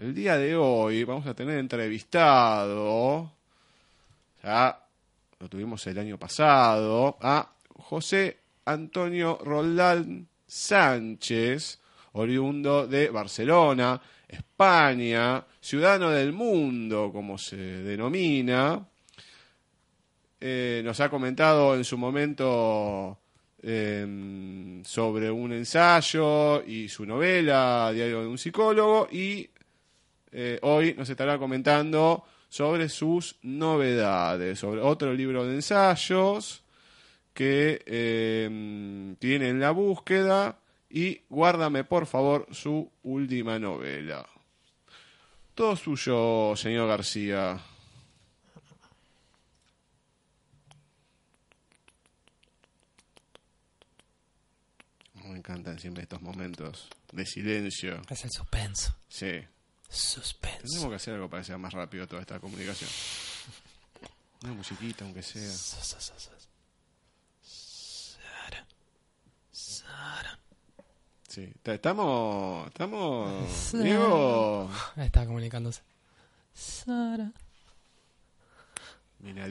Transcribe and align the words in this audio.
el 0.00 0.14
día 0.14 0.38
de 0.38 0.56
hoy 0.56 1.04
vamos 1.04 1.26
a 1.26 1.34
tener 1.34 1.58
entrevistado, 1.58 3.30
ya 4.42 4.82
lo 5.38 5.48
tuvimos 5.48 5.86
el 5.88 5.98
año 5.98 6.18
pasado, 6.18 7.18
a 7.20 7.52
José 7.76 8.38
Antonio 8.64 9.38
Roldán 9.44 10.26
Sánchez, 10.46 11.80
oriundo 12.12 12.86
de 12.86 13.10
Barcelona, 13.10 14.00
España, 14.26 15.44
ciudadano 15.60 16.08
del 16.08 16.32
mundo, 16.32 17.10
como 17.12 17.36
se 17.36 17.58
denomina. 17.58 18.82
Eh, 20.40 20.80
nos 20.82 20.98
ha 21.00 21.10
comentado 21.10 21.74
en 21.74 21.84
su 21.84 21.98
momento 21.98 23.18
em, 23.62 24.82
sobre 24.82 25.30
un 25.30 25.52
ensayo 25.52 26.64
y 26.64 26.88
su 26.88 27.04
novela, 27.04 27.90
Diario 27.92 28.22
de 28.22 28.28
un 28.28 28.38
psicólogo, 28.38 29.06
y 29.12 29.50
eh, 30.32 30.58
hoy 30.62 30.94
nos 30.94 31.08
estará 31.08 31.38
comentando 31.38 32.24
sobre 32.48 32.88
sus 32.88 33.36
novedades, 33.42 34.58
sobre 34.58 34.80
otro 34.80 35.14
libro 35.14 35.46
de 35.46 35.54
ensayos 35.54 36.62
que 37.32 37.82
em, 37.86 39.16
tiene 39.16 39.48
en 39.48 39.60
la 39.60 39.70
búsqueda 39.70 40.58
y 40.90 41.22
guárdame 41.28 41.84
por 41.84 42.06
favor 42.06 42.46
su 42.50 42.90
última 43.04 43.58
novela. 43.58 44.26
Todo 45.54 45.76
suyo, 45.76 46.56
señor 46.56 46.88
García. 46.88 47.60
Me 55.24 55.36
encantan 55.36 55.78
siempre 55.78 56.02
estos 56.02 56.20
momentos 56.20 56.88
de 57.12 57.24
silencio. 57.24 58.02
Es 58.10 58.24
el 58.24 58.30
suspenso. 58.32 58.96
Sí. 59.08 59.40
Suspenso. 59.90 60.62
Tenemos 60.68 60.88
que 60.90 60.96
hacer 60.96 61.14
algo 61.14 61.28
para 61.28 61.42
que 61.42 61.46
sea 61.48 61.58
más 61.58 61.72
rápido 61.72 62.06
toda 62.06 62.22
esta 62.22 62.38
comunicación. 62.38 62.88
Una 64.44 64.52
musiquita, 64.54 65.04
aunque 65.04 65.22
sea. 65.22 65.50
Sa- 65.50 65.82
sa- 65.82 66.00
sa- 66.00 66.18
sa- 66.18 66.30
Sara. 67.42 68.66
Sara. 69.52 70.38
Sí. 71.28 71.52
Ta- 71.62 71.74
Estamos. 71.74 72.66
Estamos. 72.68 73.72
Diego. 73.72 74.70
Ahí 74.96 75.06
está 75.06 75.26
comunicándose. 75.26 75.82
Sara. 76.54 77.30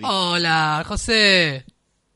Hola, 0.04 0.84
José. 0.88 1.66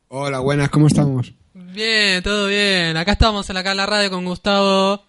Hola, 0.08 0.40
buenas, 0.40 0.70
¿cómo 0.70 0.88
estamos? 0.88 1.34
Bien, 1.54 2.24
todo 2.24 2.48
bien. 2.48 2.98
Acá 2.98 3.12
estamos 3.14 3.48
en 3.50 3.54
la, 3.56 3.60
acá 3.60 3.72
en 3.72 3.78
la 3.78 3.86
radio 3.86 4.10
con 4.10 4.26
Gustavo. 4.26 5.04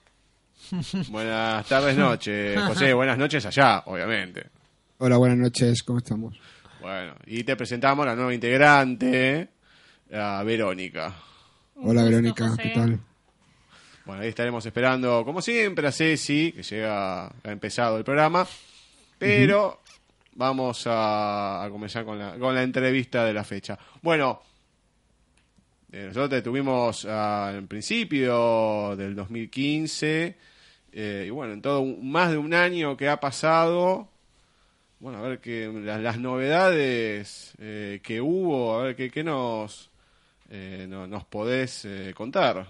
Buenas 1.11 1.67
tardes, 1.67 1.97
noches. 1.97 2.61
José, 2.61 2.95
buenas 2.95 3.19
noches 3.19 3.45
allá, 3.47 3.83
obviamente. 3.87 4.47
Hola, 4.99 5.17
buenas 5.17 5.39
noches, 5.39 5.83
¿cómo 5.83 5.99
estamos? 5.99 6.39
Bueno, 6.81 7.15
y 7.27 7.45
te 7.45 7.57
presentamos 7.57 8.05
a 8.05 8.11
la 8.11 8.17
nueva 8.17 8.35
integrante, 8.35 9.49
a 10.13 10.43
Verónica. 10.43 11.15
Hola, 11.77 12.03
gusto, 12.03 12.05
Verónica, 12.05 12.49
José. 12.49 12.63
¿qué 12.63 12.69
tal? 12.71 13.01
Bueno, 14.05 14.23
ahí 14.23 14.29
estaremos 14.29 14.67
esperando, 14.67 15.25
como 15.25 15.41
siempre, 15.41 15.87
a 15.87 15.93
Ceci, 15.93 16.53
que 16.53 16.63
llega, 16.63 17.27
ha 17.27 17.33
empezado 17.51 17.97
el 17.97 18.05
programa. 18.05 18.47
Pero 19.19 19.81
vamos 20.35 20.87
a, 20.87 21.65
a 21.65 21.71
comenzar 21.71 22.05
con 22.05 22.19
la, 22.19 22.37
con 22.39 22.55
la 22.55 22.63
entrevista 22.63 23.25
de 23.25 23.33
la 23.33 23.45
fecha. 23.45 23.79
Bueno, 24.03 24.43
eh, 25.93 26.07
nosotros 26.09 26.31
te 26.31 26.43
tuvimos 26.43 27.07
ah, 27.09 27.53
en 27.55 27.69
principio 27.69 28.95
del 28.97 29.15
2015. 29.15 30.54
Eh, 30.95 31.25
y 31.27 31.31
bueno, 31.31 31.53
en 31.55 31.61
todo 31.63 31.81
un- 31.81 32.11
más 32.11 32.31
de 32.31 32.39
un 32.39 32.55
año 32.55 32.97
que 32.97 33.09
ha 33.09 33.21
pasado. 33.21 34.09
Bueno, 35.01 35.19
a 35.19 35.29
ver 35.29 35.41
que 35.41 35.69
las, 35.85 36.19
novedades 36.19 37.53
eh, 37.59 38.01
que 38.03 38.21
hubo, 38.23 38.79
a 38.79 38.85
ver 38.85 38.97
qué, 39.11 39.23
nos, 39.25 39.91
eh, 40.51 40.87
no- 40.89 41.07
nos 41.07 41.25
podés 41.25 41.87
contar. 42.15 42.67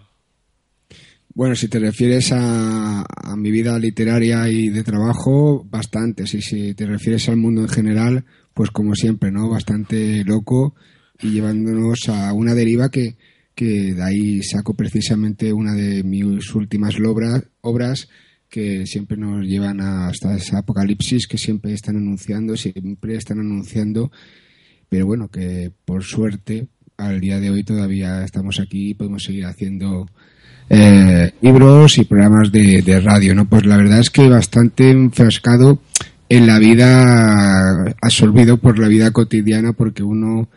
Bueno, 1.36 1.54
si 1.56 1.68
te 1.68 1.80
refieres 1.80 2.30
a, 2.32 3.02
a 3.02 3.36
mi 3.36 3.50
vida 3.50 3.76
literaria 3.78 4.48
y 4.48 4.68
de 4.68 4.84
trabajo, 4.84 5.64
bastante. 5.68 6.26
Si 6.26 6.74
te 6.74 6.86
refieres 6.86 7.28
al 7.28 7.36
mundo 7.36 7.62
en 7.62 7.68
general, 7.68 8.24
pues 8.52 8.70
como 8.70 8.94
siempre, 8.94 9.32
¿no? 9.32 9.48
Bastante 9.50 10.22
loco 10.24 10.74
y 11.20 11.30
llevándonos 11.30 12.08
a 12.08 12.32
una 12.32 12.54
deriva 12.54 12.88
que, 12.88 13.16
que 13.54 13.94
de 13.94 14.02
ahí 14.02 14.42
saco 14.44 14.74
precisamente 14.74 15.52
una 15.52 15.74
de 15.74 16.04
mis 16.04 16.54
últimas 16.54 16.98
lobra- 17.00 17.42
obras 17.64 18.08
que 18.48 18.86
siempre 18.86 19.16
nos 19.16 19.44
llevan 19.44 19.80
hasta 19.80 20.36
esa 20.36 20.58
apocalipsis 20.58 21.26
que 21.26 21.38
siempre 21.38 21.72
están 21.72 21.96
anunciando, 21.96 22.56
siempre 22.56 23.16
están 23.16 23.40
anunciando, 23.40 24.12
pero 24.88 25.06
bueno, 25.06 25.28
que 25.28 25.72
por 25.84 26.04
suerte 26.04 26.68
al 26.96 27.20
día 27.20 27.40
de 27.40 27.50
hoy 27.50 27.64
todavía 27.64 28.22
estamos 28.24 28.60
aquí 28.60 28.90
y 28.90 28.94
podemos 28.94 29.24
seguir 29.24 29.46
haciendo 29.46 30.06
eh, 30.70 31.32
libros 31.40 31.98
y 31.98 32.04
programas 32.04 32.52
de, 32.52 32.82
de 32.82 33.00
radio, 33.00 33.34
¿no? 33.34 33.48
Pues 33.48 33.66
la 33.66 33.76
verdad 33.76 33.98
es 33.98 34.10
que 34.10 34.28
bastante 34.28 34.90
enfrascado 34.90 35.80
en 36.28 36.46
la 36.46 36.58
vida, 36.58 37.96
absorbido 38.00 38.58
por 38.58 38.78
la 38.78 38.88
vida 38.88 39.10
cotidiana, 39.10 39.72
porque 39.72 40.02
uno 40.02 40.48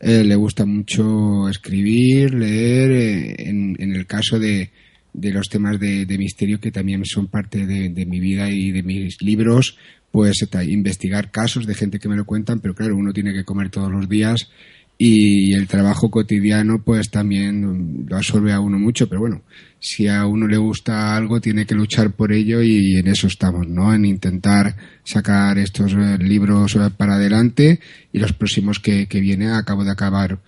eh, 0.00 0.22
le 0.24 0.36
gusta 0.36 0.64
mucho 0.66 1.48
escribir, 1.48 2.32
leer, 2.32 2.90
eh, 2.92 3.34
en, 3.48 3.76
en 3.78 3.94
el 3.94 4.06
caso 4.06 4.38
de, 4.38 4.70
de 5.14 5.32
los 5.32 5.48
temas 5.48 5.80
de, 5.80 6.06
misterio 6.18 6.60
que 6.60 6.70
también 6.70 7.04
son 7.04 7.28
parte 7.28 7.66
de, 7.66 8.04
mi 8.04 8.20
vida 8.20 8.50
y 8.50 8.72
de 8.72 8.82
mis 8.82 9.22
libros, 9.22 9.78
pues 10.10 10.46
ta- 10.50 10.64
investigar 10.64 11.30
casos 11.30 11.66
de 11.66 11.74
gente 11.74 11.98
que 11.98 12.08
me 12.08 12.16
lo 12.16 12.26
cuentan, 12.26 12.60
pero 12.60 12.74
claro, 12.74 12.96
uno 12.96 13.12
tiene 13.12 13.32
que 13.32 13.44
comer 13.44 13.70
todos 13.70 13.90
los 13.90 14.08
días 14.08 14.50
y 14.98 15.54
el 15.54 15.66
trabajo 15.66 16.10
cotidiano 16.10 16.82
pues 16.82 17.10
también 17.10 18.06
lo 18.08 18.16
absorbe 18.16 18.52
a 18.52 18.60
uno 18.60 18.78
mucho, 18.78 19.08
pero 19.08 19.20
bueno, 19.20 19.42
si 19.80 20.06
a 20.08 20.26
uno 20.26 20.46
le 20.46 20.56
gusta 20.56 21.16
algo 21.16 21.40
tiene 21.40 21.66
que 21.66 21.74
luchar 21.74 22.12
por 22.12 22.32
ello 22.32 22.62
y 22.62 22.96
en 22.96 23.08
eso 23.08 23.26
estamos, 23.26 23.66
¿no? 23.68 23.92
En 23.92 24.04
intentar 24.04 24.76
sacar 25.02 25.58
estos 25.58 25.92
eh, 25.94 26.18
libros 26.18 26.76
eh, 26.76 26.90
para 26.96 27.14
adelante 27.14 27.80
y 28.12 28.18
los 28.18 28.32
próximos 28.32 28.78
que, 28.78 29.06
que 29.06 29.20
viene 29.20 29.50
acabo 29.52 29.84
de 29.84 29.90
acabar 29.90 30.38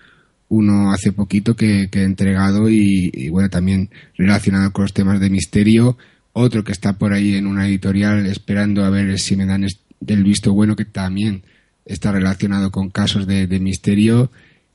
uno 0.48 0.92
hace 0.92 1.12
poquito 1.12 1.56
que, 1.56 1.88
que 1.90 2.00
he 2.00 2.04
entregado 2.04 2.68
y, 2.68 3.28
bueno, 3.30 3.48
también 3.48 3.90
relacionado 4.16 4.72
con 4.72 4.82
los 4.84 4.92
temas 4.92 5.20
de 5.20 5.30
misterio, 5.30 5.98
otro 6.32 6.64
que 6.64 6.72
está 6.72 6.98
por 6.98 7.12
ahí 7.12 7.34
en 7.34 7.46
una 7.46 7.66
editorial 7.66 8.26
esperando 8.26 8.84
a 8.84 8.90
ver 8.90 9.18
si 9.18 9.36
me 9.36 9.46
dan 9.46 9.64
el 9.64 10.24
visto 10.24 10.52
bueno 10.52 10.76
que 10.76 10.84
también 10.84 11.42
está 11.84 12.12
relacionado 12.12 12.70
con 12.70 12.90
casos 12.90 13.26
de, 13.26 13.46
misterio. 13.58 14.30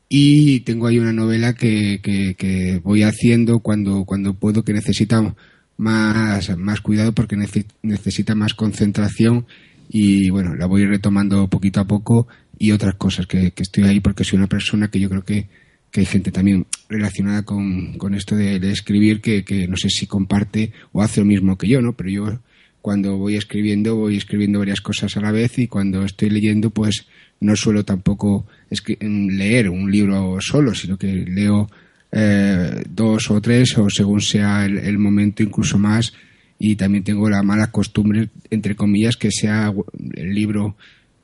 Y 0.09 0.61
tengo 0.61 0.87
ahí 0.87 0.99
una 0.99 1.13
novela 1.13 1.53
que, 1.53 2.01
que, 2.03 2.35
que 2.35 2.81
voy 2.83 3.03
haciendo 3.03 3.59
cuando, 3.59 4.03
cuando 4.03 4.33
puedo 4.33 4.63
que 4.63 4.73
necesita 4.73 5.35
más, 5.77 6.57
más 6.57 6.81
cuidado 6.81 7.13
porque 7.13 7.37
nece- 7.37 7.67
necesita 7.81 8.35
más 8.35 8.53
concentración. 8.53 9.45
Y 9.87 10.29
bueno, 10.29 10.55
la 10.55 10.65
voy 10.65 10.85
retomando 10.85 11.47
poquito 11.47 11.79
a 11.79 11.85
poco 11.87 12.27
y 12.57 12.71
otras 12.71 12.95
cosas 12.95 13.25
que 13.25 13.53
estoy 13.55 13.83
ahí 13.85 13.99
porque 14.01 14.25
soy 14.25 14.37
una 14.37 14.47
persona 14.47 14.89
que 14.89 14.99
yo 14.99 15.09
creo 15.09 15.23
que, 15.23 15.47
que 15.91 15.99
hay 15.99 16.05
gente 16.05 16.31
también 16.31 16.65
relacionada 16.89 17.43
con, 17.43 17.97
con 17.97 18.15
esto 18.15 18.35
de, 18.35 18.59
de 18.59 18.71
escribir 18.71 19.21
que, 19.21 19.43
que 19.43 19.67
no 19.67 19.75
sé 19.75 19.89
si 19.89 20.07
comparte 20.07 20.71
o 20.93 21.01
hace 21.01 21.19
lo 21.21 21.25
mismo 21.25 21.57
que 21.57 21.67
yo, 21.67 21.81
¿no? 21.81 21.93
Pero 21.93 22.09
yo 22.09 22.39
cuando 22.81 23.17
voy 23.17 23.35
escribiendo 23.35 23.95
voy 23.95 24.17
escribiendo 24.17 24.59
varias 24.59 24.81
cosas 24.81 25.15
a 25.15 25.21
la 25.21 25.31
vez 25.31 25.59
y 25.59 25.67
cuando 25.67 26.03
estoy 26.03 26.29
leyendo 26.29 26.71
pues 26.71 27.05
no 27.39 27.55
suelo 27.55 27.85
tampoco 27.85 28.47
mm, 28.69 29.29
leer 29.29 29.69
un 29.69 29.91
libro 29.91 30.37
solo, 30.41 30.73
sino 30.73 30.97
que 30.97 31.07
leo 31.07 31.69
eh, 32.11 32.83
dos 32.89 33.29
o 33.29 33.41
tres 33.41 33.77
o 33.77 33.89
según 33.89 34.21
sea 34.21 34.65
el, 34.65 34.77
el 34.77 34.97
momento 34.97 35.43
incluso 35.43 35.77
más 35.77 36.13
y 36.57 36.75
también 36.75 37.03
tengo 37.03 37.29
la 37.29 37.43
mala 37.43 37.71
costumbre 37.71 38.29
entre 38.49 38.75
comillas 38.75 39.15
que 39.15 39.31
sea 39.31 39.73
el 40.15 40.33
libro 40.33 40.75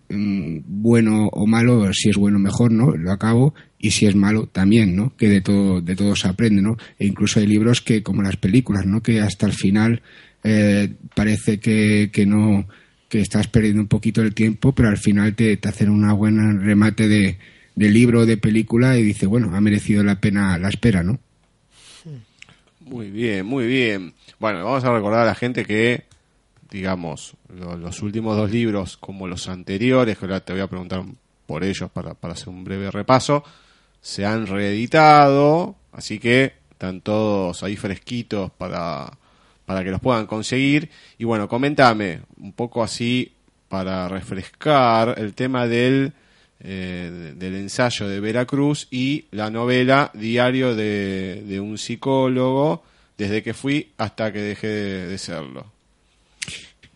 mm, 0.10 0.60
bueno 0.66 1.28
o 1.32 1.48
malo, 1.48 1.92
si 1.94 2.10
es 2.10 2.18
bueno 2.18 2.40
mejor, 2.40 2.72
¿no? 2.72 2.96
Lo 2.96 3.12
acabo 3.12 3.54
y 3.80 3.92
si 3.92 4.06
es 4.06 4.16
malo 4.16 4.48
también, 4.48 4.96
¿no? 4.96 5.16
Que 5.16 5.30
de 5.30 5.42
todo 5.42 5.82
de 5.82 5.96
todo 5.96 6.16
se 6.16 6.28
aprende, 6.28 6.62
¿no? 6.62 6.78
E 7.00 7.06
incluso 7.06 7.40
hay 7.40 7.48
libros 7.48 7.82
que 7.82 8.04
como 8.04 8.22
las 8.22 8.38
películas, 8.38 8.86
¿no? 8.86 9.02
Que 9.02 9.22
hasta 9.22 9.46
el 9.46 9.54
final 9.54 10.02
eh, 10.44 10.94
parece 11.16 11.60
que, 11.60 12.10
que 12.12 12.26
no 12.26 12.68
que 13.10 13.22
estás 13.22 13.48
perdiendo 13.48 13.82
un 13.82 13.88
poquito 13.88 14.22
el 14.22 14.34
tiempo, 14.34 14.74
pero 14.74 14.90
al 14.90 14.98
final 14.98 15.34
te, 15.36 15.56
te 15.58 15.70
hacen 15.70 15.90
una 15.90 16.14
buena 16.14 16.52
remate 16.60 17.08
de, 17.08 17.38
de 17.76 17.90
libro 17.90 18.22
o 18.22 18.26
de 18.26 18.38
película 18.38 18.98
y 18.98 19.04
dice, 19.04 19.28
bueno, 19.28 19.56
ha 19.56 19.62
merecido 19.62 20.04
la 20.04 20.20
pena 20.20 20.58
la 20.58 20.70
espera, 20.70 21.04
¿no? 21.04 21.20
Muy 22.82 23.12
bien, 23.12 23.46
muy 23.46 23.68
bien. 23.68 24.14
Bueno, 24.40 24.64
vamos 24.64 24.84
a 24.84 24.94
recordar 24.94 25.22
a 25.22 25.26
la 25.26 25.36
gente 25.36 25.66
que, 25.66 26.04
digamos, 26.70 27.34
lo- 27.50 27.78
los 27.78 28.02
últimos 28.02 28.36
dos 28.38 28.52
libros, 28.52 28.98
como 28.98 29.28
los 29.28 29.48
anteriores, 29.50 30.18
que 30.18 30.26
ahora 30.26 30.40
te 30.42 30.54
voy 30.54 30.62
a 30.62 30.68
preguntar 30.68 31.04
por 31.46 31.64
ellos 31.64 31.90
para, 31.92 32.14
para 32.14 32.34
hacer 32.34 32.50
un 32.50 32.64
breve 32.64 32.92
repaso, 32.92 33.44
se 34.02 34.26
han 34.26 34.48
reeditado, 34.48 35.76
así 35.92 36.20
que 36.20 36.54
están 36.72 37.02
todos 37.02 37.64
ahí 37.64 37.76
fresquitos 37.76 38.52
para, 38.52 39.12
para 39.66 39.84
que 39.84 39.92
los 39.92 40.00
puedan 40.02 40.28
conseguir. 40.28 40.90
Y 41.18 41.24
bueno, 41.26 41.48
coméntame 41.48 42.22
un 42.40 42.54
poco 42.54 42.84
así 42.84 43.32
para 43.70 44.08
refrescar 44.08 45.16
el 45.18 45.34
tema 45.34 45.68
del, 45.68 46.14
eh, 46.60 47.34
del 47.36 47.56
ensayo 47.56 48.08
de 48.08 48.20
Veracruz 48.20 48.88
y 48.92 49.26
la 49.32 49.50
novela 49.50 50.12
Diario 50.14 50.76
de, 50.76 51.44
de 51.46 51.60
un 51.60 51.78
psicólogo 51.78 52.84
desde 53.18 53.42
que 53.42 53.54
fui 53.54 53.92
hasta 53.98 54.32
que 54.32 54.40
dejé 54.42 54.68
de, 54.68 55.18
serlo. 55.18 55.66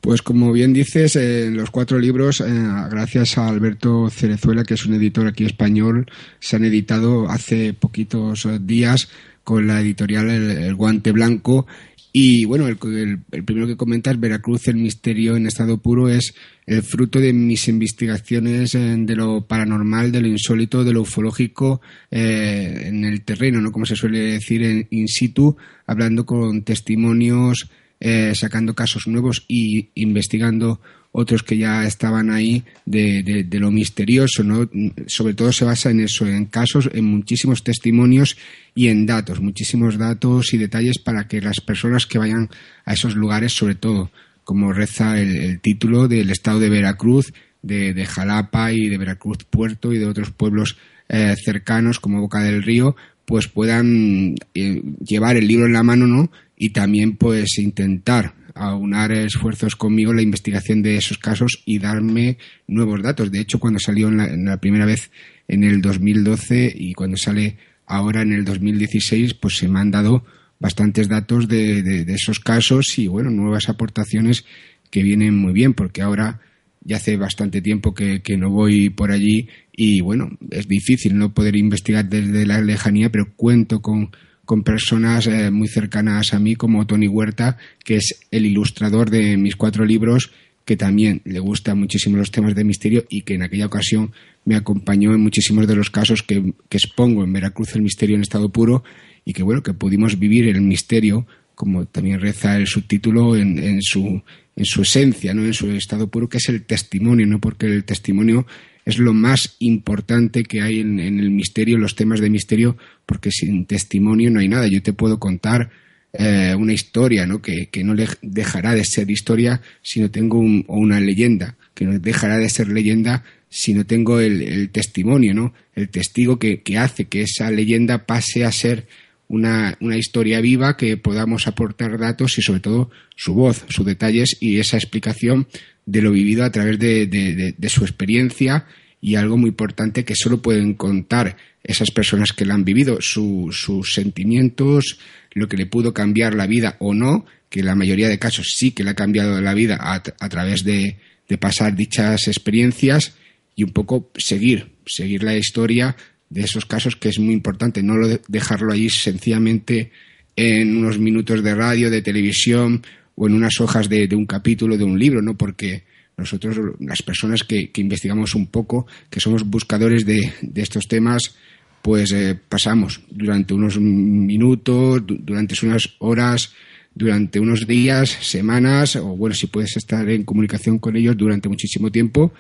Pues 0.02 0.24
como 0.24 0.52
bien 0.52 0.74
dices, 0.74 1.16
en 1.16 1.56
los 1.56 1.70
cuatro 1.70 2.00
libros, 2.00 2.42
eh, 2.42 2.46
gracias 2.90 3.38
a 3.38 3.48
Alberto 3.48 4.10
Cerezuela, 4.10 4.64
que 4.64 4.74
es 4.74 4.86
un 4.86 4.96
editor 4.96 5.28
aquí 5.28 5.46
español, 5.46 6.08
se 6.40 6.56
han 6.56 6.66
editado 6.66 7.30
hace 7.30 7.74
poquitos 7.74 8.48
días 8.62 9.10
con 9.44 9.68
la 9.68 9.80
editorial 9.80 10.30
el 10.30 10.74
Guante 10.76 11.12
Blanco 11.12 11.68
y 12.14 12.44
bueno, 12.44 12.68
el, 12.68 12.78
primero 12.78 13.68
que 13.68 13.78
comentas, 13.78 14.20
Veracruz, 14.20 14.68
el 14.68 14.76
misterio 14.76 15.38
en 15.38 15.48
estado 15.48 15.78
puro, 15.78 16.10
es 16.10 16.34
el 16.66 16.84
fruto 16.84 17.20
de 17.20 17.32
mis 17.32 17.70
investigaciones 17.70 18.74
de 18.74 19.16
lo 19.16 19.46
paranormal, 19.46 20.12
de 20.12 20.20
lo 20.20 20.28
insólito, 20.28 20.84
de 20.84 20.92
lo 20.92 21.02
ufológico 21.02 21.80
eh, 22.10 22.84
en 22.88 23.06
el 23.06 23.22
terreno, 23.22 23.62
¿no? 23.62 23.72
Como 23.72 23.86
se 23.86 23.96
suele 23.96 24.20
decir, 24.20 24.62
en 24.64 24.88
in 24.90 25.08
situ, 25.08 25.56
hablando 25.86 26.26
con 26.26 26.64
testimonios, 26.64 27.70
eh, 28.04 28.34
sacando 28.36 28.74
casos 28.74 29.08
nuevos 29.08 29.46
y 29.48 29.90
investigando 29.94 30.82
otros 31.12 31.44
que 31.44 31.58
ya 31.58 31.86
estaban 31.86 32.32
ahí 32.32 32.64
de, 32.86 33.46
lo 33.52 33.70
misterioso, 33.70 34.44
¿no? 34.44 34.70
Sobre 35.08 35.36
todo 35.36 35.52
se 35.52 35.66
basa 35.66 35.92
en 35.92 36.00
eso, 36.00 36.26
en 36.26 36.46
casos, 36.46 36.90
en 36.94 37.06
muchísimos 37.06 37.64
testimonios 37.64 38.38
y 38.74 38.88
en 38.88 39.06
datos, 39.06 39.40
muchísimos 39.40 39.98
datos 39.98 40.54
y 40.54 40.58
detalles 40.58 40.98
para 41.00 41.28
que 41.28 41.42
las 41.42 41.62
personas 41.62 42.08
que 42.08 42.18
vayan 42.18 42.50
a 42.86 42.94
esos 42.94 43.16
lugares, 43.16 43.54
sobre 43.54 43.76
todo, 43.76 44.10
como 44.44 44.74
reza 44.74 45.20
el, 45.20 45.60
título 45.60 46.08
del 46.08 46.32
estado 46.32 46.60
de 46.60 46.70
Veracruz, 46.70 47.34
de, 47.62 47.94
de, 47.94 48.06
Jalapa 48.08 48.74
y 48.74 48.90
de 48.90 48.98
Veracruz 48.98 49.44
Puerto 49.44 49.94
y 49.94 50.00
de 50.00 50.08
otros 50.08 50.32
pueblos 50.32 50.78
eh, 51.10 51.36
cercanos 51.38 52.00
como 52.00 52.22
Boca 52.22 52.42
del 52.42 52.64
Río, 52.64 52.96
pues 53.26 53.48
puedan 53.48 54.36
eh, 54.54 54.82
llevar 55.06 55.36
el 55.38 55.48
libro 55.48 55.66
en 55.66 55.74
la 55.74 55.84
mano, 55.84 56.08
¿no? 56.08 56.32
Y 56.64 56.70
también 56.70 57.18
pues 57.18 57.58
intentar 57.58 58.36
aunar 58.54 59.12
esfuerzos 59.12 59.76
conmigo 59.76 60.14
la 60.14 60.22
investigación 60.22 60.84
de 60.84 60.96
esos 60.96 61.18
casos 61.18 61.64
y 61.66 61.80
darme 61.80 62.38
nuevos 62.68 63.02
datos. 63.02 63.32
De 63.32 63.40
hecho, 63.40 63.60
cuando 63.60 63.80
salió 63.80 64.10
en 64.10 64.46
la, 64.46 64.58
primera 64.58 64.86
vez 64.86 65.10
en 65.48 65.64
el 65.64 65.82
2012 65.82 66.72
y 66.76 66.94
cuando 66.94 67.18
sale 67.18 67.58
ahora 67.88 68.22
en 68.22 68.34
el 68.34 68.46
2016, 68.46 69.34
pues 69.34 69.58
se 69.58 69.68
me 69.68 69.80
han 69.80 69.90
dado 69.90 70.24
bastantes 70.60 71.08
datos 71.08 71.48
de, 71.48 72.06
esos 72.10 72.40
casos 72.40 72.94
y, 73.00 73.08
bueno, 73.08 73.32
nuevas 73.32 73.68
aportaciones 73.68 74.46
que 74.92 75.02
vienen 75.02 75.36
muy 75.36 75.54
bien, 75.54 75.74
porque 75.74 76.04
ahora 76.04 76.42
ya 76.82 76.98
hace 76.98 77.18
bastante 77.18 77.64
tiempo 77.64 77.96
que, 77.96 78.22
que, 78.22 78.38
no 78.38 78.52
voy 78.52 78.92
por 78.92 79.10
allí 79.10 79.48
y, 79.72 80.02
bueno, 80.02 80.30
es 80.52 80.68
difícil 80.68 81.18
no 81.18 81.34
poder 81.34 81.56
investigar 81.56 82.08
desde 82.08 82.46
la 82.46 82.62
lejanía, 82.62 83.12
pero 83.12 83.34
cuento 83.36 83.82
con 83.82 84.12
con 84.52 84.64
personas 84.64 85.28
eh, 85.28 85.50
muy 85.50 85.70
cercanas 85.70 86.34
a 86.34 86.40
mí 86.40 86.58
como 86.58 86.86
Tony 86.86 87.08
Huerta, 87.08 87.58
que 87.86 87.96
es 87.96 88.20
el 88.32 88.46
ilustrador 88.46 89.10
de 89.10 89.38
mis 89.38 89.56
cuatro 89.56 89.86
libros, 89.86 90.34
que 90.66 90.76
también 90.76 91.22
le 91.24 91.40
gustan 91.40 91.80
muchísimo 91.80 92.18
los 92.18 92.32
temas 92.32 92.54
de 92.54 92.66
misterio 92.66 93.06
y 93.08 93.22
que 93.22 93.36
en 93.36 93.44
aquella 93.44 93.68
ocasión 93.68 94.12
me 94.44 94.58
acompañó 94.58 95.14
en 95.14 95.22
muchísimos 95.22 95.68
de 95.68 95.76
los 95.78 95.90
casos 95.90 96.22
que, 96.22 96.54
expongo 96.70 97.24
en 97.24 97.32
Veracruz 97.32 97.78
el 97.78 97.82
misterio 97.82 98.18
en 98.18 98.24
estado 98.24 98.50
puro 98.50 98.84
y 99.24 99.32
que 99.32 99.42
bueno, 99.42 99.64
que 99.64 99.74
pudimos 99.74 100.20
vivir 100.20 100.50
el 100.50 100.60
misterio, 100.60 101.26
como 101.56 101.86
también 101.86 102.20
reza 102.20 102.58
el 102.58 102.68
subtítulo, 102.68 103.38
en, 103.38 103.58
en, 103.58 103.82
su, 103.82 104.22
en 104.58 104.66
su 104.66 104.82
esencia, 104.82 105.34
¿no? 105.34 105.46
en 105.46 105.54
su 105.54 105.72
estado 105.72 106.10
puro, 106.10 106.28
que 106.28 106.40
es 106.40 106.50
el 106.50 106.64
testimonio, 106.64 107.26
¿no? 107.26 107.40
porque 107.40 107.68
el 107.68 107.86
testimonio 107.86 108.46
es 108.86 108.98
lo 108.98 109.14
más 109.14 109.56
importante 109.60 110.44
que 110.44 110.62
hay 110.62 110.80
en, 110.80 111.00
el 111.00 111.30
misterio, 111.30 111.78
los 111.78 111.96
temas 111.96 112.20
de 112.20 112.30
misterio, 112.30 112.78
porque 113.06 113.32
sin 113.32 113.66
testimonio 113.66 114.32
no 114.32 114.40
hay 114.40 114.48
nada. 114.48 114.68
Yo 114.68 114.82
te 114.82 114.94
puedo 114.94 115.20
contar 115.20 115.70
eh, 116.14 116.54
una 116.58 116.74
historia, 116.74 117.26
¿no? 117.26 117.42
Que, 117.42 117.70
no 117.84 117.96
dejará 118.22 118.76
de 118.76 118.84
ser 118.84 119.10
historia 119.10 119.62
si 119.82 120.02
no 120.02 120.12
tengo 120.12 120.40
o 120.40 120.78
una 120.78 121.00
leyenda, 121.00 121.56
que 121.74 121.86
no 121.86 121.98
dejará 122.00 122.38
de 122.38 122.50
ser 122.50 122.68
leyenda 122.68 123.24
si 123.50 123.74
no 123.74 123.86
tengo 123.86 124.20
el, 124.20 124.70
testimonio, 124.70 125.34
¿no? 125.34 125.54
El 125.76 125.90
testigo 125.90 126.40
que, 126.40 126.62
hace 126.78 127.06
que 127.06 127.24
esa 127.24 127.52
leyenda 127.52 128.06
pase 128.06 128.46
a 128.46 128.52
ser 128.52 128.88
una, 129.28 129.78
historia 129.98 130.42
viva 130.42 130.78
que 130.78 130.98
podamos 130.98 131.48
aportar 131.48 131.98
datos 131.98 132.38
y 132.38 132.42
sobre 132.42 132.62
todo 132.62 132.92
su 133.16 133.34
voz, 133.34 133.66
sus 133.70 133.86
detalles 133.86 134.38
y 134.40 134.60
esa 134.60 134.78
explicación 134.78 135.48
de 135.86 136.02
lo 136.02 136.12
vivido 136.12 136.44
a 136.44 136.52
través 136.52 136.80
de, 136.80 137.56
su 137.70 137.84
experiencia 137.84 138.66
y 139.02 139.16
algo 139.16 139.38
muy 139.38 139.50
importante 139.50 140.06
que 140.06 140.16
solo 140.16 140.42
pueden 140.42 140.76
contar 140.76 141.38
esas 141.64 141.92
personas 141.92 142.34
que 142.34 142.46
la 142.46 142.54
han 142.54 142.66
vivido, 142.66 143.02
sus 143.02 143.94
sentimientos, 143.94 145.00
lo 145.34 145.48
que 145.48 145.58
le 145.58 145.66
pudo 145.66 145.94
cambiar 145.94 146.36
la 146.36 146.48
vida 146.48 146.76
o 146.80 146.94
no, 146.94 147.26
que 147.50 147.62
en 147.62 147.66
la 147.66 147.76
mayoría 147.76 148.10
de 148.10 148.20
casos 148.20 148.54
sí 148.56 148.72
que 148.72 148.84
le 148.84 148.92
ha 148.92 148.96
cambiado 148.96 149.40
la 149.42 149.54
vida 149.54 149.78
a, 149.80 150.30
través 150.30 150.64
de, 150.64 150.98
pasar 151.40 151.76
dichas 151.76 152.28
experiencias 152.28 153.16
y 153.56 153.64
un 153.64 153.72
poco 153.72 154.12
seguir, 154.18 154.72
seguir 154.86 155.24
la 155.24 155.36
historia 155.36 155.96
de 156.30 156.42
esos 156.42 156.66
casos 156.66 156.96
que 156.96 157.10
es 157.10 157.20
muy 157.20 157.34
importante, 157.34 157.84
no 157.84 157.96
dejarlo 158.28 158.72
ahí 158.72 158.90
sencillamente 158.90 159.92
en 160.36 160.78
unos 160.78 161.00
minutos 161.00 161.44
de 161.44 161.56
radio, 161.56 161.90
de 161.90 162.02
televisión 162.02 162.84
o 163.16 163.28
en 163.28 163.34
unas 163.34 163.60
hojas 163.60 163.90
de, 163.90 164.08
un 164.16 164.26
capítulo 164.26 164.78
de 164.78 164.84
un 164.84 164.98
libro, 164.98 165.22
¿no? 165.22 165.38
Porque 165.38 165.84
nosotros, 166.18 166.58
las 166.80 167.02
personas 167.02 167.44
que, 167.44 167.72
investigamos 167.76 168.36
un 168.36 168.48
poco, 168.48 168.88
que 169.10 169.20
somos 169.20 169.44
buscadores 169.44 170.06
de, 170.06 170.32
estos 170.56 170.88
temas, 170.88 171.36
pues 171.82 172.12
eh, 172.12 172.38
pasamos 172.48 173.02
durante 173.10 173.54
unos 173.54 173.80
minutos, 173.80 175.04
durante 175.06 175.56
unas 175.66 175.96
horas, 176.00 176.54
durante 176.94 177.40
unos 177.40 177.66
días, 177.66 178.10
semanas, 178.10 178.96
o 178.96 179.16
bueno, 179.16 179.34
si 179.36 179.48
puedes 179.48 179.78
estar 179.78 180.08
en 180.10 180.24
comunicación 180.24 180.78
con 180.80 180.96
ellos 180.96 181.18
durante 181.18 181.50
muchísimo 181.50 181.92
tiempo, 181.92 182.34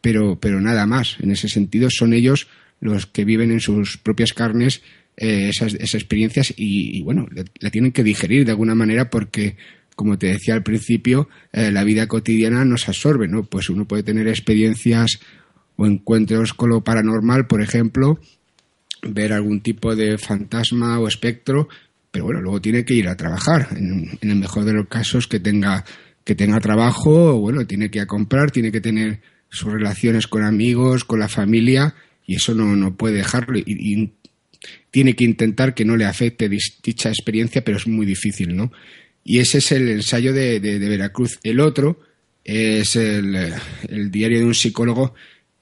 pero, 0.00 0.38
pero 0.38 0.60
nada 0.60 0.86
más. 0.86 1.16
En 1.20 1.30
ese 1.30 1.48
sentido, 1.48 1.88
son 1.90 2.12
ellos 2.12 2.46
los 2.80 3.06
que 3.06 3.24
viven 3.24 3.50
en 3.50 3.60
sus 3.60 3.96
propias 3.96 4.32
carnes 4.32 4.82
eh, 5.16 5.48
esas, 5.48 5.74
experiencias 5.94 6.52
y, 6.56 7.02
bueno, 7.02 7.26
la, 7.60 7.70
tienen 7.70 7.92
que 7.92 8.04
digerir 8.04 8.44
de 8.44 8.50
alguna 8.50 8.74
manera 8.74 9.08
porque 9.08 9.56
como 9.96 10.18
te 10.18 10.28
decía 10.28 10.54
al 10.54 10.62
principio, 10.62 11.28
eh, 11.52 11.72
la 11.72 11.82
vida 11.82 12.06
cotidiana 12.06 12.64
nos 12.64 12.88
absorbe, 12.88 13.26
¿no? 13.28 13.44
Pues 13.44 13.70
uno 13.70 13.86
puede 13.86 14.02
tener 14.02 14.28
experiencias 14.28 15.18
o 15.76 15.86
encuentros 15.86 16.52
con 16.52 16.68
lo 16.68 16.84
paranormal, 16.84 17.46
por 17.46 17.62
ejemplo, 17.62 18.20
ver 19.02 19.32
algún 19.32 19.62
tipo 19.62 19.96
de 19.96 20.18
fantasma 20.18 21.00
o 21.00 21.08
espectro, 21.08 21.68
pero 22.10 22.26
bueno, 22.26 22.42
luego 22.42 22.60
tiene 22.60 22.84
que 22.84 22.94
ir 22.94 23.08
a 23.08 23.16
trabajar. 23.16 23.68
En, 23.74 24.18
el 24.20 24.36
mejor 24.36 24.64
de 24.64 24.74
los 24.74 24.86
casos, 24.86 25.26
que 25.26 25.40
tenga, 25.40 25.84
que 26.24 26.34
tenga 26.34 26.60
trabajo, 26.60 27.40
bueno, 27.40 27.66
tiene 27.66 27.90
que 27.90 27.98
ir 27.98 28.02
a 28.02 28.06
comprar, 28.06 28.50
tiene 28.50 28.70
que 28.70 28.82
tener 28.82 29.20
sus 29.48 29.72
relaciones 29.72 30.26
con 30.26 30.44
amigos, 30.44 31.04
con 31.04 31.20
la 31.20 31.28
familia, 31.28 31.94
y 32.26 32.36
eso 32.36 32.54
no, 32.54 32.76
no 32.76 32.96
puede 32.96 33.16
dejarlo. 33.16 33.58
Y, 33.58 34.12
tiene 34.90 35.14
que 35.14 35.24
intentar 35.24 35.74
que 35.74 35.84
no 35.84 35.96
le 35.96 36.06
afecte 36.06 36.48
dicha 36.48 37.10
experiencia, 37.10 37.62
pero 37.62 37.76
es 37.76 37.86
muy 37.86 38.06
difícil, 38.06 38.56
¿no? 38.56 38.72
Y 39.28 39.40
ese 39.40 39.58
es 39.58 39.72
el 39.72 39.88
ensayo 39.88 40.32
de, 40.32 40.60
Veracruz. 40.60 41.40
El 41.42 41.58
otro 41.58 41.98
es 42.44 42.94
el, 42.94 43.50
diario 44.12 44.38
de 44.38 44.44
un 44.44 44.54
psicólogo, 44.54 45.14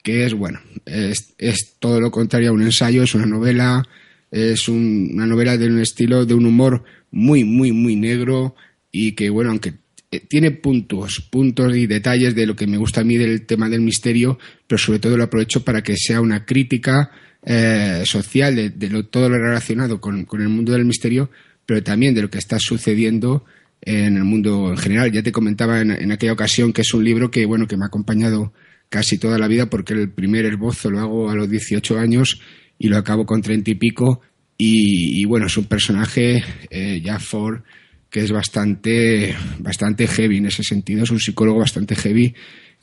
que 0.03 0.23
es, 0.23 0.35
bueno, 0.35 0.61
es, 0.85 1.73
todo 1.79 1.99
lo 1.99 2.11
contrario 2.11 2.51
a 2.51 2.53
un 2.53 2.61
ensayo, 2.61 3.01
es 3.01 3.15
una 3.15 3.25
novela, 3.25 3.83
es 4.29 4.69
una 4.69 5.25
novela 5.25 5.57
de 5.57 5.65
un 5.65 5.79
estilo, 5.79 6.27
de 6.27 6.35
un 6.35 6.45
humor 6.45 6.83
muy, 7.09 7.43
muy, 7.43 7.71
muy 7.71 7.95
negro 7.95 8.55
y 8.91 9.13
que, 9.13 9.31
bueno, 9.31 9.49
aunque 9.49 9.73
eh, 10.11 10.19
tiene 10.19 10.51
puntos, 10.51 11.27
puntos 11.31 11.75
y 11.75 11.87
detalles 11.87 12.35
de 12.35 12.45
lo 12.45 12.55
que 12.55 12.67
me 12.67 12.77
gusta 12.77 13.01
a 13.01 13.03
mí 13.03 13.17
del 13.17 13.47
tema 13.47 13.67
del 13.67 13.81
misterio, 13.81 14.37
pero 14.67 14.77
sobre 14.77 14.99
todo 14.99 15.17
lo 15.17 15.23
aprovecho 15.23 15.65
para 15.65 15.81
que 15.81 15.97
sea 15.97 16.21
una 16.21 16.45
crítica 16.45 17.09
eh, 17.43 18.03
social 18.05 18.55
de, 18.55 19.03
todo 19.09 19.27
lo 19.27 19.39
relacionado 19.39 19.99
con, 19.99 20.25
con, 20.25 20.43
el 20.43 20.49
mundo 20.49 20.71
del 20.73 20.85
misterio, 20.85 21.31
pero 21.65 21.83
también 21.83 22.13
de 22.13 22.21
lo 22.21 22.29
que 22.29 22.37
está 22.37 22.57
sucediendo 22.59 23.45
en 23.81 24.17
el 24.17 24.23
mundo 24.23 24.69
en 24.69 24.77
general. 24.77 25.11
Ya 25.11 25.23
te 25.23 25.31
comentaba 25.31 25.81
en, 25.81 26.11
aquella 26.11 26.33
ocasión 26.33 26.73
que 26.73 26.81
es 26.81 26.93
un 26.93 27.03
libro 27.03 27.31
que, 27.31 27.45
bueno, 27.45 27.67
que 27.67 27.77
me 27.77 27.85
ha 27.85 27.87
acompañado 27.87 28.53
casi 28.89 29.17
toda 29.17 29.37
la 29.37 29.47
vida 29.47 29.69
porque 29.69 29.93
el 29.93 30.11
primer 30.11 30.45
esbozo 30.45 30.89
lo 30.89 30.99
hago 30.99 31.29
a 31.29 31.35
los 31.35 31.49
18 31.49 31.97
años 31.97 32.41
y 32.77 32.87
lo 32.87 32.97
acabo 32.97 33.25
con 33.25 33.41
30 33.41 33.71
y 33.71 33.75
pico. 33.75 34.21
Y, 34.57 35.25
bueno, 35.25 35.47
es 35.47 35.57
un 35.57 35.65
personaje, 35.65 36.41
eh, 36.69 37.03
Ford, 37.19 37.61
que 38.09 38.21
es 38.21 38.31
bastante, 38.31 39.35
bastante 39.59 40.07
heavy 40.07 40.37
en 40.37 40.45
ese 40.45 40.63
sentido. 40.63 41.03
Es 41.03 41.11
un 41.11 41.19
psicólogo 41.19 41.59
bastante 41.59 41.95
heavy 41.95 42.33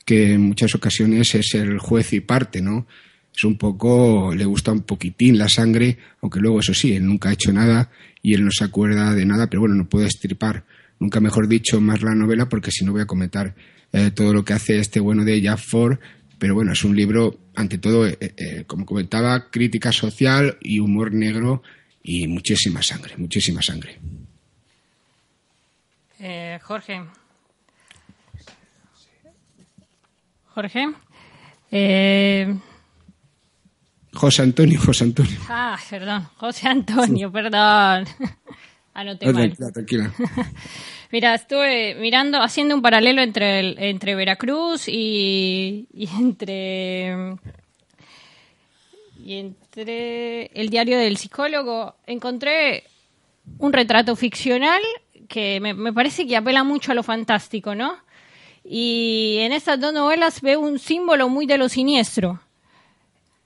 que 0.05 0.33
en 0.33 0.41
muchas 0.41 0.75
ocasiones 0.75 1.33
es 1.33 1.55
el 1.55 1.79
juez 1.79 2.13
y 2.13 2.19
parte, 2.19 2.61
¿no? 2.61 2.85
Es 3.35 3.43
un 3.43 3.57
poco, 3.57 4.35
le 4.35 4.45
gusta 4.45 4.71
un 4.71 4.83
poquitín 4.83 5.39
la 5.39 5.49
sangre, 5.49 5.97
aunque 6.21 6.39
luego, 6.39 6.59
eso 6.59 6.73
sí, 6.75 6.93
él 6.93 7.05
nunca 7.05 7.29
ha 7.29 7.33
hecho 7.33 7.51
nada 7.51 7.89
y 8.23 8.33
él 8.33 8.43
no 8.43 8.49
se 8.51 8.63
acuerda 8.63 9.13
de 9.13 9.25
nada, 9.25 9.47
pero 9.47 9.59
bueno, 9.59 9.75
no 9.75 9.87
puede 9.87 10.07
estripar 10.07 10.63
nunca 11.03 11.19
mejor 11.19 11.47
dicho, 11.49 11.81
más 11.81 12.01
la 12.01 12.15
novela, 12.15 12.47
porque 12.47 12.71
si 12.71 12.85
no 12.85 12.93
voy 12.93 13.01
a 13.01 13.05
comentar 13.05 13.53
eh, 13.91 14.11
todo 14.11 14.33
lo 14.33 14.45
que 14.45 14.53
hace 14.53 14.79
este 14.79 15.01
bueno 15.01 15.25
de 15.25 15.41
Jack 15.41 15.59
Ford. 15.59 15.99
Pero 16.39 16.55
bueno, 16.55 16.71
es 16.71 16.83
un 16.83 16.95
libro, 16.95 17.37
ante 17.55 17.77
todo, 17.77 18.07
eh, 18.07 18.17
eh, 18.19 18.63
como 18.65 18.85
comentaba, 18.85 19.49
crítica 19.51 19.91
social 19.91 20.57
y 20.61 20.79
humor 20.79 21.13
negro 21.13 21.61
y 22.01 22.27
muchísima 22.27 22.81
sangre, 22.81 23.15
muchísima 23.17 23.61
sangre. 23.61 23.99
Jorge. 26.61 27.03
Jorge. 30.53 30.87
José 34.13 34.43
Antonio, 34.43 34.79
José 34.79 35.05
Antonio. 35.05 35.37
Ah, 35.49 35.77
perdón, 35.89 36.27
José 36.37 36.67
Antonio, 36.67 37.31
perdón. 37.31 38.05
Anoté 38.93 39.25
no, 39.25 39.33
mal. 39.33 39.57
Tranquila. 39.73 40.13
Mira, 41.11 41.33
estuve 41.33 41.95
mirando, 41.95 42.41
haciendo 42.41 42.75
un 42.75 42.81
paralelo 42.81 43.21
entre, 43.21 43.59
el, 43.59 43.75
entre 43.79 44.15
Veracruz 44.15 44.87
y, 44.87 45.87
y 45.93 46.07
entre 46.19 47.37
y 49.23 49.35
entre 49.35 50.47
el 50.53 50.69
diario 50.69 50.97
del 50.97 51.17
psicólogo 51.17 51.95
encontré 52.05 52.83
un 53.57 53.71
retrato 53.71 54.15
ficcional 54.15 54.81
que 55.29 55.59
me, 55.59 55.73
me, 55.73 55.93
parece 55.93 56.27
que 56.27 56.35
apela 56.35 56.63
mucho 56.63 56.91
a 56.91 56.95
lo 56.95 57.03
fantástico, 57.03 57.73
¿no? 57.73 57.95
Y 58.65 59.37
en 59.39 59.53
estas 59.53 59.79
dos 59.79 59.93
novelas 59.93 60.41
veo 60.41 60.59
un 60.59 60.77
símbolo 60.77 61.29
muy 61.29 61.45
de 61.45 61.57
lo 61.57 61.69
siniestro. 61.69 62.39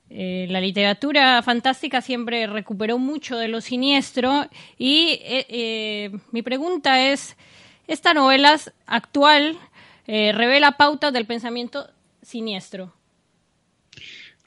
Eh, 0.09 0.47
la 0.49 0.61
literatura 0.61 1.41
fantástica 1.43 2.01
siempre 2.01 2.47
recuperó 2.47 2.97
mucho 2.97 3.37
de 3.37 3.49
lo 3.49 3.59
siniestro 3.59 4.49
y 4.77 5.19
eh, 5.21 5.45
eh, 5.49 6.11
mi 6.31 6.41
pregunta 6.41 7.11
es, 7.11 7.35
¿esta 7.87 8.13
novela 8.13 8.57
actual 8.85 9.57
revela 10.07 10.77
pautas 10.77 11.11
del 11.11 11.25
pensamiento 11.25 11.89
siniestro? 12.21 12.93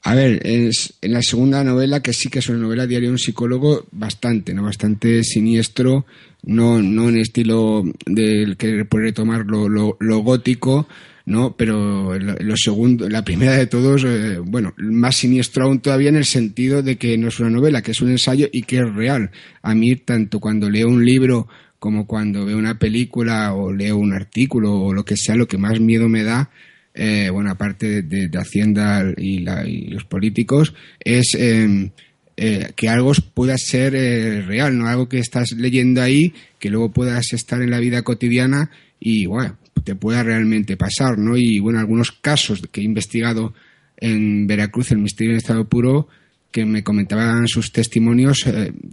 A 0.03 0.15
ver, 0.15 0.41
en 0.43 0.71
la 1.03 1.21
segunda 1.21 1.63
novela, 1.63 2.01
que 2.01 2.13
sí 2.13 2.29
que 2.29 2.39
es 2.39 2.49
una 2.49 2.57
novela 2.57 2.87
diaria 2.87 3.07
de 3.07 3.11
un 3.11 3.19
psicólogo, 3.19 3.85
bastante, 3.91 4.55
¿no? 4.55 4.63
Bastante 4.63 5.23
siniestro, 5.23 6.07
no, 6.43 6.81
no 6.81 7.09
en 7.09 7.17
estilo 7.17 7.83
del 8.07 8.57
que 8.57 8.85
puede 8.85 9.05
retomar 9.05 9.45
lo, 9.45 9.69
lo, 9.69 10.17
gótico, 10.19 10.87
¿no? 11.31 11.55
Pero 11.57 12.17
lo, 12.19 12.57
segundo, 12.57 13.09
la 13.09 13.23
primera 13.23 13.53
de 13.53 13.65
todos, 13.65 14.03
eh, 14.03 14.37
bueno, 14.37 14.73
más 14.77 15.17
siniestro 15.17 15.65
aún 15.65 15.79
todavía 15.79 16.09
en 16.09 16.17
el 16.17 16.25
sentido 16.25 16.83
de 16.83 16.97
que 16.97 17.17
no 17.17 17.29
es 17.29 17.39
una 17.39 17.49
novela, 17.49 17.81
que 17.81 17.91
es 17.91 18.01
un 18.01 18.11
ensayo 18.11 18.47
y 18.51 18.63
que 18.63 18.77
es 18.77 18.93
real. 18.93 19.31
A 19.61 19.73
mí, 19.73 19.95
tanto 19.95 20.39
cuando 20.39 20.69
leo 20.69 20.87
un 20.87 21.03
libro 21.03 21.47
como 21.79 22.05
cuando 22.05 22.45
veo 22.45 22.57
una 22.57 22.77
película 22.77 23.53
o 23.53 23.73
leo 23.73 23.97
un 23.97 24.13
artículo 24.13 24.73
o 24.73 24.93
lo 24.93 25.03
que 25.03 25.17
sea, 25.17 25.35
lo 25.35 25.47
que 25.47 25.57
más 25.57 25.79
miedo 25.79 26.07
me 26.07 26.23
da 26.23 26.51
eh, 26.93 27.29
bueno, 27.31 27.51
aparte 27.51 28.01
de, 28.01 28.29
Hacienda 28.37 29.03
y, 29.17 29.39
los 29.39 30.03
políticos, 30.05 30.73
es 30.99 31.35
em, 31.37 31.91
eh, 32.35 32.71
que 32.75 32.89
algo 32.89 33.13
pueda 33.33 33.55
ser 33.57 33.95
eh, 33.95 34.41
real, 34.41 34.77
no 34.77 34.87
algo 34.87 35.07
que 35.07 35.19
estás 35.19 35.51
leyendo 35.53 36.01
ahí, 36.01 36.33
que 36.59 36.69
luego 36.69 36.91
puedas 36.91 37.33
estar 37.33 37.61
en 37.61 37.71
la 37.71 37.79
vida 37.79 38.01
cotidiana 38.01 38.71
y, 38.99 39.25
bueno, 39.25 39.57
te 39.83 39.95
pueda 39.95 40.23
realmente 40.23 40.77
pasar, 40.77 41.17
¿no? 41.17 41.37
Y, 41.37 41.59
bueno, 41.59 41.79
algunos 41.79 42.11
casos 42.11 42.61
que 42.71 42.81
he 42.81 42.83
investigado 42.83 43.53
en 43.97 44.47
Veracruz, 44.47 44.91
el 44.91 44.99
Misterio 44.99 45.31
en 45.31 45.37
Estado 45.37 45.67
Puro, 45.67 46.07
que 46.51 46.65
me 46.65 46.83
comentaban 46.83 47.47
sus 47.47 47.71
testimonios, 47.71 48.45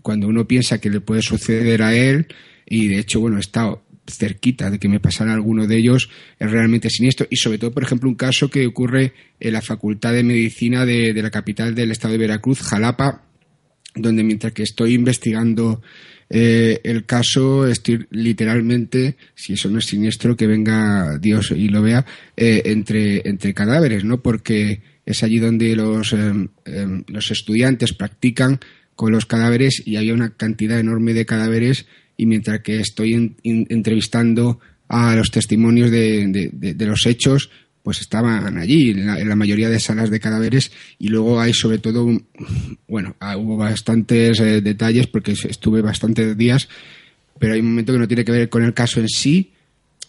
cuando 0.02 0.28
uno 0.28 0.46
piensa 0.46 0.80
que 0.80 0.90
le 0.90 1.00
puede 1.00 1.22
suceder 1.22 1.82
a 1.82 1.94
él, 1.94 2.28
y 2.66 2.88
de 2.88 2.98
hecho, 2.98 3.20
bueno, 3.20 3.38
he 3.38 3.40
estado 3.40 3.82
cerquita 4.10 4.70
de 4.70 4.78
que 4.78 4.88
me 4.88 5.00
pasara 5.00 5.34
alguno 5.34 5.66
de 5.66 5.76
ellos 5.76 6.10
es 6.38 6.50
realmente 6.50 6.90
siniestro. 6.90 7.26
Y 7.30 7.36
sobre 7.36 7.58
todo, 7.58 7.72
por 7.72 7.82
ejemplo, 7.82 8.08
un 8.08 8.14
caso 8.14 8.48
que 8.48 8.66
ocurre 8.66 9.12
en 9.40 9.52
la 9.52 9.62
Facultad 9.62 10.12
de 10.12 10.22
Medicina 10.22 10.84
de, 10.84 11.12
la 11.14 11.30
capital 11.30 11.74
del 11.74 11.90
estado 11.90 12.12
de 12.12 12.18
Veracruz, 12.18 12.60
Jalapa, 12.60 13.24
donde 13.94 14.22
mientras 14.22 14.52
que 14.52 14.62
estoy 14.62 14.94
investigando 14.94 15.82
eh, 16.30 16.80
el 16.84 17.06
caso, 17.06 17.66
estoy 17.66 18.06
literalmente, 18.10 19.16
si 19.34 19.54
eso 19.54 19.70
no 19.70 19.78
es 19.78 19.86
siniestro, 19.86 20.36
que 20.36 20.46
venga 20.46 21.18
Dios 21.18 21.52
y 21.52 21.68
lo 21.68 21.82
vea, 21.82 22.04
eh, 22.36 22.62
entre, 22.66 23.28
entre 23.28 23.54
cadáveres, 23.54 24.04
¿no? 24.04 24.20
Porque 24.20 24.82
es 25.06 25.22
allí 25.22 25.38
donde 25.38 25.74
los, 25.74 26.12
em, 26.12 26.48
em, 26.64 27.02
los 27.08 27.30
estudiantes 27.30 27.94
practican 27.94 28.60
con 28.94 29.12
los 29.12 29.26
cadáveres 29.26 29.82
y 29.84 29.96
había 29.96 30.12
una 30.12 30.30
cantidad 30.30 30.78
enorme 30.78 31.14
de 31.14 31.24
cadáveres 31.24 31.86
y 32.16 32.26
mientras 32.26 32.60
que 32.60 32.80
estoy 32.80 33.36
entrevistando 33.44 34.58
a 34.88 35.14
los 35.14 35.30
testimonios 35.30 35.90
de, 35.90 36.74
los 36.80 37.06
hechos, 37.06 37.50
pues 37.88 38.02
estaban 38.02 38.58
allí, 38.58 38.90
en 38.90 39.28
la, 39.30 39.34
mayoría 39.34 39.70
de 39.70 39.80
salas 39.80 40.10
de 40.10 40.20
cadáveres, 40.20 40.70
y 40.98 41.08
luego 41.08 41.40
hay 41.40 41.54
sobre 41.54 41.78
todo, 41.78 42.06
bueno, 42.86 43.16
ah, 43.18 43.38
hubo 43.38 43.56
bastantes 43.56 44.38
eh, 44.40 44.60
detalles 44.60 45.06
porque 45.06 45.32
estuve 45.32 45.80
bastantes 45.80 46.36
días, 46.36 46.68
pero 47.38 47.54
hay 47.54 47.60
un 47.60 47.70
momento 47.70 47.94
que 47.94 47.98
no 47.98 48.06
tiene 48.06 48.26
que 48.26 48.32
ver 48.32 48.50
con 48.50 48.62
el 48.62 48.74
caso 48.74 49.00
en 49.00 49.08
sí, 49.08 49.52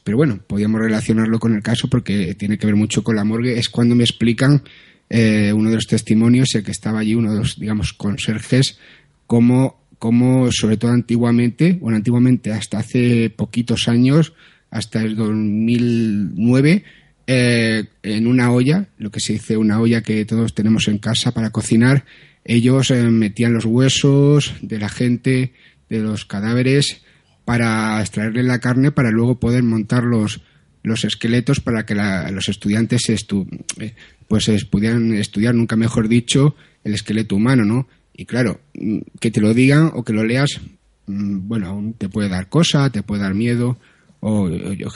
pero 0.03 0.17
bueno, 0.17 0.41
podíamos 0.45 0.81
relacionarlo 0.81 1.39
con 1.39 1.55
el 1.55 1.63
caso 1.63 1.87
porque 1.87 2.35
tiene 2.35 2.57
que 2.57 2.65
ver 2.65 2.75
mucho 2.75 3.01
con 3.01 3.15
la 3.15 3.23
morgue, 3.23 3.57
es 3.57 3.69
cuando 3.69 3.95
me 3.95 4.03
explican 4.03 4.61
eh, 5.09 5.53
uno 5.53 5.69
de 5.69 5.75
los 5.75 5.87
testimonios, 5.87 6.53
el 6.55 6.65
que 6.65 6.71
estaba 6.71 6.99
allí, 6.99 7.15
uno 7.15 7.31
de 7.31 7.39
los, 7.39 7.57
digamos, 7.57 7.93
conserjes, 7.93 8.77
cómo 9.25 9.79
como 9.99 10.51
sobre 10.51 10.75
todo 10.75 10.91
antiguamente, 10.91 11.77
bueno, 11.79 11.95
antiguamente 11.95 12.51
hasta 12.51 12.79
hace 12.79 13.29
poquitos 13.29 13.87
años, 13.87 14.33
hasta 14.69 15.01
el 15.01 15.15
2009, 15.15 16.83
eh, 17.31 17.85
en 18.01 18.25
una 18.25 18.51
olla, 18.51 18.87
lo 18.97 19.11
que 19.11 19.19
se 19.19 19.33
dice 19.33 19.55
una 19.55 19.79
olla 19.79 20.01
que 20.01 20.25
todos 20.25 20.55
tenemos 20.55 20.87
en 20.87 20.97
casa 20.97 21.31
para 21.31 21.51
cocinar, 21.51 22.03
ellos 22.43 22.89
eh, 22.89 23.03
metían 23.03 23.53
los 23.53 23.65
huesos 23.65 24.55
de 24.63 24.79
la 24.79 24.89
gente, 24.89 25.53
de 25.89 25.99
los 25.99 26.25
cadáveres, 26.25 27.03
para 27.45 28.01
extraerle 28.01 28.41
la 28.41 28.57
carne 28.57 28.91
para 28.91 29.11
luego 29.11 29.39
poder 29.39 29.61
montar 29.61 30.05
los, 30.05 30.41
los 30.81 31.05
esqueletos 31.05 31.59
para 31.59 31.85
que 31.85 31.93
los 31.93 32.49
estudiantes 32.49 33.07
estu 33.09 33.45
eh, 33.79 33.93
pues 34.27 34.49
pudieran 34.65 35.13
estudiar, 35.13 35.53
nunca 35.53 35.75
mejor 35.75 36.07
dicho, 36.07 36.55
el 36.83 36.95
esqueleto 36.95 37.35
humano, 37.35 37.63
¿no? 37.63 37.87
Y 38.11 38.25
claro, 38.25 38.59
mm, 38.73 39.01
que 39.19 39.29
te 39.29 39.39
lo 39.39 39.53
digan 39.53 39.91
o 39.93 40.03
que 40.03 40.13
lo 40.13 40.23
leas, 40.23 40.59
mm, 41.05 41.47
bueno, 41.47 41.67
aún 41.67 41.93
te 41.93 42.09
puede 42.09 42.27
dar 42.27 42.49
cosa, 42.49 42.89
te 42.89 43.03
puede 43.03 43.21
dar 43.21 43.35
miedo, 43.35 43.77
o, 44.21 44.49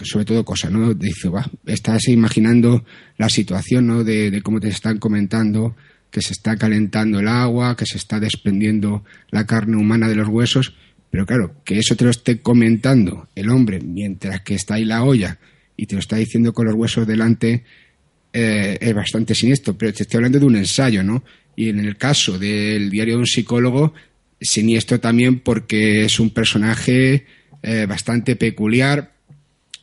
sobre 0.03 0.25
todo 0.25 0.44
cosa, 0.44 0.70
¿no? 0.70 0.94
Dice, 0.94 1.30
va, 1.30 1.50
estás 1.65 2.08
imaginando 2.10 2.84
la 3.18 3.30
situación, 3.30 3.88
¿no? 3.88 4.03
De, 4.03 4.42
cómo 4.44 4.60
te 4.60 4.70
están 4.70 4.98
comentando 5.00 5.75
que 6.12 6.22
se 6.22 6.34
está 6.34 6.58
calentando 6.58 7.20
el 7.20 7.27
agua, 7.27 7.75
que 7.75 7.86
se 7.86 7.98
está 7.98 8.20
desprendiendo 8.20 9.03
la 9.32 9.46
carne 9.46 9.77
humana 9.77 10.08
de 10.08 10.15
los 10.15 10.27
huesos, 10.27 10.75
pero 11.10 11.25
claro, 11.25 11.56
que 11.63 11.80
eso 11.80 11.96
te 11.96 12.06
lo 12.06 12.12
esté 12.12 12.39
comentando 12.39 13.27
el 13.36 13.50
hombre 13.50 13.80
mientras 13.80 14.42
que 14.42 14.56
está 14.56 14.75
ahí 14.75 14.86
la 14.86 15.03
olla 15.03 15.39
y 15.75 15.86
te 15.86 15.96
lo 15.96 16.00
está 16.00 16.18
diciendo 16.18 16.53
con 16.53 16.65
los 16.65 16.75
huesos 16.75 17.08
delante, 17.08 17.63
eh, 18.32 18.77
es 18.80 18.94
bastante 18.94 19.34
siniestro, 19.34 19.75
pero 19.77 19.94
te 19.94 20.03
estoy 20.03 20.18
hablando 20.18 20.39
de 20.39 20.46
un 20.46 20.56
ensayo, 20.56 21.03
¿no? 21.03 21.24
Y 21.56 21.70
en 21.70 21.80
el 21.80 21.98
caso 21.98 22.38
del 22.38 22.89
diario 22.89 23.15
de 23.15 23.20
un 23.22 23.27
psicólogo, 23.27 23.94
siniestro 24.39 25.00
también 25.00 25.39
porque 25.39 26.06
es 26.06 26.20
un 26.20 26.32
personaje 26.32 27.25
eh, 27.62 27.86
bastante 27.88 28.36
peculiar 28.36 29.12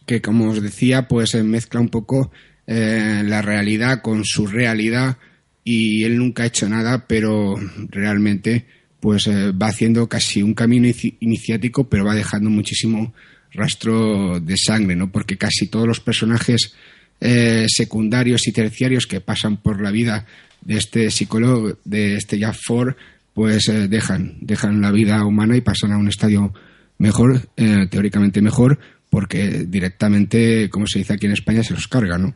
que, 0.07 0.21
como 0.21 0.51
os 0.51 0.63
decía, 0.63 1.09
pues 1.09 1.35
eh, 1.35 1.43
mezcla 1.43 1.81
un 1.81 1.89
poco 1.89 2.31
eh, 2.67 3.23
la 3.25 3.43
realidad 3.43 4.03
con 4.03 4.25
su 4.25 4.47
realidad 4.47 5.19
y 5.65 6.05
él 6.05 6.19
nunca 6.19 6.43
ha 6.43 6.47
hecho 6.47 6.69
nada, 6.69 7.07
pero 7.07 7.57
realmente 7.89 8.67
pues 8.99 9.29
va 9.29 9.69
haciendo 9.69 10.09
casi 10.09 10.43
un 10.43 10.53
camino 10.53 10.87
iniciático, 11.21 11.89
pero 11.89 12.05
va 12.05 12.15
dejando 12.15 12.51
muchísimo 12.51 13.15
rastro 13.53 14.41
de 14.41 14.57
sangre, 14.59 14.95
¿no? 14.95 15.11
Porque 15.11 15.39
casi 15.39 15.69
todos 15.69 15.87
los 15.87 16.01
personajes 16.01 16.75
secundarios 17.69 18.47
y 18.47 18.53
terciarios 18.53 19.07
que 19.07 19.23
pasan 19.23 19.57
por 19.57 19.81
la 19.81 19.91
vida 19.91 20.27
de 20.61 20.77
este 20.77 21.11
psicólogo, 21.11 21.79
de 21.85 22.17
este 22.17 22.39
Jack 22.39 22.57
Ford, 22.63 22.95
pues 23.35 23.69
eh, 23.69 23.89
dejan, 23.89 24.37
dejan 24.41 24.81
la 24.81 24.91
vida 24.91 25.25
humana 25.25 25.57
y 25.57 25.61
pasan 25.61 25.93
a 25.93 25.99
un 25.99 26.09
estadio 26.09 26.53
mejor, 26.99 27.49
eh, 27.57 27.87
teóricamente 27.91 28.43
mejor, 28.43 28.79
porque 29.11 29.67
directamente, 29.67 30.71
como 30.71 30.87
se 30.87 31.01
dice 31.01 31.15
aquí 31.15 31.27
en 31.27 31.33
España, 31.33 31.63
se 31.63 31.75
los 31.75 31.89
carga, 31.89 32.17
¿no? 32.17 32.35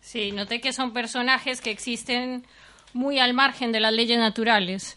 Sí, 0.00 0.32
noté 0.32 0.60
que 0.60 0.72
son 0.72 0.92
personajes 0.92 1.60
que 1.60 1.70
existen 1.70 2.42
muy 2.94 3.18
al 3.18 3.34
margen 3.34 3.70
de 3.70 3.80
las 3.80 3.92
leyes 3.92 4.18
naturales. 4.18 4.96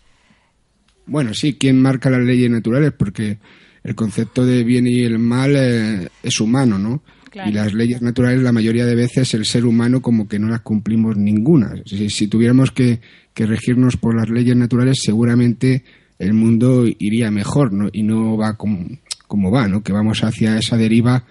Bueno, 1.06 1.34
sí, 1.34 1.54
¿quién 1.54 1.82
marca 1.82 2.10
las 2.10 2.22
leyes 2.22 2.50
naturales? 2.50 2.94
Porque 2.98 3.38
el 3.84 3.96
concepto 3.96 4.46
de 4.46 4.64
bien 4.64 4.88
y 4.88 5.02
el 5.02 5.20
mal 5.20 5.56
eh, 5.56 6.10
es 6.24 6.40
humano, 6.40 6.80
¿no? 6.80 7.04
Y 7.46 7.52
las 7.52 7.74
leyes 7.74 8.02
naturales, 8.02 8.44
la 8.44 8.52
mayoría 8.52 8.86
de 8.86 8.94
veces, 8.94 9.34
el 9.34 9.46
ser 9.46 9.66
humano 9.66 10.02
como 10.02 10.28
que 10.28 10.38
no 10.38 10.50
las 10.50 10.62
cumplimos 10.62 11.18
ninguna. 11.18 11.74
Si, 11.86 12.28
tuviéramos 12.28 12.70
que, 12.70 13.00
regirnos 13.36 13.98
por 13.98 14.16
las 14.16 14.30
leyes 14.30 14.56
naturales, 14.56 15.00
seguramente 15.02 15.84
el 16.20 16.34
mundo 16.34 16.86
iría 16.86 17.32
mejor, 17.32 17.74
¿no? 17.74 17.90
Y 17.92 18.04
no 18.04 18.38
va 18.38 18.56
como, 18.56 18.88
cómo 19.28 19.52
va, 19.52 19.68
¿no? 19.68 19.84
Que 19.84 19.94
vamos 19.94 20.24
hacia 20.24 20.58
esa 20.58 20.78
deriva 20.78 21.26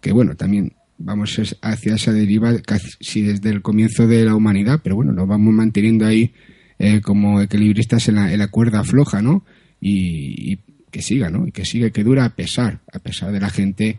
que, 0.00 0.12
bueno, 0.12 0.36
también 0.36 0.72
vamos 0.98 1.40
hacia 1.62 1.94
esa 1.94 2.12
deriva 2.12 2.56
casi 2.60 3.22
desde 3.22 3.50
el 3.50 3.62
comienzo 3.62 4.06
de 4.06 4.24
la 4.24 4.34
humanidad, 4.34 4.80
pero 4.82 4.96
bueno, 4.96 5.12
nos 5.12 5.28
vamos 5.28 5.54
manteniendo 5.54 6.06
ahí 6.06 6.32
eh, 6.78 7.00
como 7.00 7.40
equilibristas 7.40 8.08
en 8.08 8.16
la, 8.16 8.32
en 8.32 8.38
la, 8.38 8.48
cuerda 8.48 8.84
floja, 8.84 9.22
¿no? 9.22 9.44
Y, 9.80 10.58
que 10.90 11.02
siga, 11.02 11.28
¿no? 11.28 11.46
Y 11.46 11.52
que 11.52 11.66
siga, 11.66 11.90
que 11.90 12.02
dura 12.02 12.24
a 12.24 12.34
pesar, 12.34 12.80
a 12.90 12.98
pesar 12.98 13.30
de 13.30 13.40
la 13.40 13.50
gente 13.50 13.98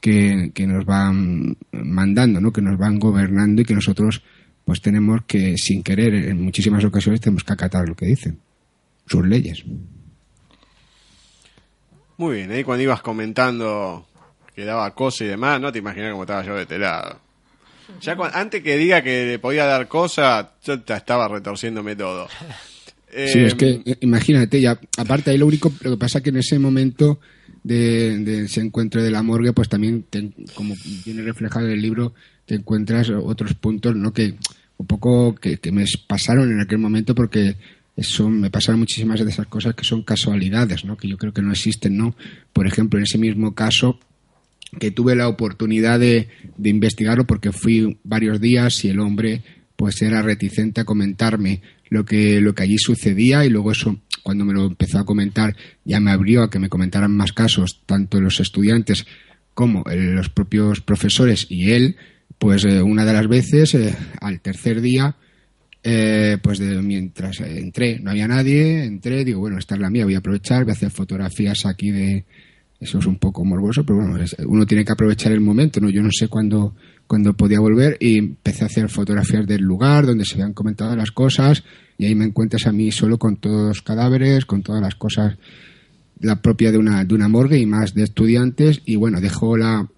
que, 0.00 0.50
que 0.52 0.66
nos 0.66 0.84
van 0.84 1.56
mandando, 1.70 2.40
¿no? 2.40 2.52
Que 2.52 2.60
nos 2.60 2.76
van 2.76 2.98
gobernando 2.98 3.62
y 3.62 3.64
que 3.64 3.74
nosotros 3.74 4.22
pues 4.64 4.80
tenemos 4.80 5.22
que, 5.26 5.56
sin 5.56 5.82
querer, 5.82 6.14
en 6.14 6.42
muchísimas 6.42 6.84
ocasiones 6.84 7.20
tenemos 7.20 7.44
que 7.44 7.52
acatar 7.52 7.88
lo 7.88 7.94
que 7.94 8.06
dicen, 8.06 8.38
sus 9.06 9.24
leyes. 9.26 9.64
Muy 12.16 12.36
bien, 12.36 12.50
ahí 12.52 12.64
cuando 12.64 12.82
ibas 12.82 13.02
comentando 13.02 14.06
que 14.54 14.64
daba 14.64 14.94
cosa 14.94 15.24
y 15.24 15.28
demás, 15.28 15.60
no 15.60 15.72
te 15.72 15.80
imaginas 15.80 16.12
cómo 16.12 16.22
estaba 16.22 16.44
yo 16.44 16.54
de 16.54 16.62
este 16.62 16.78
lado. 16.78 17.18
Ya 18.00 18.16
antes 18.32 18.62
que 18.62 18.76
diga 18.76 19.02
que 19.02 19.26
le 19.26 19.38
podía 19.38 19.64
dar 19.66 19.88
cosa, 19.88 20.52
yo 20.64 20.84
ya 20.84 20.96
estaba 20.96 21.28
retorciéndome 21.28 21.96
todo. 21.96 22.28
Sí, 23.14 23.38
es 23.38 23.54
que 23.54 23.80
eh, 23.84 23.98
imagínate, 24.00 24.60
ya, 24.60 24.76
aparte 24.98 25.30
ahí 25.30 25.38
lo 25.38 25.46
único, 25.46 25.72
lo 25.82 25.92
que 25.92 25.96
pasa 25.96 26.20
que 26.20 26.30
en 26.30 26.38
ese 26.38 26.58
momento 26.58 27.20
de, 27.62 28.44
ese 28.44 28.60
encuentro 28.60 29.02
de 29.02 29.10
la 29.12 29.22
morgue, 29.22 29.52
pues 29.52 29.68
también, 29.68 30.04
como 30.54 30.74
viene 31.04 31.22
reflejado 31.22 31.66
en 31.66 31.72
el 31.72 31.80
libro, 31.80 32.12
te 32.44 32.56
encuentras 32.56 33.10
otros 33.10 33.54
puntos, 33.54 33.94
¿no? 33.94 34.12
Que 34.12 34.34
un 34.76 34.86
poco 34.86 35.34
que, 35.34 35.58
me 35.70 35.84
pasaron 36.08 36.50
en 36.50 36.60
aquel 36.60 36.78
momento 36.78 37.14
porque 37.14 37.56
eso 37.96 38.28
me 38.28 38.50
pasaron 38.50 38.80
muchísimas 38.80 39.24
de 39.24 39.30
esas 39.30 39.46
cosas 39.46 39.74
que 39.74 39.84
son 39.84 40.02
casualidades, 40.02 40.84
¿no? 40.84 40.96
Que 40.96 41.08
yo 41.08 41.16
creo 41.16 41.32
que 41.32 41.42
no 41.42 41.52
existen, 41.52 41.96
¿no? 41.96 42.16
Por 42.52 42.66
ejemplo, 42.66 42.98
en 42.98 43.04
ese 43.04 43.18
mismo 43.18 43.54
caso 43.54 43.98
que 44.80 44.90
tuve 44.90 45.14
la 45.14 45.28
oportunidad 45.28 46.00
de, 46.00 46.28
de 46.56 46.70
investigarlo 46.70 47.26
porque 47.26 47.52
fui 47.52 47.98
varios 48.02 48.40
días 48.40 48.84
y 48.84 48.88
el 48.88 48.98
hombre 48.98 49.42
pues 49.76 50.02
era 50.02 50.22
reticente 50.22 50.80
a 50.80 50.84
comentarme 50.84 51.62
lo 51.88 52.04
que, 52.04 52.40
lo 52.40 52.54
que 52.54 52.62
allí 52.64 52.78
sucedía 52.78 53.44
y 53.44 53.50
luego 53.50 53.72
eso 53.72 54.00
cuando 54.22 54.44
me 54.44 54.54
lo 54.54 54.66
empezó 54.66 54.98
a 54.98 55.04
comentar 55.04 55.54
ya 55.84 56.00
me 56.00 56.10
abrió 56.10 56.42
a 56.42 56.50
que 56.50 56.58
me 56.58 56.68
comentaran 56.68 57.12
más 57.12 57.32
casos, 57.32 57.82
tanto 57.86 58.20
los 58.20 58.40
estudiantes 58.40 59.06
como 59.52 59.84
los 59.86 60.28
propios 60.28 60.80
profesores 60.80 61.46
y 61.48 61.70
él, 61.70 61.96
pues 62.38 62.64
eh, 62.64 62.82
una 62.82 63.04
de 63.04 63.12
las 63.12 63.28
veces, 63.28 63.74
eh, 63.74 63.94
al 64.20 64.40
tercer 64.40 64.80
día, 64.80 65.16
eh, 65.86 66.38
pues 66.42 66.60
mientras 66.60 67.40
entré, 67.40 68.00
no 68.00 68.10
había 68.10 68.26
nadie, 68.26 68.84
entré, 68.84 69.22
digo, 69.22 69.40
bueno, 69.40 69.58
esta 69.58 69.74
es 69.74 69.80
la 69.82 69.90
mía, 69.90 70.06
voy 70.06 70.14
a 70.14 70.18
aprovechar, 70.18 70.64
voy 70.64 70.70
a 70.70 70.74
hacer 70.74 70.90
fotografías 70.90 71.66
aquí 71.66 71.90
de... 71.90 72.24
Eso 72.80 72.98
es 72.98 73.06
un 73.06 73.18
poco 73.18 73.44
morboso, 73.44 73.84
pero 73.84 74.00
bueno, 74.00 74.22
uno 74.46 74.66
tiene 74.66 74.84
que 74.84 74.92
aprovechar 74.92 75.32
el 75.32 75.40
momento, 75.40 75.80
¿no? 75.80 75.88
Yo 75.88 76.02
no 76.02 76.10
sé 76.10 76.28
cuándo, 76.28 76.74
cuándo 77.06 77.34
podía 77.34 77.60
volver 77.60 77.96
y 78.00 78.18
empecé 78.18 78.64
a 78.64 78.66
hacer 78.66 78.88
fotografías 78.88 79.46
del 79.46 79.62
lugar 79.62 80.06
donde 80.06 80.24
se 80.24 80.34
habían 80.34 80.52
comentado 80.52 80.94
las 80.96 81.10
cosas 81.10 81.64
y 81.96 82.06
ahí 82.06 82.14
me 82.14 82.24
encuentras 82.24 82.66
a 82.66 82.72
mí 82.72 82.90
solo 82.90 83.18
con 83.18 83.36
todos 83.36 83.68
los 83.68 83.82
cadáveres, 83.82 84.44
con 84.44 84.62
todas 84.62 84.82
las 84.82 84.96
cosas 84.96 85.36
la 86.20 86.42
propia 86.42 86.72
de 86.72 86.78
una, 86.78 87.04
de 87.04 87.14
una 87.14 87.28
morgue 87.28 87.58
y 87.58 87.66
más 87.66 87.94
de 87.94 88.02
estudiantes 88.02 88.82
y 88.84 88.96
bueno, 88.96 89.20
dejó 89.20 89.56
la 89.56 89.88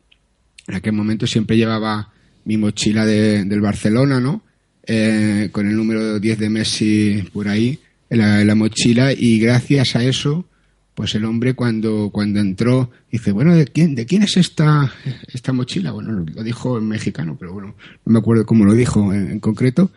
en 0.68 0.74
aquel 0.74 0.92
momento 0.92 1.26
siempre 1.26 1.56
llevaba 1.56 2.12
mi 2.44 2.56
mochila 2.56 3.04
de, 3.06 3.44
del 3.44 3.60
Barcelona, 3.60 4.20
¿no? 4.20 4.42
Eh, 4.86 5.48
con 5.52 5.66
el 5.68 5.76
número 5.76 6.20
10 6.20 6.38
de 6.38 6.48
Messi 6.48 7.24
por 7.32 7.48
ahí 7.48 7.78
en 8.08 8.46
la, 8.46 8.54
mochila 8.54 9.12
y 9.12 9.40
gracias 9.40 9.96
a 9.96 10.04
eso 10.04 10.46
pues 10.94 11.16
el 11.16 11.24
hombre 11.24 11.54
cuando 11.54 12.10
cuando 12.10 12.38
entró 12.38 12.92
dice 13.10 13.32
bueno 13.32 13.56
de 13.56 13.66
quién 13.66 13.96
de 13.96 14.06
quién 14.06 14.22
es 14.22 14.36
esta 14.36 14.92
esta 15.26 15.52
mochila 15.52 15.90
bueno 15.90 16.24
lo 16.32 16.42
dijo 16.44 16.78
en 16.78 16.86
mexicano 16.86 17.36
pero 17.36 17.52
bueno 17.52 17.74
no 18.04 18.12
me 18.12 18.20
acuerdo 18.20 18.46
cómo 18.46 18.64
lo 18.64 18.74
dijo 18.74 19.12
en, 19.12 19.32
en 19.32 19.40
concreto. 19.40 19.90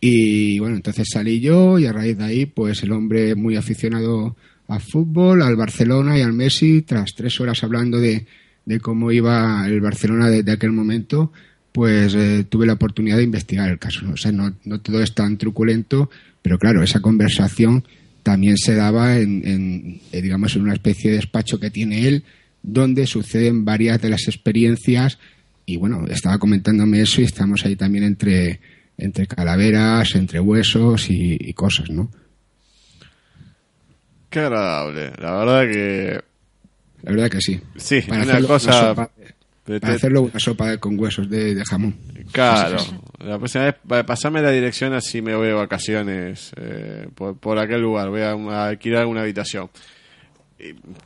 Y 0.00 0.58
bueno, 0.58 0.76
entonces 0.76 1.08
salí 1.12 1.40
yo 1.40 1.78
y 1.78 1.84
a 1.84 1.92
raíz 1.92 2.16
de 2.16 2.24
ahí, 2.24 2.46
pues 2.46 2.82
el 2.82 2.92
hombre 2.92 3.34
muy 3.34 3.56
aficionado 3.56 4.34
al 4.66 4.80
fútbol, 4.80 5.42
al 5.42 5.56
Barcelona 5.56 6.18
y 6.18 6.22
al 6.22 6.32
Messi, 6.32 6.82
tras 6.82 7.10
tres 7.14 7.38
horas 7.38 7.62
hablando 7.62 7.98
de, 7.98 8.26
de 8.64 8.80
cómo 8.80 9.12
iba 9.12 9.66
el 9.66 9.80
Barcelona 9.80 10.28
de, 10.28 10.50
aquel 10.50 10.72
momento, 10.72 11.32
pues 11.72 12.14
eh, 12.14 12.44
tuve 12.48 12.66
la 12.66 12.74
oportunidad 12.74 13.16
de 13.16 13.24
investigar 13.24 13.68
el 13.68 13.78
caso. 13.78 14.06
O 14.12 14.16
sea, 14.16 14.32
no, 14.32 14.54
no, 14.64 14.80
todo 14.80 15.02
es 15.02 15.14
tan 15.14 15.38
truculento, 15.38 16.10
pero 16.42 16.58
claro, 16.58 16.82
esa 16.82 17.00
conversación 17.00 17.84
también 18.22 18.56
se 18.56 18.74
daba 18.74 19.16
en, 19.16 19.46
en 19.46 20.00
eh, 20.12 20.22
digamos, 20.22 20.56
en 20.56 20.62
una 20.62 20.74
especie 20.74 21.10
de 21.10 21.16
despacho 21.16 21.60
que 21.60 21.70
tiene 21.70 22.06
él, 22.08 22.24
donde 22.62 23.06
suceden 23.06 23.64
varias 23.64 24.00
de 24.02 24.10
las 24.10 24.28
experiencias 24.28 25.18
y 25.64 25.76
bueno, 25.76 26.04
estaba 26.08 26.38
comentándome 26.38 27.00
eso 27.00 27.20
y 27.20 27.24
estamos 27.24 27.64
ahí 27.64 27.76
también 27.76 28.04
entre 28.04 28.60
entre 29.00 29.26
calaveras, 29.26 30.14
entre 30.14 30.40
huesos 30.40 31.06
y, 31.08 31.52
cosas, 31.54 31.90
¿no? 31.90 32.10
Qué 34.28 34.40
agradable, 34.40 35.12
la 35.18 35.32
verdad 35.32 35.72
que... 35.72 36.20
La 37.02 37.10
verdad 37.12 37.30
que 37.30 37.40
sí. 37.40 37.60
Sí, 37.76 38.02
para 38.02 38.24
una 38.24 38.46
cosa... 38.46 39.10
para 39.64 39.94
hacerlo 39.94 40.22
una 40.22 40.38
sopa 40.40 40.76
con 40.78 40.98
huesos 40.98 41.28
de, 41.28 41.62
jamón. 41.68 41.94
Claro. 42.32 42.78
La 43.18 43.38
próxima 43.38 43.64
vez, 43.64 44.04
pasarme 44.04 44.42
la 44.42 44.50
dirección 44.50 44.92
así 44.94 45.22
me 45.22 45.34
voy 45.34 45.48
de 45.48 45.52
vacaciones 45.52 46.52
eh, 46.56 47.08
por, 47.14 47.58
aquel 47.58 47.80
lugar. 47.80 48.10
Voy 48.10 48.22
a, 48.22 48.66
alquilar 48.66 49.06
una 49.06 49.22
habitación. 49.22 49.70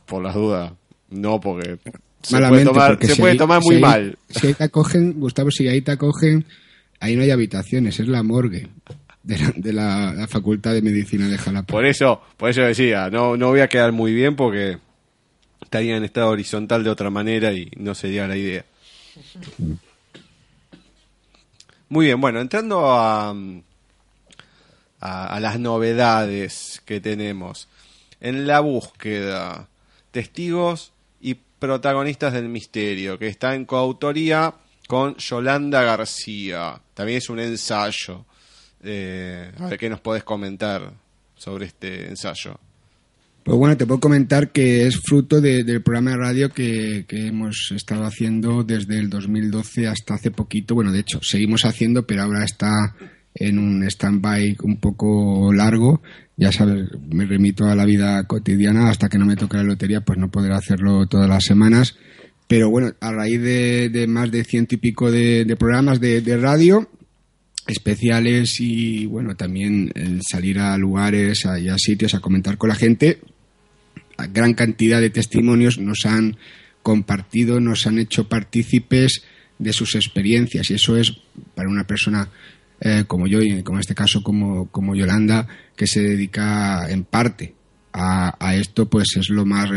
por 0.05 0.23
las 0.23 0.33
dudas, 0.33 0.73
no 1.09 1.39
porque 1.39 1.77
se 2.21 2.37
puede 2.39 2.65
tomar, 2.65 2.97
se 3.01 3.15
puede 3.15 3.35
tomar 3.35 3.61
muy 3.61 3.79
mal. 3.79 4.17
Si 4.29 4.47
ahí 4.47 4.53
te 4.53 4.63
acogen, 4.63 5.19
Gustavo, 5.19 5.51
si 5.51 5.67
ahí 5.67 5.81
te 5.81 5.91
acogen 5.91 6.45
ahí 6.99 7.15
no 7.15 7.23
hay 7.23 7.31
habitaciones, 7.31 7.99
es 7.99 8.07
la 8.07 8.23
morgue 8.23 8.67
de 9.23 9.73
la, 9.73 10.27
Facultad 10.29 10.73
de 10.73 10.81
Medicina 10.81 11.27
de 11.27 11.37
Jalapa. 11.37 11.71
Por 11.71 11.85
eso, 11.85 12.21
por 12.37 12.49
eso 12.49 12.61
decía, 12.61 13.09
no, 13.09 13.37
no 13.37 13.49
voy 13.49 13.61
a 13.61 13.67
quedar 13.67 13.91
muy 13.91 14.13
bien 14.13 14.35
porque 14.35 14.77
estaría 15.65 15.97
en 15.97 16.03
estado 16.05 16.29
horizontal 16.29 16.83
de 16.83 16.89
otra 16.89 17.09
manera 17.09 17.51
y 17.51 17.69
no 17.75 17.93
sería 17.93 18.27
la 18.27 18.37
idea. 18.37 18.65
Muy 21.89 22.05
bien, 22.07 22.21
bueno, 22.21 22.39
entrando 22.39 22.91
a, 22.91 23.35
a, 24.99 25.39
las 25.39 25.59
novedades 25.59 26.81
que 26.85 26.99
tenemos. 26.99 27.67
En 28.21 28.47
la 28.47 28.59
búsqueda, 28.59 29.67
testigos 30.11 30.93
y 31.21 31.35
protagonistas 31.35 32.33
del 32.33 32.49
misterio, 32.49 33.19
que 33.19 33.27
está 33.27 33.53
en 33.55 33.65
coautoría 33.65 34.53
con 34.87 35.15
Yolanda 35.17 35.83
García. 35.83 36.81
También 36.93 37.17
es 37.19 37.29
un 37.29 37.39
ensayo. 37.39 38.25
Eh, 38.83 39.51
a 39.59 39.67
ver 39.67 39.79
qué 39.79 39.89
nos 39.89 39.99
podés 39.99 40.23
comentar 40.23 40.91
sobre 41.35 41.65
este 41.65 42.07
ensayo. 42.07 42.59
Pues 43.45 43.59
bueno, 43.59 43.77
te 43.77 43.85
puedo 43.85 43.99
comentar 43.99 44.51
que 44.51 44.87
es 44.87 44.99
fruto 44.99 45.39
del 45.39 45.83
programa 45.83 46.09
de 46.09 46.17
radio 46.17 46.49
que, 46.49 47.05
hemos 47.11 47.71
estado 47.75 48.03
haciendo 48.05 48.63
desde 48.63 48.97
el 48.97 49.11
2012 49.11 49.85
hasta 49.85 50.15
hace 50.15 50.31
poquito. 50.31 50.73
Bueno, 50.73 50.91
de 50.91 51.01
hecho, 51.01 51.19
seguimos 51.21 51.63
haciendo, 51.63 52.07
pero 52.07 52.23
ahora 52.23 52.43
está 52.43 52.95
en 53.35 53.59
un 53.59 53.83
stand-by 53.83 54.57
un 54.63 54.77
poco 54.77 55.53
largo. 55.53 56.01
Ya 56.35 56.51
sabes, 56.51 56.89
me 57.07 57.27
remito 57.27 57.65
a 57.65 57.75
la 57.75 57.85
vida 57.85 58.23
cotidiana 58.23 58.89
hasta 58.89 59.09
que 59.09 59.19
no 59.19 59.27
me 59.27 59.35
toque 59.35 59.57
la 59.57 59.63
lotería, 59.63 60.01
pues 60.01 60.17
no 60.17 60.31
podré 60.31 60.55
hacerlo 60.55 61.05
todas 61.05 61.29
las 61.29 61.43
semanas. 61.43 61.95
Pero 62.47 62.71
bueno, 62.71 62.93
a 62.99 63.11
raíz 63.11 63.39
de, 63.39 64.05
más 64.09 64.31
de 64.31 64.43
ciento 64.43 64.73
y 64.73 64.79
pico 64.79 65.11
de, 65.11 65.55
programas 65.55 65.99
de, 65.99 66.37
radio, 66.37 66.89
especiales 67.67 68.59
y 68.59 69.05
bueno, 69.05 69.35
también 69.35 69.91
el 69.93 70.21
salir 70.27 70.57
a 70.57 70.75
lugares, 70.79 71.45
a, 71.45 71.53
a 71.53 71.77
sitios 71.77 72.15
a 72.15 72.21
comentar 72.21 72.57
con 72.57 72.69
la 72.69 72.75
gente, 72.75 73.19
gran 74.31 74.53
cantidad 74.53 75.01
de 75.01 75.09
testimonios 75.09 75.77
nos 75.77 76.05
han 76.05 76.37
compartido, 76.83 77.59
nos 77.59 77.87
han 77.87 77.99
hecho 77.99 78.29
partícipes 78.29 79.23
de 79.57 79.73
sus 79.73 79.95
experiencias. 79.95 80.69
Y 80.69 80.75
eso 80.75 80.97
es 80.97 81.13
para 81.55 81.69
una 81.69 81.87
persona 81.87 82.29
eh, 82.81 83.05
como 83.07 83.27
yo 83.27 83.41
y 83.41 83.63
como 83.63 83.77
en 83.77 83.81
este 83.81 83.95
caso 83.95 84.21
como, 84.21 84.67
como 84.69 84.95
Yolanda 84.95 85.47
que 85.75 85.87
se 85.87 86.01
dedica 86.01 86.89
en 86.89 87.05
parte 87.05 87.55
a, 87.93 88.55
esto 88.55 88.89
pues 88.89 89.15
es 89.15 89.29
lo 89.29 89.45
más 89.45 89.69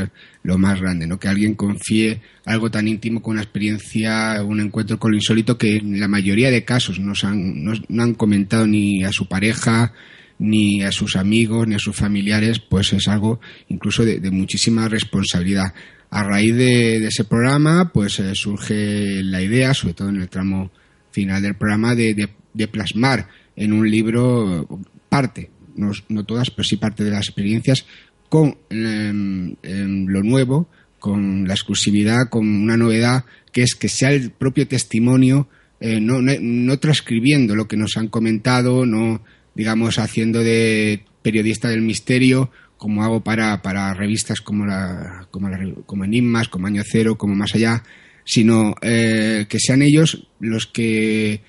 lo 0.42 0.58
más 0.58 0.80
grande 0.80 1.06
no 1.06 1.20
que 1.20 1.28
alguien 1.28 1.54
confíe 1.54 2.20
algo 2.44 2.68
tan 2.68 2.88
íntimo 2.88 3.22
con 3.22 3.34
una 3.34 3.42
experiencia 3.42 4.42
un 4.42 4.58
encuentro 4.58 4.98
con 4.98 5.12
lo 5.12 5.16
insólito 5.16 5.56
que 5.56 5.76
en 5.76 6.00
la 6.00 6.08
mayoría 6.08 6.50
de 6.50 6.64
casos 6.64 6.98
no 6.98 7.12
han, 7.22 7.62
no, 7.62 8.02
han 8.02 8.14
comentado 8.14 8.66
ni 8.66 9.04
a 9.04 9.12
su 9.12 9.28
pareja 9.28 9.92
ni 10.38 10.82
a 10.82 10.92
sus 10.92 11.16
amigos 11.16 11.66
ni 11.66 11.74
a 11.74 11.78
sus 11.78 11.96
familiares 11.96 12.60
pues 12.60 12.92
es 12.92 13.08
algo 13.08 13.40
incluso 13.68 14.04
de, 14.04 14.30
muchísima 14.30 14.88
responsabilidad. 14.88 15.74
A 16.10 16.22
raíz 16.22 16.54
de, 16.54 17.06
ese 17.06 17.24
programa 17.24 17.92
pues 17.92 18.18
eh, 18.20 18.34
surge 18.34 19.22
la 19.22 19.42
idea 19.42 19.74
sobre 19.74 19.94
todo 19.94 20.08
en 20.08 20.20
el 20.22 20.28
tramo 20.28 20.70
final 21.10 21.42
del 21.42 21.56
programa 21.56 21.94
de, 21.94 22.28
de 22.54 22.68
plasmar 22.68 23.28
en 23.56 23.72
un 23.72 23.90
libro 23.90 24.66
parte 25.08 25.50
no, 25.78 25.92
no, 26.08 26.24
todas, 26.24 26.50
pero 26.50 26.64
sí 26.64 26.76
parte 26.76 27.04
de 27.04 27.10
las 27.10 27.26
experiencias 27.26 27.86
con 28.28 28.58
em, 28.68 29.54
em, 29.62 30.06
lo 30.06 30.22
nuevo, 30.22 30.68
con 30.98 31.46
la 31.46 31.54
exclusividad, 31.54 32.28
con 32.28 32.46
una 32.46 32.76
novedad 32.76 33.24
que 33.52 33.62
es 33.62 33.74
que 33.74 33.88
sea 33.88 34.10
el 34.10 34.32
propio 34.32 34.66
testimonio, 34.66 35.48
eh, 35.80 36.00
no, 36.00 36.20
no, 36.20 36.78
transcribiendo 36.78 37.54
lo 37.54 37.68
que 37.68 37.76
nos 37.76 37.96
han 37.96 38.08
comentado, 38.08 38.84
no, 38.84 39.22
digamos, 39.54 39.98
haciendo 39.98 40.40
de 40.40 41.04
periodista 41.22 41.68
del 41.68 41.82
misterio, 41.82 42.50
como 42.76 43.02
hago 43.02 43.22
para, 43.22 43.60
para 43.62 43.92
revistas 43.94 44.40
como, 44.40 44.64
la, 44.66 45.26
como, 45.30 45.48
la, 45.48 45.58
como 45.86 46.04
Enigmas, 46.04 46.48
como 46.48 46.66
Año 46.66 46.82
Cero, 46.86 47.18
como 47.18 47.34
Más 47.34 47.54
Allá, 47.54 47.82
sino 48.24 48.74
eh, 48.82 49.46
que 49.48 49.58
sean 49.58 49.82
ellos 49.82 50.28
los 50.38 50.66
que 50.66 51.40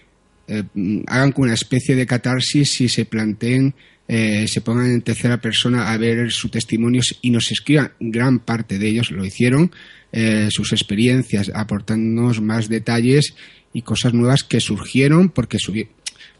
eh, 0.48 0.64
hagan 1.08 1.34
una 1.38 1.54
especie 1.54 1.96
de 1.96 2.06
catarsis 2.06 2.82
y 2.82 2.90
se 2.90 3.06
planteen 3.06 3.76
eh, 4.12 4.48
se 4.48 4.62
pongan 4.62 4.90
en 4.90 5.04
tercera 5.04 5.40
persona 5.40 5.94
a 5.94 5.98
ver 5.98 6.32
sus 6.32 6.50
testimonios 6.50 7.20
y 7.22 7.30
nos 7.30 7.52
escriban, 7.52 7.92
gran 8.00 8.40
parte 8.40 8.80
de 8.80 8.88
ellos 8.88 9.12
lo 9.12 9.24
hicieron, 9.24 9.72
eh, 10.12 10.48
sus 10.50 10.72
experiencias, 10.74 11.52
aportándonos 11.54 12.42
más 12.42 12.70
detalles 12.70 13.36
y 13.72 13.84
cosas 13.84 14.16
nuevas 14.16 14.44
que 14.44 14.62
surgieron 14.62 15.30
porque 15.30 15.60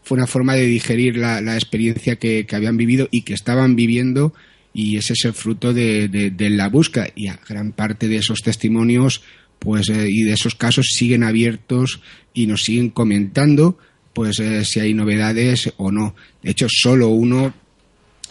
fue 0.02 0.16
una 0.16 0.26
forma 0.26 0.54
de 0.54 0.66
digerir 0.66 1.16
la, 1.16 1.54
experiencia 1.54 2.16
que, 2.16 2.46
habían 2.52 2.76
vivido 2.76 3.08
y 3.10 3.22
que 3.22 3.34
estaban 3.34 3.76
viviendo 3.76 4.34
y 4.72 4.96
ese 4.96 5.14
es 5.14 5.24
el 5.24 5.32
fruto 5.32 5.72
de, 5.72 6.32
la 6.38 6.68
búsqueda 6.68 7.08
y 7.14 7.28
gran 7.48 7.72
parte 7.72 8.08
de 8.08 8.16
esos 8.16 8.40
testimonios 8.42 9.22
pues 9.58 9.88
eh, 9.90 10.06
y 10.08 10.22
de 10.22 10.32
esos 10.32 10.54
casos 10.54 10.86
siguen 10.94 11.22
abiertos 11.22 12.00
y 12.32 12.46
nos 12.46 12.64
siguen 12.64 12.90
comentando 12.90 13.78
pues 14.12 14.42
si 14.64 14.80
hay 14.80 14.92
novedades 14.92 15.72
o 15.76 15.92
no. 15.92 16.16
De 16.42 16.50
hecho, 16.50 16.66
solo 16.68 17.08
uno 17.08 17.54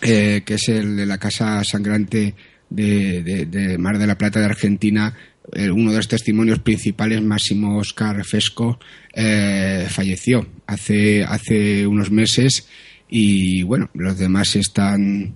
eh, 0.01 0.43
que 0.45 0.53
es 0.53 0.69
el 0.69 0.95
de 0.95 1.05
la 1.05 1.17
Casa 1.17 1.61
Sangrante 1.65 2.33
de, 2.69 3.75
Mar 3.79 3.97
de 3.97 4.07
la 4.07 4.17
Plata 4.17 4.39
de 4.39 4.45
Argentina, 4.45 5.13
eh, 5.13 5.28
uno 5.53 5.91
de 5.91 5.97
los 5.97 6.07
testimonios 6.07 6.59
principales, 6.59 7.21
Máximo 7.21 7.77
Oscar 7.77 8.23
Fesco, 8.25 8.79
eh, 9.13 9.87
falleció 9.89 10.47
hace, 10.67 11.23
hace 11.23 11.87
unos 11.87 12.11
meses 12.11 12.67
y 13.09 13.63
bueno, 13.63 13.89
los 13.93 14.17
demás 14.17 14.55
están, 14.55 15.35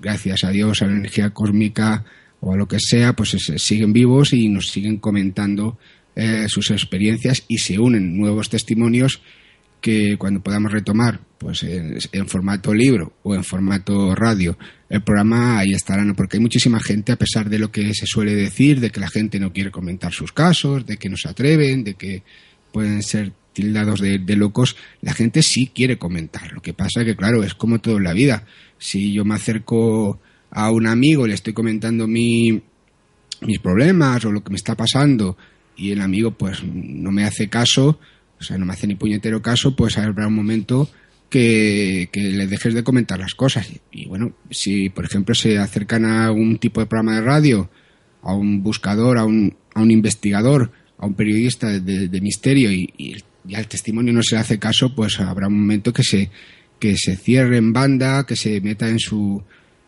gracias 0.00 0.42
a 0.42 0.50
Dios, 0.50 0.82
a 0.82 0.86
la 0.86 0.94
energía 0.94 1.30
cósmica 1.30 2.04
o 2.40 2.52
a 2.52 2.56
lo 2.56 2.66
que 2.66 2.78
sea, 2.80 3.12
pues 3.12 3.36
siguen 3.56 3.92
vivos 3.92 4.32
y 4.32 4.48
nos 4.48 4.70
siguen 4.70 4.96
comentando 4.96 5.78
sus 6.48 6.72
experiencias 6.72 7.44
y 7.46 7.58
se 7.58 7.78
unen 7.78 8.18
nuevos 8.18 8.48
testimonios 8.50 9.22
que 9.80 10.16
cuando 10.18 10.42
podamos 10.42 10.72
retomar 10.72 11.20
pues 11.38 11.62
en, 11.62 12.26
formato 12.26 12.74
libro 12.74 13.14
o 13.22 13.34
en 13.34 13.44
formato 13.44 14.14
radio 14.14 14.58
el 14.88 15.02
programa 15.02 15.58
ahí 15.58 15.72
estará 15.72 16.04
porque 16.14 16.36
hay 16.36 16.42
muchísima 16.42 16.80
gente 16.80 17.12
a 17.12 17.16
pesar 17.16 17.48
de 17.48 17.58
lo 17.58 17.70
que 17.72 17.94
se 17.94 18.06
suele 18.06 18.34
decir 18.34 18.80
de 18.80 18.90
que 18.90 19.00
la 19.00 19.08
gente 19.08 19.40
no 19.40 19.52
quiere 19.52 19.70
comentar 19.70 20.12
sus 20.12 20.32
casos 20.32 20.84
de 20.84 20.98
que 20.98 21.08
no 21.08 21.16
se 21.16 21.28
atreven 21.28 21.82
de 21.82 21.94
que 21.94 22.22
pueden 22.72 23.02
ser 23.02 23.32
tildados 23.52 24.00
de, 24.00 24.36
locos 24.36 24.76
la 25.00 25.12
gente 25.12 25.42
sí 25.42 25.70
quiere 25.74 25.98
comentar. 25.98 26.52
Lo 26.52 26.62
que 26.62 26.74
pasa 26.74 27.04
que 27.04 27.16
claro 27.16 27.42
es 27.42 27.54
como 27.54 27.80
todo 27.80 27.96
en 27.96 28.04
la 28.04 28.12
vida. 28.12 28.44
Si 28.78 29.12
yo 29.12 29.24
me 29.24 29.34
acerco 29.34 30.20
a 30.50 30.70
un 30.70 30.86
amigo 30.86 31.26
le 31.26 31.34
estoy 31.34 31.52
comentando 31.52 32.06
mi, 32.06 32.62
mis 33.42 33.58
problemas 33.60 34.24
o 34.24 34.32
lo 34.32 34.42
que 34.42 34.50
me 34.50 34.56
está 34.56 34.76
pasando 34.76 35.36
y 35.76 35.92
el 35.92 36.00
amigo 36.00 36.32
pues 36.32 36.62
no 36.64 37.10
me 37.10 37.24
hace 37.24 37.48
caso 37.48 38.00
o 38.40 38.44
sea, 38.44 38.56
no 38.56 38.64
me 38.64 38.72
hace 38.72 38.86
ni 38.86 38.94
puñetero 38.94 39.42
caso, 39.42 39.76
pues 39.76 39.98
habrá 39.98 40.26
un 40.26 40.34
momento 40.34 40.88
que, 41.28 42.08
le 42.12 42.46
dejes 42.46 42.74
de 42.74 42.82
comentar 42.82 43.18
las 43.18 43.34
cosas. 43.34 43.68
Y, 43.92 44.06
bueno, 44.06 44.32
si 44.50 44.88
por 44.88 45.04
ejemplo 45.04 45.34
se 45.34 45.58
acercan 45.58 46.04
a 46.04 46.26
algún 46.26 46.58
tipo 46.58 46.80
de 46.80 46.86
programa 46.86 47.16
de 47.16 47.22
radio, 47.22 47.70
a 48.22 48.34
un 48.34 48.62
buscador, 48.62 49.18
a 49.18 49.24
un, 49.24 49.56
a 49.74 49.80
un 49.80 49.90
investigador, 49.90 50.72
a 50.98 51.06
un 51.06 51.14
periodista 51.14 51.68
de, 51.68 52.20
misterio 52.20 52.72
y, 52.72 52.92
y, 52.96 53.16
al 53.54 53.68
testimonio 53.68 54.12
no 54.12 54.22
se 54.22 54.34
le 54.34 54.40
hace 54.40 54.58
caso, 54.58 54.94
pues 54.94 55.18
habrá 55.20 55.48
un 55.48 55.60
momento 55.60 55.92
que 55.92 56.02
se, 56.02 56.30
que 56.78 56.96
se 56.96 57.16
cierre 57.16 57.56
en 57.56 57.72
banda, 57.72 58.26
que 58.26 58.36
se 58.36 58.60
meta 58.60 58.88
en 58.88 58.98
su, 58.98 59.42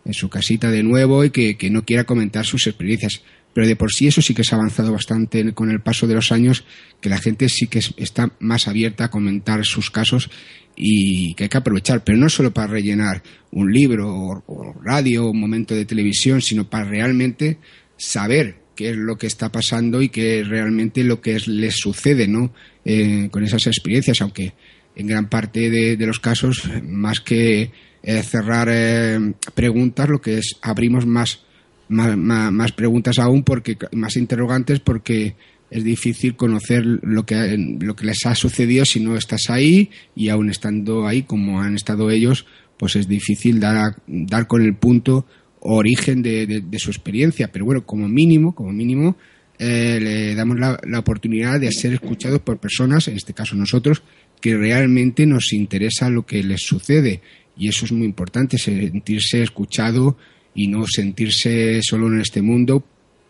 en 0.04 0.14
su 0.14 0.28
casita 0.28 0.70
de 0.70 0.82
nuevo 0.82 1.24
y 1.24 1.30
que, 1.30 1.56
que 1.56 1.70
no 1.70 1.84
quiera 1.84 2.04
comentar 2.04 2.46
sus 2.46 2.66
experiencias 2.66 3.22
pero 3.54 3.66
de 3.66 3.76
por 3.76 3.92
sí 3.92 4.06
eso 4.06 4.22
sí 4.22 4.34
que 4.34 4.44
se 4.44 4.54
ha 4.54 4.58
avanzado 4.58 4.92
bastante 4.92 5.52
con 5.52 5.70
el 5.70 5.80
paso 5.80 6.06
de 6.06 6.14
los 6.14 6.32
años, 6.32 6.64
que 7.00 7.08
la 7.08 7.18
gente 7.18 7.48
sí 7.48 7.66
que 7.66 7.80
está 7.96 8.32
más 8.40 8.68
abierta 8.68 9.04
a 9.04 9.10
comentar 9.10 9.64
sus 9.64 9.90
casos 9.90 10.30
y 10.76 11.34
que 11.34 11.44
hay 11.44 11.48
que 11.50 11.58
aprovechar, 11.58 12.02
pero 12.04 12.18
no 12.18 12.28
solo 12.28 12.52
para 12.52 12.68
rellenar 12.68 13.22
un 13.50 13.72
libro 13.72 14.08
o, 14.10 14.74
radio 14.82 15.26
o 15.26 15.30
un 15.30 15.40
momento 15.40 15.74
de 15.74 15.84
televisión, 15.84 16.40
sino 16.40 16.68
para 16.68 16.84
realmente 16.84 17.58
saber 17.96 18.56
qué 18.74 18.90
es 18.90 18.96
lo 18.96 19.16
que 19.16 19.26
está 19.26 19.52
pasando 19.52 20.00
y 20.00 20.08
qué 20.08 20.42
realmente 20.44 21.04
lo 21.04 21.20
que 21.20 21.38
les 21.46 21.76
sucede 21.76 22.26
¿no? 22.26 22.52
Eh, 22.84 23.28
con 23.30 23.44
esas 23.44 23.66
experiencias, 23.66 24.22
aunque 24.22 24.54
en 24.96 25.06
gran 25.06 25.28
parte 25.28 25.70
de, 25.70 26.06
los 26.06 26.20
casos, 26.20 26.68
más 26.82 27.20
que 27.20 27.70
eh, 28.02 28.22
cerrar 28.22 28.68
eh, 28.70 29.34
preguntas, 29.54 30.08
lo 30.08 30.20
que 30.20 30.38
es 30.38 30.56
abrimos 30.62 31.06
más 31.06 31.44
más, 31.92 32.72
preguntas 32.72 33.18
aún, 33.18 33.42
porque 33.42 33.76
más 33.92 34.16
interrogantes, 34.16 34.80
porque 34.80 35.36
es 35.70 35.84
difícil 35.84 36.36
conocer 36.36 36.84
lo 36.84 37.24
que, 37.24 37.56
lo 37.80 37.96
que 37.96 38.06
les 38.06 38.26
ha 38.26 38.34
sucedido 38.34 38.84
si 38.84 39.00
no 39.00 39.16
estás 39.16 39.48
ahí 39.48 39.90
y 40.14 40.28
aún 40.28 40.50
estando 40.50 41.06
ahí 41.06 41.22
como 41.22 41.60
han 41.60 41.74
estado 41.74 42.10
ellos, 42.10 42.46
pues 42.76 42.96
es 42.96 43.08
difícil 43.08 43.60
dar, 43.60 43.96
dar 44.06 44.46
con 44.46 44.62
el 44.62 44.74
punto 44.74 45.26
origen 45.60 46.22
de, 46.22 46.64
su 46.78 46.90
experiencia. 46.90 47.50
Pero 47.52 47.64
bueno, 47.64 47.86
como 47.86 48.08
mínimo, 48.08 48.54
como 48.54 48.72
mínimo, 48.72 49.16
eh, 49.58 49.98
le 50.00 50.34
damos 50.34 50.58
la, 50.58 50.78
la, 50.84 50.98
oportunidad 50.98 51.60
de 51.60 51.70
ser 51.70 51.92
escuchados 51.92 52.40
por 52.40 52.58
personas, 52.58 53.08
en 53.08 53.16
este 53.16 53.32
caso 53.32 53.54
nosotros, 53.54 54.02
que 54.40 54.56
realmente 54.56 55.24
nos 55.24 55.52
interesa 55.52 56.10
lo 56.10 56.26
que 56.26 56.42
les 56.42 56.62
sucede. 56.62 57.22
Y 57.56 57.68
eso 57.68 57.84
es 57.84 57.92
muy 57.92 58.06
importante, 58.06 58.58
sentirse 58.58 59.42
escuchado 59.42 60.16
y 60.54 60.68
no 60.68 60.84
sentirse 60.86 61.80
solo 61.82 62.08
en 62.08 62.20
este 62.20 62.42
mundo, 62.42 62.84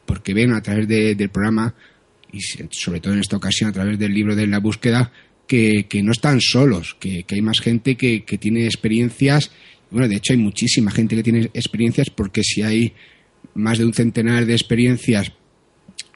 porque 0.07 0.35
ven 0.35 0.53
a 0.53 0.63
través 0.63 0.89
del 0.89 1.31
programa 1.31 1.75
y 2.33 2.41
sobre 2.71 3.01
todo 3.01 3.13
en 3.13 3.21
esta 3.21 3.37
ocasión 3.37 3.71
a 3.71 3.73
través 3.73 3.99
del 3.99 4.13
libro 4.13 4.35
de 4.35 4.47
la 4.47 4.59
búsqueda 4.59 5.13
que, 5.47 6.03
no 6.03 6.13
están 6.13 6.41
solos, 6.41 6.97
que, 6.99 7.25
hay 7.29 7.43
más 7.43 7.61
gente 7.61 7.97
que, 7.97 8.21
tiene 8.41 8.65
experiencias. 8.65 9.51
Bueno, 9.91 10.09
de 10.09 10.17
hecho 10.17 10.33
hay 10.33 10.39
muchísima 10.39 10.91
gente 10.91 11.15
que 11.17 11.23
tiene 11.23 11.51
experiencias 11.53 12.09
porque 12.09 12.43
si 12.43 12.63
hay 12.63 12.95
más 13.55 13.79
de 13.79 13.85
un 13.85 13.93
centenar 13.93 14.47
de 14.47 14.55
experiencias, 14.55 15.33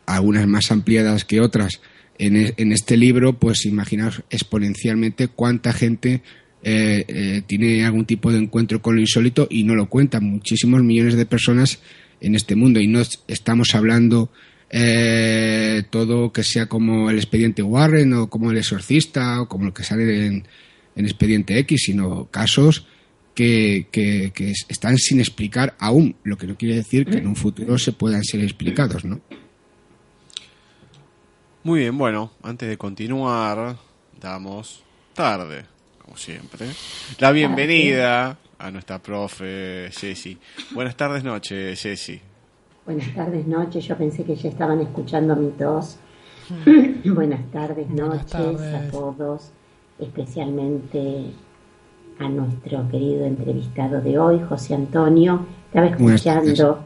algunas 0.07 0.47
más 0.47 0.71
ampliadas 0.73 1.25
que 1.25 1.41
otras, 1.41 1.81
en, 2.19 2.37
e, 2.37 2.55
en 2.57 2.73
este 2.73 2.97
libro, 2.97 3.39
pues 3.39 3.67
imaginaos 3.67 4.23
exponencialmente 4.31 5.29
cuánta 5.29 5.75
gente 5.75 6.23
eh, 6.69 7.05
eh, 7.07 7.43
tiene 7.47 7.85
algún 7.85 8.07
tipo 8.07 8.33
de 8.33 8.39
encuentro 8.39 8.83
con 8.83 8.97
lo 8.97 9.01
insólito 9.01 9.47
y 9.49 9.63
no 9.63 9.77
lo 9.77 9.89
cuentan 9.89 10.25
muchísimos 10.25 10.83
millones 10.83 11.15
de 11.15 11.25
personas 11.25 11.79
en 12.21 12.35
este 12.35 12.57
mundo 12.57 12.81
y 12.81 12.89
no 12.89 13.03
estamos 13.29 13.77
hablando 13.77 14.33
eh, 14.69 15.85
todo 15.91 16.33
que 16.33 16.43
sea 16.43 16.67
como 16.67 17.09
el 17.09 17.19
expediente 17.19 17.63
Warren 17.63 18.15
o 18.15 18.29
como 18.29 18.51
el 18.51 18.57
exorcista 18.57 19.43
o 19.43 19.49
como 19.49 19.67
lo 19.67 19.73
que 19.73 19.85
sale 19.85 20.27
en, 20.27 20.45
expediente 20.97 21.57
X, 21.61 21.85
sino 21.85 22.25
casos 22.33 22.89
que, 23.33 23.87
que, 23.93 24.33
están 24.69 24.99
sin 24.99 25.21
explicar 25.21 25.77
aún, 25.79 26.17
lo 26.25 26.37
que 26.37 26.49
no 26.49 26.57
quiere 26.57 26.75
decir 26.75 27.07
que 27.07 27.19
en 27.19 27.29
un 27.29 27.37
futuro 27.37 27.79
se 27.79 27.93
puedan 27.93 28.25
ser 28.25 28.41
explicados, 28.41 29.05
¿no? 29.05 29.21
Muy 31.63 31.79
bien, 31.79 31.97
bueno, 31.97 32.33
antes 32.43 32.69
de 32.69 32.77
continuar, 32.77 33.77
damos 34.21 34.83
tarde 35.15 35.76
como 36.07 36.17
siempre, 36.17 36.67
la 37.19 37.33
bienvenida 37.33 38.39
a 38.59 38.71
nuestra 38.71 39.01
profe 39.01 39.89
Ceci. 39.91 40.39
Buenas 40.73 40.97
tardes, 40.97 41.25
noches, 41.25 41.81
Ceci. 41.81 42.21
Buenas 42.85 43.13
tardes, 43.13 43.45
noches. 43.49 43.85
Yo 43.85 43.97
pensé 43.97 44.23
que 44.23 44.37
ya 44.37 44.49
estaban 44.49 44.81
escuchando 44.81 45.35
mi 45.35 45.51
tos. 45.51 45.99
Buenas 47.05 47.51
tardes, 47.51 47.91
noches 47.91 48.35
a 48.35 48.89
todos, 48.93 49.51
especialmente 49.99 51.33
a 52.21 52.29
nuestro 52.29 52.89
querido 52.89 53.27
entrevistado 53.27 54.01
de 54.01 54.17
hoy, 54.17 54.41
José 54.49 54.75
Antonio. 54.75 55.45
Estaba 55.67 55.89
escuchando, 55.89 56.85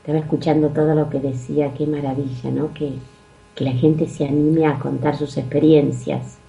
estaba 0.00 0.18
escuchando 0.18 0.70
todo 0.70 0.96
lo 0.96 1.08
que 1.08 1.20
decía, 1.20 1.72
qué 1.72 1.86
maravilla, 1.86 2.50
¿no? 2.50 2.74
Que, 2.74 2.94
que 3.54 3.64
la 3.64 3.72
gente 3.72 4.08
se 4.08 4.26
anime 4.26 4.66
a 4.66 4.80
contar 4.80 5.16
sus 5.16 5.36
experiencias. 5.36 6.39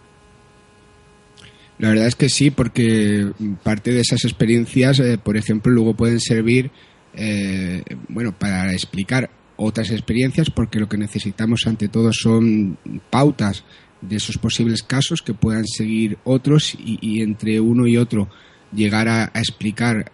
La 1.82 1.90
verdad 1.90 2.06
es 2.06 2.16
que 2.16 2.30
sí, 2.30 2.52
porque 2.52 3.32
parte 3.64 3.92
de 3.92 4.02
esas 4.02 4.24
experiencias, 4.24 5.00
eh, 5.00 5.18
por 5.18 5.36
ejemplo, 5.36 5.72
luego 5.72 5.96
pueden 5.96 6.20
servir, 6.20 6.70
eh, 7.16 7.82
bueno, 8.08 8.38
para 8.38 8.72
explicar 8.72 9.32
otras 9.56 9.90
experiencias, 9.90 10.52
porque 10.52 10.80
lo 10.80 10.88
que 10.88 11.00
necesitamos 11.00 11.66
ante 11.66 11.88
todo 11.88 12.14
son 12.14 12.78
pautas 13.10 13.64
de 14.00 14.18
esos 14.18 14.38
posibles 14.38 14.84
casos 14.84 15.24
que 15.24 15.34
puedan 15.34 15.66
seguir 15.66 16.20
otros 16.24 16.78
y, 16.78 17.24
entre 17.24 17.60
uno 17.60 17.88
y 17.88 17.98
otro 17.98 18.30
llegar 18.72 19.08
a, 19.08 19.32
explicar 19.34 20.12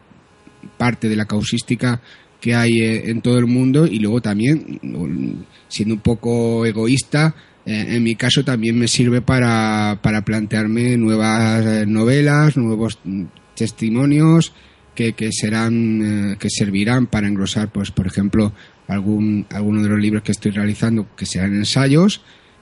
parte 0.78 1.10
de 1.10 1.18
la 1.18 1.26
causística 1.26 2.02
que 2.40 2.56
hay 2.56 2.80
eh, 2.80 3.10
en 3.10 3.22
todo 3.22 3.40
el 3.40 3.46
mundo 3.46 3.88
y 3.88 4.00
luego 4.00 4.22
también, 4.22 4.80
siendo 5.68 5.96
un 5.96 6.02
poco 6.02 6.66
egoísta, 6.66 7.36
en 7.70 8.04
mi 8.04 8.16
caso 8.16 8.46
también 8.46 8.80
me 8.80 8.88
sirve 8.88 9.22
para, 9.22 10.00
para 10.02 10.24
plantearme 10.24 10.96
nuevas 10.96 11.66
eh, 11.66 11.86
novelas, 11.86 12.56
nuevos 12.56 13.00
testimonios 13.56 14.54
que, 14.96 15.14
que 15.14 15.32
serán, 15.32 16.38
que 16.40 16.50
servirán 16.50 17.08
para 17.08 17.28
engrosar, 17.28 17.72
pues, 17.72 17.92
por 17.92 18.08
ejemplo, 18.08 18.54
algún, 18.88 19.46
alguno 19.52 19.84
de 19.84 19.90
los 19.90 20.00
libros 20.00 20.24
que 20.24 20.32
estoy 20.32 20.52
realizando 20.52 21.08
que 21.16 21.26
serán 21.26 21.56
ensayos 21.56 22.22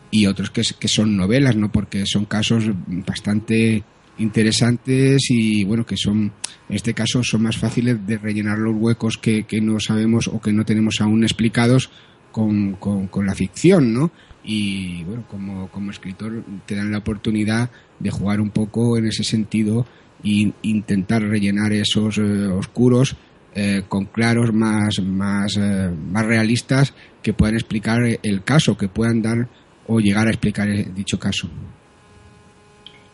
y 0.10 0.26
otros 0.26 0.50
que, 0.50 0.64
que 0.80 0.88
son 0.88 1.16
novelas, 1.16 1.56
¿no? 1.56 1.72
Porque 1.72 2.06
son 2.06 2.26
casos 2.26 2.66
bastante 2.88 3.84
interesantes 4.18 5.30
y 5.30 5.66
bueno 5.66 5.86
que 5.86 5.98
son 5.98 6.32
en 6.70 6.76
este 6.76 6.94
caso 6.94 7.22
son 7.22 7.44
más 7.44 7.58
fáciles 7.58 8.08
de 8.08 8.18
rellenar 8.18 8.58
los 8.58 8.74
huecos 8.74 9.18
que, 9.18 9.44
que 9.44 9.60
no 9.60 9.80
sabemos 9.82 10.30
o 10.30 10.40
que 10.40 10.54
no 10.54 10.64
tenemos 10.64 11.02
aún 11.02 11.24
explicados 11.24 11.90
con, 12.36 13.08
con, 13.10 13.26
la 13.26 13.34
ficción 13.34 13.94
no 13.94 14.12
y 14.44 15.06
bueno 15.06 15.24
como, 15.26 15.70
como 15.70 15.90
escritor 15.90 16.44
te 16.66 16.76
dan 16.76 16.92
la 16.92 16.98
oportunidad 16.98 17.70
de 17.98 18.12
jugar 18.12 18.42
un 18.42 18.50
poco 18.50 18.98
en 18.98 19.06
ese 19.06 19.24
sentido 19.24 19.86
e 20.22 20.52
intentar 20.64 21.22
rellenar 21.22 21.72
esos 21.72 22.18
eh, 22.18 22.48
oscuros 22.48 23.16
eh, 23.54 23.84
con 23.88 24.08
claros 24.08 24.54
más 24.54 25.00
más, 25.02 25.56
eh, 25.56 25.90
más 26.12 26.26
realistas 26.26 26.94
que 27.24 27.32
puedan 27.32 27.56
explicar 27.56 28.02
el 28.22 28.44
caso 28.44 28.76
que 28.76 28.90
puedan 28.90 29.22
dar 29.22 29.48
o 29.88 30.02
llegar 30.02 30.28
a 30.28 30.32
explicar 30.32 30.68
dicho 30.94 31.18
caso. 31.18 31.48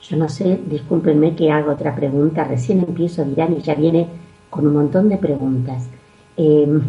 Yo 0.01 0.17
no 0.17 0.27
sé, 0.29 0.59
discúlpenme 0.65 1.35
que 1.35 1.51
haga 1.51 1.73
otra 1.73 1.95
pregunta, 1.95 2.43
recién 2.43 2.79
empiezo, 2.79 3.23
dirán, 3.23 3.53
y 3.53 3.61
ya 3.61 3.75
viene 3.75 4.07
con 4.49 4.65
un 4.65 4.73
montón 4.73 5.09
de 5.09 5.17
preguntas. 5.17 5.87
Em, 6.37 6.81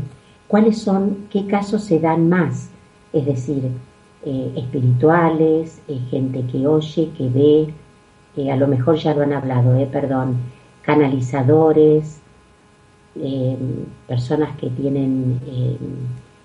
¿Cuáles 0.52 0.82
son, 0.82 1.28
qué 1.30 1.46
casos 1.46 1.82
se 1.82 1.98
dan 1.98 2.28
más? 2.28 2.68
Es 3.14 3.24
decir, 3.24 3.70
eh, 4.26 4.52
espirituales, 4.54 5.80
eh, 5.88 5.98
gente 6.10 6.44
que 6.44 6.66
oye, 6.66 7.08
que 7.16 7.72
ve, 8.36 8.50
a 8.52 8.56
lo 8.56 8.68
mejor 8.68 8.96
ya 8.96 9.14
lo 9.14 9.22
han 9.22 9.32
hablado, 9.32 9.74
eh, 9.76 9.88
perdón, 9.90 10.36
canalizadores, 10.82 12.20
em, 13.14 13.86
personas 14.06 14.54
que 14.58 14.68
tienen 14.68 15.40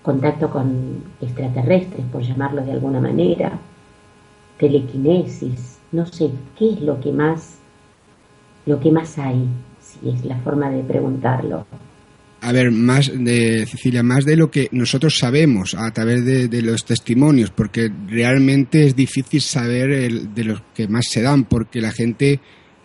contacto 0.03 0.49
con 0.51 1.03
extraterrestres, 1.19 2.05
por 2.05 2.21
llamarlo 2.21 2.63
de 2.63 2.71
alguna 2.71 3.01
manera, 3.01 3.59
telequinesis, 4.57 5.79
no 5.91 6.05
sé 6.05 6.31
qué 6.57 6.75
es 6.75 6.81
lo 6.81 7.01
que 7.01 7.11
más 7.11 7.59
lo 8.65 8.79
que 8.79 8.89
más 8.89 9.17
hay 9.17 9.47
si 9.81 10.09
es 10.09 10.23
la 10.23 10.37
forma 10.37 10.69
de 10.69 10.83
preguntarlo 10.83 11.65
a 12.41 12.51
ver, 12.51 12.71
más 12.71 13.11
de 13.13 13.65
Cecilia, 13.65 14.03
más 14.03 14.25
de 14.25 14.35
lo 14.35 14.51
que 14.51 14.69
nosotros 14.71 15.17
sabemos 15.17 15.73
a 15.75 15.91
través 15.91 16.23
de, 16.23 16.61
los 16.61 16.85
testimonios, 16.85 17.49
porque 17.49 17.91
realmente 18.07 18.85
es 18.85 18.95
difícil 18.95 19.41
saber 19.41 20.11
de 20.33 20.43
los 20.43 20.61
que 20.75 20.87
más 20.87 21.05
se 21.09 21.21
dan, 21.21 21.45
porque 21.45 21.81
la 21.81 21.91
gente 21.91 22.39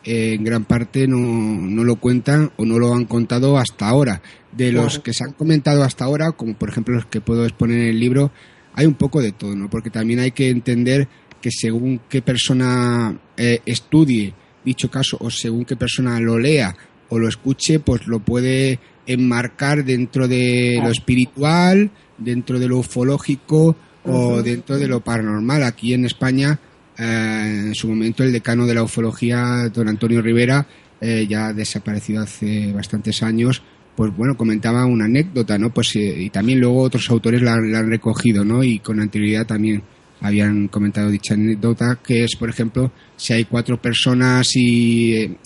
eh, 0.04 0.34
en 0.34 0.44
gran 0.44 0.64
parte 0.64 1.06
no, 1.06 1.18
no, 1.18 1.84
lo 1.84 1.96
cuentan 1.96 2.50
o 2.56 2.64
no 2.64 2.78
lo 2.78 2.94
han 2.94 3.04
contado 3.04 3.58
hasta 3.58 3.88
ahora. 3.88 4.22
De 4.52 4.70
los 4.72 4.98
que 4.98 5.14
se 5.14 5.24
han 5.24 5.32
comentado 5.32 5.82
hasta 5.82 6.04
ahora, 6.04 6.32
como 6.32 6.54
por 6.54 6.68
ejemplo 6.68 6.94
los 6.94 7.06
que 7.06 7.20
puedo 7.20 7.44
exponer 7.44 7.78
en 7.78 7.88
el 7.88 8.00
libro, 8.00 8.32
hay 8.74 8.86
un 8.86 8.94
poco 8.94 9.22
de 9.22 9.32
todo, 9.32 9.54
¿no? 9.54 9.70
Porque 9.70 9.90
también 9.90 10.20
hay 10.20 10.32
que 10.32 10.50
entender 10.50 11.08
que 11.40 11.50
según 11.50 12.00
qué 12.08 12.22
persona 12.22 13.18
eh, 13.36 13.60
estudie 13.64 14.34
dicho 14.64 14.90
caso 14.90 15.16
o 15.20 15.30
según 15.30 15.64
qué 15.64 15.76
persona 15.76 16.20
lo 16.20 16.38
lea 16.38 16.74
o 17.08 17.18
lo 17.18 17.28
escuche, 17.28 17.80
pues 17.80 18.06
lo 18.06 18.20
puede 18.20 18.78
enmarcar 19.06 19.84
dentro 19.84 20.28
de 20.28 20.78
lo 20.82 20.90
espiritual, 20.90 21.90
dentro 22.18 22.58
de 22.58 22.68
lo 22.68 22.78
ufológico 22.78 23.76
o 24.04 24.42
dentro 24.42 24.78
de 24.78 24.88
lo 24.88 25.00
paranormal. 25.00 25.62
Aquí 25.62 25.94
en 25.94 26.04
España, 26.04 26.58
eh, 26.98 27.62
en 27.66 27.74
su 27.74 27.88
momento, 27.88 28.24
el 28.24 28.32
decano 28.32 28.66
de 28.66 28.74
la 28.74 28.82
ufología, 28.82 29.68
don 29.72 29.88
Antonio 29.88 30.22
Rivera, 30.22 30.66
eh, 31.00 31.26
ya 31.28 31.52
desaparecido 31.52 32.22
hace 32.22 32.72
bastantes 32.72 33.22
años, 33.22 33.62
pues 33.96 34.14
bueno, 34.16 34.36
comentaba 34.36 34.86
una 34.86 35.04
anécdota, 35.04 35.58
¿no? 35.58 35.70
Pues 35.70 35.96
y 35.96 36.30
también 36.30 36.60
luego 36.60 36.80
otros 36.82 37.10
autores 37.10 37.42
la, 37.42 37.56
la, 37.60 37.80
han 37.80 37.90
recogido, 37.90 38.44
¿no? 38.44 38.62
Y 38.62 38.78
con 38.78 39.00
anterioridad 39.00 39.46
también 39.46 39.82
habían 40.20 40.68
comentado 40.68 41.10
dicha 41.10 41.34
anécdota, 41.34 41.98
que 42.02 42.24
es, 42.24 42.36
por 42.36 42.48
ejemplo, 42.48 42.92
si 43.16 43.32
hay 43.32 43.44
cuatro 43.44 43.80
personas 43.82 44.54
y 44.54 45.14
eh, 45.14 45.36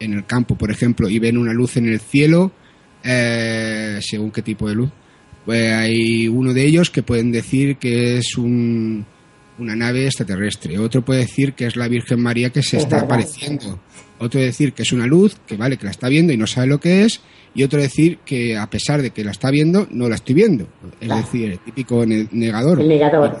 en 0.00 0.14
el 0.14 0.24
campo, 0.24 0.56
por 0.56 0.70
ejemplo, 0.70 1.08
y 1.08 1.18
ven 1.18 1.36
una 1.36 1.52
luz 1.52 1.76
en 1.76 1.88
el 1.88 2.00
cielo, 2.00 2.52
eh, 3.04 3.98
según 4.00 4.30
qué 4.30 4.42
tipo 4.42 4.68
de 4.68 4.74
luz, 4.74 4.90
pues 5.44 5.72
hay 5.72 6.28
uno 6.28 6.52
de 6.52 6.64
ellos 6.64 6.90
que 6.90 7.02
pueden 7.02 7.32
decir 7.32 7.76
que 7.76 8.18
es 8.18 8.36
un, 8.36 9.04
una 9.58 9.76
nave 9.76 10.06
extraterrestre, 10.06 10.78
otro 10.78 11.02
puede 11.02 11.20
decir 11.20 11.54
que 11.54 11.66
es 11.66 11.76
la 11.76 11.88
Virgen 11.88 12.20
María 12.20 12.50
que 12.50 12.62
se 12.62 12.76
está 12.78 13.00
apareciendo, 13.00 13.80
otro 14.18 14.40
decir 14.40 14.72
que 14.72 14.82
es 14.82 14.92
una 14.92 15.06
luz, 15.06 15.36
que 15.46 15.56
vale, 15.56 15.76
que 15.76 15.84
la 15.84 15.90
está 15.90 16.08
viendo 16.08 16.32
y 16.32 16.36
no 16.36 16.46
sabe 16.46 16.68
lo 16.68 16.80
que 16.80 17.04
es, 17.04 17.20
y 17.54 17.64
otro 17.64 17.80
decir 17.80 18.18
que 18.24 18.56
a 18.56 18.68
pesar 18.70 19.02
de 19.02 19.10
que 19.10 19.24
la 19.24 19.30
está 19.30 19.50
viendo, 19.50 19.86
no 19.90 20.08
la 20.08 20.14
estoy 20.14 20.34
viendo. 20.34 20.68
Es 21.00 21.08
decir, 21.08 21.52
el 21.52 21.58
típico 21.58 22.06
negador. 22.06 22.80
El 22.80 22.88
negador, 22.88 23.40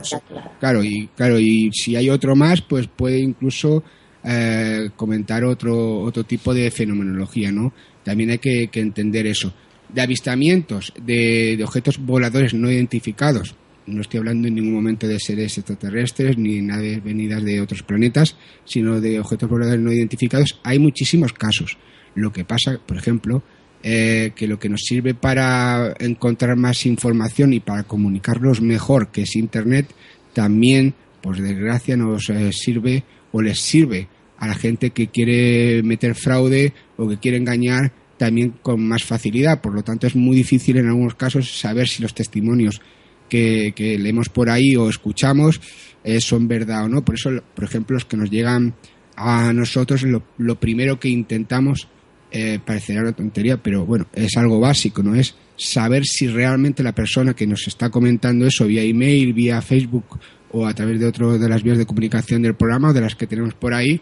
claro. 0.60 0.84
y 0.84 1.08
claro, 1.16 1.38
y 1.38 1.70
si 1.72 1.96
hay 1.96 2.10
otro 2.10 2.36
más, 2.36 2.60
pues 2.60 2.88
puede 2.88 3.20
incluso 3.20 3.82
eh, 4.24 4.90
comentar 4.96 5.44
otro, 5.44 6.00
otro 6.00 6.24
tipo 6.24 6.52
de 6.52 6.70
fenomenología, 6.70 7.50
¿no? 7.50 7.72
También 8.04 8.30
hay 8.30 8.38
que, 8.38 8.68
entender 8.74 9.26
eso. 9.26 9.52
De 9.88 10.00
avistamientos 10.00 10.92
de, 11.04 11.60
objetos 11.62 11.98
voladores 11.98 12.54
no 12.54 12.70
identificados, 12.70 13.54
no 13.86 14.00
estoy 14.00 14.18
hablando 14.18 14.48
en 14.48 14.54
ningún 14.54 14.74
momento 14.74 15.06
de 15.08 15.18
seres 15.18 15.58
extraterrestres 15.58 16.38
ni 16.38 16.60
naves 16.62 17.02
venidas 17.02 17.42
de 17.44 17.60
otros 17.60 17.82
planetas, 17.82 18.36
sino 18.64 19.00
de 19.00 19.20
objetos 19.20 19.50
voladores 19.50 19.80
no 19.80 19.92
identificados, 19.92 20.60
hay 20.62 20.78
muchísimos 20.78 21.32
casos. 21.32 21.78
Lo 22.14 22.32
que 22.32 22.44
pasa, 22.44 22.78
por 22.86 22.96
ejemplo, 22.96 23.42
eh, 23.82 24.32
que 24.36 24.46
lo 24.46 24.60
que 24.60 24.68
nos 24.68 24.82
sirve 24.82 25.14
para 25.14 25.94
encontrar 25.98 26.56
más 26.56 26.86
información 26.86 27.52
y 27.52 27.60
para 27.60 27.82
comunicarnos 27.82 28.60
mejor, 28.60 29.10
que 29.10 29.22
es 29.22 29.34
Internet, 29.34 29.92
también, 30.32 30.94
por 31.20 31.40
desgracia, 31.40 31.96
nos 31.96 32.30
eh, 32.30 32.52
sirve 32.52 33.02
o 33.32 33.42
les 33.42 33.58
sirve 33.58 34.08
a 34.42 34.48
la 34.48 34.54
gente 34.54 34.90
que 34.90 35.06
quiere 35.06 35.84
meter 35.84 36.16
fraude 36.16 36.72
o 36.96 37.08
que 37.08 37.18
quiere 37.18 37.36
engañar 37.36 37.92
también 38.16 38.54
con 38.60 38.82
más 38.82 39.04
facilidad. 39.04 39.60
Por 39.60 39.72
lo 39.72 39.84
tanto, 39.84 40.08
es 40.08 40.16
muy 40.16 40.34
difícil 40.34 40.78
en 40.78 40.88
algunos 40.88 41.14
casos 41.14 41.60
saber 41.60 41.86
si 41.86 42.02
los 42.02 42.12
testimonios 42.12 42.80
que, 43.28 43.72
leemos 44.00 44.28
por 44.30 44.50
ahí 44.50 44.74
o 44.74 44.88
escuchamos 44.88 45.60
eh, 46.02 46.20
son 46.20 46.48
verdad 46.48 46.86
o 46.86 46.88
no. 46.88 47.04
Por 47.04 47.14
eso, 47.14 47.30
por 47.54 47.62
ejemplo, 47.62 47.94
los 47.94 48.04
que 48.04 48.16
nos 48.16 48.30
llegan 48.30 48.74
a 49.14 49.52
nosotros, 49.52 50.02
lo 50.02 50.60
primero 50.60 50.98
que 50.98 51.08
intentamos 51.08 51.86
eh, 52.32 52.58
parecerá 52.64 53.02
una 53.02 53.12
tontería, 53.12 53.58
pero 53.62 53.86
bueno, 53.86 54.06
es 54.12 54.36
algo 54.38 54.58
básico, 54.58 55.02
¿no? 55.02 55.14
Es 55.14 55.36
saber 55.56 56.04
si 56.04 56.26
realmente 56.26 56.82
la 56.82 56.94
persona 56.94 57.34
que 57.34 57.46
nos 57.46 57.68
está 57.68 57.90
comentando 57.90 58.46
eso 58.46 58.66
vía 58.66 58.82
email, 58.82 59.34
vía 59.34 59.60
Facebook 59.60 60.18
o 60.50 60.66
a 60.66 60.74
través 60.74 60.98
de 60.98 61.06
otro 61.06 61.38
de 61.38 61.48
las 61.48 61.62
vías 61.62 61.76
de 61.76 61.84
comunicación 61.84 62.40
del 62.40 62.54
programa 62.54 62.88
o 62.88 62.92
de 62.94 63.02
las 63.02 63.14
que 63.14 63.26
tenemos 63.26 63.52
por 63.52 63.74
ahí, 63.74 64.00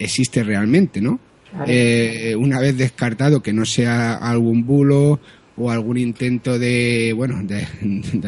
existe 0.00 0.42
realmente, 0.42 1.00
¿no? 1.00 1.20
Eh, 1.66 2.34
una 2.36 2.60
vez 2.60 2.76
descartado 2.76 3.42
que 3.42 3.52
no 3.52 3.64
sea 3.64 4.14
algún 4.14 4.64
bulo 4.64 5.20
o 5.56 5.70
algún 5.70 5.98
intento 5.98 6.58
de, 6.58 7.12
bueno, 7.14 7.42
de, 7.42 7.66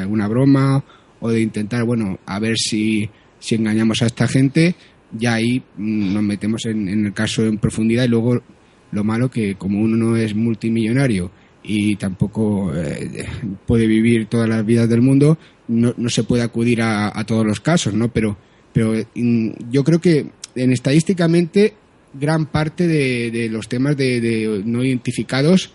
alguna 0.00 0.28
broma 0.28 0.84
o 1.20 1.30
de 1.30 1.40
intentar, 1.40 1.84
bueno, 1.84 2.18
a 2.26 2.38
ver 2.38 2.56
si, 2.58 3.08
si 3.38 3.54
engañamos 3.54 4.02
a 4.02 4.06
esta 4.06 4.28
gente, 4.28 4.74
ya 5.12 5.34
ahí 5.34 5.62
mm, 5.76 6.14
nos 6.14 6.22
metemos 6.22 6.66
en, 6.66 6.88
en 6.88 7.06
el 7.06 7.12
caso 7.12 7.44
en 7.44 7.58
profundidad 7.58 8.04
y 8.04 8.08
luego 8.08 8.42
lo 8.90 9.04
malo 9.04 9.30
que 9.30 9.54
como 9.54 9.80
uno 9.80 9.96
no 9.96 10.16
es 10.16 10.34
multimillonario 10.34 11.30
y 11.62 11.96
tampoco 11.96 12.72
eh, 12.74 13.24
puede 13.66 13.86
vivir 13.86 14.26
todas 14.26 14.48
las 14.48 14.64
vidas 14.64 14.88
del 14.88 15.00
mundo, 15.00 15.38
no, 15.68 15.94
no 15.96 16.08
se 16.08 16.24
puede 16.24 16.42
acudir 16.42 16.82
a, 16.82 17.24
todos 17.24 17.46
los 17.46 17.60
casos, 17.60 17.94
¿no? 17.94 18.08
Pero, 18.12 18.36
pero 18.72 18.94
mm, 19.14 19.50
yo 19.70 19.84
creo 19.84 20.00
que 20.00 20.26
en 20.54 20.72
estadísticamente 20.72 21.74
gran 22.14 22.46
parte 22.46 22.86
de, 22.86 23.48
los 23.50 23.68
temas 23.68 23.96
de, 23.96 24.62
no 24.64 24.84
identificados 24.84 25.72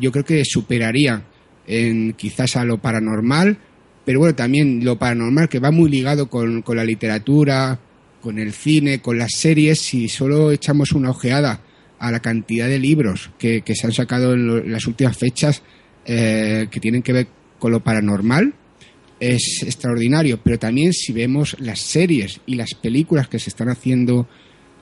yo 0.00 0.10
creo 0.10 0.24
que 0.24 0.42
superaría 0.44 1.22
en 1.66 2.14
quizás 2.14 2.56
a 2.56 2.64
lo 2.64 2.78
paranormal, 2.78 3.58
pero 4.04 4.20
bueno, 4.20 4.34
también 4.34 4.84
lo 4.84 4.98
paranormal 4.98 5.48
que 5.48 5.60
va 5.60 5.70
muy 5.70 5.90
ligado 5.90 6.28
con, 6.28 6.62
con 6.62 6.76
la 6.76 6.84
literatura, 6.84 7.78
con 8.20 8.38
el 8.38 8.52
cine, 8.52 9.00
con 9.00 9.18
las 9.18 9.32
series, 9.36 9.80
si 9.80 10.08
solo 10.08 10.50
echamos 10.50 10.92
una 10.92 11.10
ojeada 11.10 11.60
a 11.98 12.10
la 12.10 12.20
cantidad 12.20 12.68
de 12.68 12.78
libros 12.78 13.30
que, 13.38 13.62
se 13.66 13.86
han 13.86 13.92
sacado 13.92 14.32
en, 14.32 14.72
las 14.72 14.86
últimas 14.86 15.16
fechas 15.16 15.62
eh, 16.04 16.66
que 16.70 16.80
tienen 16.80 17.02
que 17.02 17.12
ver 17.12 17.26
con 17.58 17.70
lo 17.70 17.80
paranormal 17.80 18.54
es 19.22 19.62
extraordinario, 19.62 20.40
pero 20.42 20.58
también 20.58 20.92
si 20.92 21.12
vemos 21.12 21.56
las 21.60 21.80
series 21.80 22.40
y 22.44 22.56
las 22.56 22.74
películas 22.74 23.28
que 23.28 23.38
se 23.38 23.50
están 23.50 23.68
haciendo 23.68 24.26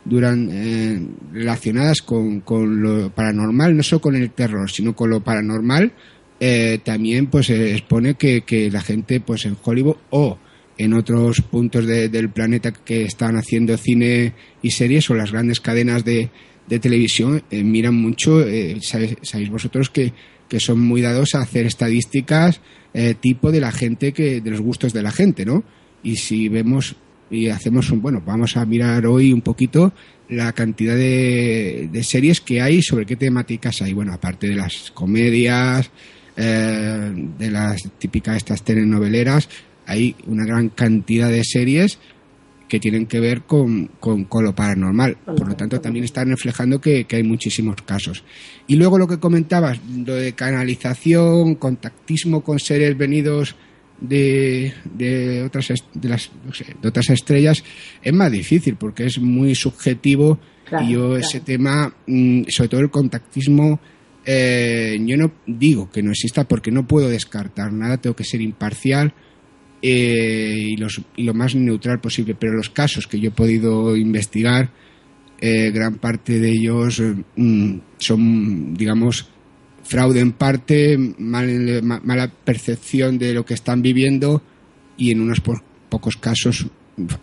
durante, 0.04 0.54
eh, 0.54 1.00
relacionadas 1.32 2.00
con, 2.00 2.42
lo 2.82 3.10
paranormal, 3.14 3.76
no 3.76 3.82
solo 3.82 4.00
con 4.00 4.16
el 4.16 4.30
terror, 4.30 4.70
sino 4.70 4.96
con 4.96 5.10
lo 5.10 5.22
paranormal, 5.22 5.92
eh, 6.40 6.78
también 6.82 7.26
pues 7.26 7.50
expone 7.50 8.14
que, 8.14 8.40
que, 8.40 8.70
la 8.70 8.80
gente 8.80 9.20
pues 9.20 9.44
en 9.44 9.58
Hollywood 9.62 9.96
o 10.08 10.38
en 10.78 10.94
otros 10.94 11.42
puntos 11.42 11.86
del 11.86 12.30
planeta 12.30 12.72
que 12.72 13.02
están 13.02 13.36
haciendo 13.36 13.76
cine 13.76 14.32
y 14.62 14.70
series 14.70 15.10
o 15.10 15.14
las 15.14 15.32
grandes 15.32 15.60
cadenas 15.60 16.02
de, 16.06 16.30
de 16.66 16.78
televisión 16.78 17.42
eh, 17.50 17.62
miran 17.62 17.94
mucho, 17.94 18.40
eh, 18.40 18.78
sabéis, 18.80 19.50
vosotros 19.50 19.90
que, 19.90 20.14
que, 20.48 20.60
son 20.60 20.80
muy 20.80 21.02
dados 21.02 21.34
a 21.34 21.42
hacer 21.42 21.66
estadísticas 21.66 22.62
tipo 23.20 23.52
de 23.52 23.60
la 23.60 23.72
gente, 23.72 24.12
que 24.12 24.40
de 24.40 24.50
los 24.50 24.60
gustos 24.60 24.92
de 24.92 25.02
la 25.02 25.12
gente, 25.12 25.44
¿no? 25.44 25.62
Y 26.02 26.16
si 26.16 26.48
vemos 26.48 26.96
y 27.30 27.48
hacemos 27.48 27.90
un, 27.90 28.02
bueno, 28.02 28.22
vamos 28.24 28.56
a 28.56 28.64
mirar 28.66 29.06
hoy 29.06 29.32
un 29.32 29.40
poquito 29.40 29.92
la 30.28 30.52
cantidad 30.52 30.96
de, 30.96 31.88
de 31.90 32.04
series 32.04 32.40
que 32.40 32.60
hay, 32.60 32.82
sobre 32.82 33.06
qué 33.06 33.16
temáticas 33.16 33.82
hay. 33.82 33.92
Bueno, 33.92 34.12
aparte 34.12 34.48
de 34.48 34.56
las 34.56 34.90
comedias, 34.92 35.90
eh, 36.36 37.12
de 37.38 37.50
las 37.50 37.82
típicas 37.98 38.36
estas 38.36 38.62
telenoveleras, 38.62 39.48
hay 39.86 40.14
una 40.26 40.44
gran 40.44 40.68
cantidad 40.70 41.30
de 41.30 41.44
series 41.44 41.98
que 42.70 42.80
tienen 42.80 43.06
que 43.06 43.20
ver 43.20 43.42
con, 43.42 43.88
con, 43.98 44.26
lo 44.44 44.54
paranormal. 44.54 45.18
Por 45.26 45.48
lo 45.48 45.56
tanto, 45.56 45.80
también 45.80 46.04
están 46.04 46.28
reflejando 46.28 46.80
que, 46.80 47.04
hay 47.10 47.22
muchísimos 47.24 47.76
casos. 47.84 48.24
Y 48.68 48.76
luego 48.76 48.96
lo 48.96 49.08
que 49.08 49.18
comentabas, 49.18 49.80
lo 50.06 50.14
de 50.14 50.32
canalización, 50.32 51.56
contactismo 51.56 52.42
con 52.42 52.60
seres 52.60 52.96
venidos 52.96 53.56
de, 54.00 54.72
de 54.84 55.42
otras 55.42 55.68
de 55.92 56.08
las 56.08 56.30
de 56.80 56.88
otras 56.88 57.10
estrellas 57.10 57.62
es 58.00 58.12
más 58.14 58.32
difícil 58.32 58.76
porque 58.76 59.04
es 59.04 59.18
muy 59.18 59.54
subjetivo 59.54 60.38
y 60.80 60.92
yo 60.92 61.18
ese 61.18 61.40
tema 61.40 61.94
mm, 62.06 62.44
sobre 62.48 62.68
todo 62.70 62.80
el 62.80 62.90
contactismo 62.90 63.78
eh, 64.24 64.98
yo 65.04 65.18
no 65.18 65.32
digo 65.46 65.90
que 65.90 66.02
no 66.02 66.12
exista 66.12 66.44
porque 66.44 66.70
no 66.70 66.86
puedo 66.86 67.10
descartar 67.10 67.74
nada 67.74 67.98
tengo 67.98 68.16
que 68.16 68.24
ser 68.24 68.40
imparcial 68.40 69.12
eh, 69.82 70.56
y, 70.58 70.76
los, 70.76 71.00
y 71.16 71.24
lo 71.24 71.34
más 71.34 71.54
neutral 71.54 72.00
posible 72.00 72.34
pero 72.34 72.52
los 72.52 72.70
casos 72.70 73.06
que 73.06 73.18
yo 73.18 73.28
he 73.28 73.32
podido 73.32 73.96
investigar 73.96 74.70
eh, 75.40 75.70
gran 75.70 75.96
parte 75.96 76.38
de 76.38 76.50
ellos 76.50 77.02
mm, 77.36 77.78
son 77.98 78.74
digamos 78.74 79.28
fraude 79.90 80.20
en 80.20 80.32
parte, 80.32 80.96
mala 81.18 82.30
percepción 82.44 83.18
de 83.18 83.34
lo 83.34 83.44
que 83.44 83.54
están 83.54 83.82
viviendo 83.82 84.40
y 84.96 85.10
en 85.10 85.20
unos 85.20 85.40
pocos 85.40 86.16
casos 86.16 86.68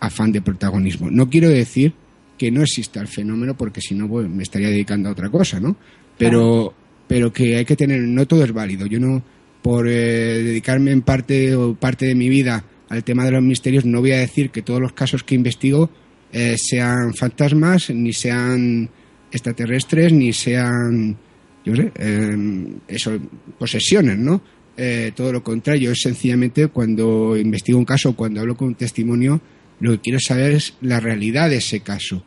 afán 0.00 0.32
de 0.32 0.42
protagonismo. 0.42 1.10
No 1.10 1.30
quiero 1.30 1.48
decir 1.48 1.94
que 2.36 2.50
no 2.50 2.60
exista 2.60 3.00
el 3.00 3.08
fenómeno 3.08 3.56
porque 3.56 3.80
si 3.80 3.94
no 3.94 4.06
me 4.06 4.42
estaría 4.42 4.68
dedicando 4.68 5.08
a 5.08 5.12
otra 5.12 5.30
cosa, 5.30 5.58
¿no? 5.60 5.76
Pero, 6.18 6.74
pero 7.06 7.32
que 7.32 7.56
hay 7.56 7.64
que 7.64 7.74
tener, 7.74 8.00
no 8.02 8.26
todo 8.26 8.44
es 8.44 8.52
válido. 8.52 8.84
Yo 8.86 9.00
no, 9.00 9.22
por 9.62 9.88
eh, 9.88 10.42
dedicarme 10.42 10.92
en 10.92 11.02
parte 11.02 11.54
o 11.54 11.74
parte 11.74 12.06
de 12.06 12.14
mi 12.14 12.28
vida 12.28 12.64
al 12.88 13.04
tema 13.04 13.24
de 13.24 13.32
los 13.32 13.42
misterios, 13.42 13.84
no 13.84 14.00
voy 14.00 14.12
a 14.12 14.18
decir 14.18 14.50
que 14.50 14.62
todos 14.62 14.80
los 14.80 14.92
casos 14.92 15.22
que 15.22 15.34
investigo 15.34 15.90
eh, 16.32 16.56
sean 16.58 17.14
fantasmas, 17.14 17.90
ni 17.90 18.12
sean 18.12 18.88
extraterrestres, 19.30 20.12
ni 20.12 20.32
sean 20.32 21.16
yo 21.64 21.76
sé, 21.76 21.92
em, 21.96 22.78
eso, 22.88 23.18
posesiones, 23.58 24.18
¿no? 24.18 24.40
Eh, 24.76 25.12
todo 25.14 25.32
lo 25.32 25.42
contrario, 25.42 25.90
es 25.90 26.00
sencillamente 26.00 26.68
cuando 26.68 27.36
investigo 27.36 27.78
un 27.78 27.84
caso, 27.84 28.14
cuando 28.14 28.40
hablo 28.40 28.56
con 28.56 28.68
un 28.68 28.74
testimonio, 28.74 29.40
lo 29.80 29.92
que 29.92 30.00
quiero 30.00 30.20
saber 30.20 30.52
es 30.52 30.74
la 30.80 31.00
realidad 31.00 31.50
de 31.50 31.56
ese 31.56 31.80
caso. 31.80 32.24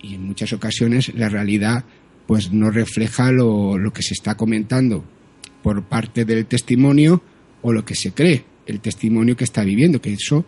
Y 0.00 0.14
en 0.14 0.24
muchas 0.24 0.52
ocasiones 0.52 1.12
la 1.14 1.28
realidad 1.28 1.84
pues 2.26 2.52
no 2.52 2.70
refleja 2.70 3.30
lo, 3.30 3.76
lo 3.76 3.92
que 3.92 4.02
se 4.02 4.14
está 4.14 4.36
comentando 4.36 5.04
por 5.62 5.84
parte 5.84 6.24
del 6.24 6.46
testimonio 6.46 7.22
o 7.62 7.72
lo 7.72 7.84
que 7.84 7.94
se 7.94 8.12
cree, 8.12 8.44
el 8.66 8.80
testimonio 8.80 9.36
que 9.36 9.44
está 9.44 9.62
viviendo, 9.64 10.00
que 10.00 10.12
eso 10.12 10.44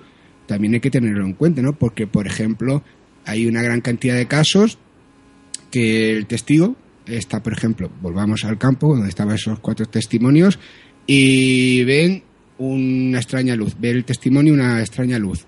también 0.47 0.75
hay 0.75 0.81
que 0.81 0.91
tenerlo 0.91 1.25
en 1.25 1.35
cuenta, 1.35 1.63
¿no? 1.63 1.79
Porque, 1.79 2.07
por 2.07 2.27
ejemplo, 2.27 2.83
hay 3.25 3.47
una 3.47 3.63
gran 3.63 3.81
cantidad 3.81 4.17
de 4.17 4.27
casos 4.27 4.79
que 5.71 6.13
el 6.13 6.27
testigo 6.27 6.77
está, 7.07 7.43
por 7.43 7.53
ejemplo, 7.53 7.91
volvamos 8.01 8.45
al 8.45 8.59
campo 8.59 8.89
donde 8.95 9.09
estaban 9.09 9.35
esos 9.35 9.59
cuatro 9.61 9.87
testimonios 9.87 10.59
y 11.07 11.85
ven 11.85 12.23
una 12.59 13.19
extraña 13.19 13.57
luz, 13.57 13.77
ve 13.79 13.91
el 13.91 14.05
testimonio 14.05 14.55
una 14.55 14.81
extraña 14.81 15.19
luz. 15.19 15.47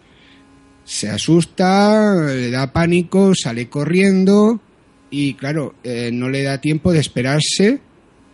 Se 0.85 1.09
asusta, 1.09 2.26
le 2.26 2.50
da 2.50 2.72
pánico, 2.72 3.33
sale 3.35 3.68
corriendo 3.68 4.61
y 5.11 5.35
claro, 5.35 5.74
eh, 5.83 6.11
no 6.12 6.29
le 6.29 6.42
da 6.42 6.61
tiempo 6.61 6.92
de 6.92 7.00
esperarse 7.00 7.81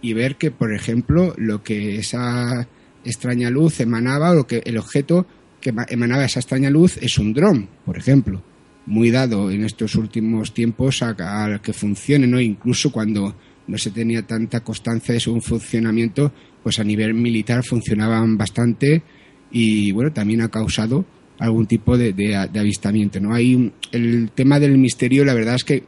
y 0.03 0.13
ver 0.13 0.37
que, 0.37 0.51
por 0.51 0.75
ejemplo, 0.75 1.35
lo 1.39 1.63
que 1.63 1.97
esa 1.97 2.69
extraña 3.05 3.49
luz 3.49 3.81
emanaba, 3.81 4.39
o 4.39 4.47
que 4.47 4.63
el 4.67 4.77
objeto 4.77 5.27
que 5.61 5.73
emanaba 5.89 6.25
esa 6.25 6.41
extraña 6.41 6.71
luz 6.71 6.99
es 7.01 7.19
un 7.19 7.33
dron, 7.33 7.69
por 7.87 7.97
ejemplo 7.97 8.43
muy 8.87 9.11
dado 9.11 9.51
en 9.51 9.65
estos 9.65 9.95
últimos 9.95 10.53
tiempos 10.53 11.03
a, 11.03 11.61
que 11.63 11.73
funcione, 11.73 12.27
¿no? 12.27 12.41
Incluso 12.41 12.91
cuando 12.91 13.35
no 13.67 13.79
se 13.79 13.91
tenía 13.91 14.27
tanta 14.27 14.61
constancia 14.61 15.15
de 15.15 15.21
su 15.21 15.41
funcionamiento, 15.41 16.33
pues 16.63 16.79
a 16.79 16.85
nivel 16.85 17.15
militar 17.15 17.65
funcionaban 17.65 18.37
bastante 18.37 19.03
y 19.51 19.93
bueno, 19.93 20.13
también 20.13 20.41
ha 20.43 20.49
causado 20.49 21.05
algún 21.39 21.67
tipo 21.67 21.97
de, 21.97 22.37
avistamiento, 22.37 23.21
¿no? 23.21 23.35
Hay 23.35 23.73
el 23.93 24.31
tema 24.35 24.59
del 24.59 24.79
misterio, 24.79 25.25
la 25.25 25.35
verdad 25.35 25.57
es 25.57 25.65
que 25.65 25.85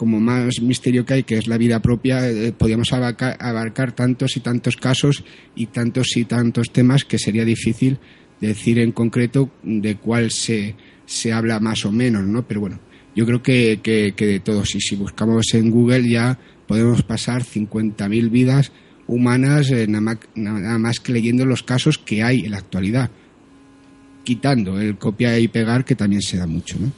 como 0.00 0.18
más 0.18 0.62
misterio 0.62 1.04
que 1.04 1.12
hay, 1.12 1.22
que 1.24 1.36
es 1.36 1.46
la 1.46 1.58
vida 1.58 1.82
propia, 1.82 2.26
eh, 2.26 2.52
podríamos 2.52 2.90
abarcar, 2.94 3.92
tantos 3.92 4.34
y 4.34 4.40
tantos 4.40 4.78
casos 4.78 5.24
y 5.54 5.66
tantos 5.66 6.16
y 6.16 6.24
tantos 6.24 6.72
temas 6.72 7.04
que 7.04 7.18
sería 7.18 7.44
difícil 7.44 7.98
decir 8.40 8.78
en 8.78 8.92
concreto 8.92 9.50
de 9.62 9.96
cuál 9.96 10.30
se, 10.30 10.74
se 11.04 11.34
habla 11.34 11.60
más 11.60 11.84
o 11.84 11.92
menos, 11.92 12.24
¿no? 12.24 12.48
Pero 12.48 12.60
bueno, 12.60 12.80
yo 13.14 13.26
creo 13.26 13.42
que, 13.42 13.80
que, 13.82 14.26
de 14.26 14.40
todos. 14.40 14.74
Y 14.74 14.80
si 14.80 14.96
buscamos 14.96 15.52
en 15.52 15.70
Google 15.70 16.08
ya 16.08 16.38
podemos 16.66 17.02
pasar 17.02 17.42
50.000 17.42 18.30
vidas 18.30 18.72
humanas 19.06 19.70
eh, 19.70 19.86
nada, 19.86 20.00
más, 20.00 20.18
nada, 20.34 20.78
más, 20.78 20.98
que 20.98 21.12
leyendo 21.12 21.44
los 21.44 21.62
casos 21.62 21.98
que 21.98 22.22
hay 22.22 22.40
en 22.46 22.52
la 22.52 22.56
actualidad. 22.56 23.10
Quitando 24.24 24.80
el 24.80 24.96
copia 24.96 25.38
y 25.38 25.48
pegar, 25.48 25.84
que 25.84 25.94
también 25.94 26.22
se 26.22 26.38
da 26.38 26.46
mucho, 26.46 26.78
¿no? 26.78 26.90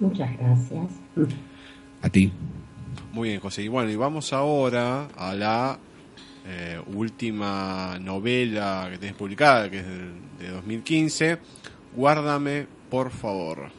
Muchas 0.00 0.36
gracias. 0.36 0.90
A 2.02 2.08
ti. 2.08 2.32
Muy 3.12 3.30
bien, 3.30 3.40
José. 3.40 3.62
Y 3.62 3.68
bueno, 3.68 3.90
y 3.90 3.96
vamos 3.96 4.32
ahora 4.32 5.08
a 5.16 5.34
la 5.34 5.78
eh, 6.46 6.80
última 6.94 7.98
novela 8.00 8.88
que 8.90 8.98
tenés 8.98 9.14
publicada, 9.14 9.70
que 9.70 9.78
es 9.78 9.86
de 10.38 10.48
2015 10.50 11.38
Guárdame, 11.94 12.66
por 12.90 13.10
favor. 13.10 13.70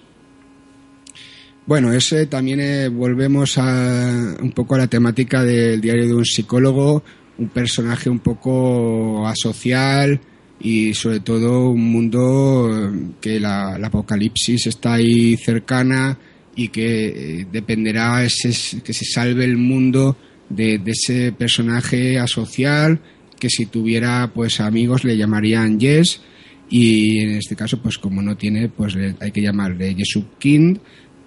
Bueno, 1.65 1.93
ese 1.93 2.27
también 2.27 2.59
eh, 2.59 2.89
volvemos 2.89 3.57
a 3.57 4.35
un 4.39 4.51
poco 4.51 4.75
a 4.75 4.79
la 4.79 4.87
temática 4.87 5.43
del 5.43 5.81
diario 5.81 6.07
de 6.07 6.13
un 6.13 6.25
psicólogo, 6.25 7.03
un 7.37 7.47
personaje 7.49 8.09
un 8.09 8.19
poco 8.19 9.25
asocial 9.25 10.19
y 10.59 10.93
sobre 10.93 11.21
todo 11.21 11.69
un 11.69 11.91
mundo 11.91 12.69
eh, 12.69 13.11
que 13.19 13.39
la, 13.39 13.75
apocalipsis 13.75 14.67
está 14.67 14.93
ahí 14.93 15.37
cercana 15.37 16.17
y 16.55 16.69
que 16.69 17.07
eh, 17.41 17.47
dependerá 17.51 18.23
ese, 18.23 18.81
que 18.81 18.93
se 18.93 19.05
salve 19.05 19.45
el 19.45 19.57
mundo 19.57 20.17
de, 20.49 20.77
de, 20.77 20.91
ese 20.91 21.31
personaje 21.31 22.19
asocial 22.19 22.99
que 23.39 23.49
si 23.49 23.65
tuviera 23.65 24.31
pues 24.33 24.59
amigos 24.59 25.03
le 25.03 25.17
llamarían 25.17 25.79
Yes 25.79 26.21
y 26.69 27.19
en 27.19 27.31
este 27.31 27.55
caso 27.55 27.81
pues 27.81 27.97
como 27.97 28.21
no 28.21 28.37
tiene 28.37 28.69
pues 28.69 28.95
hay 29.19 29.31
que 29.31 29.41
llamarle 29.41 29.95
Jesús 29.95 30.25
King 30.37 30.75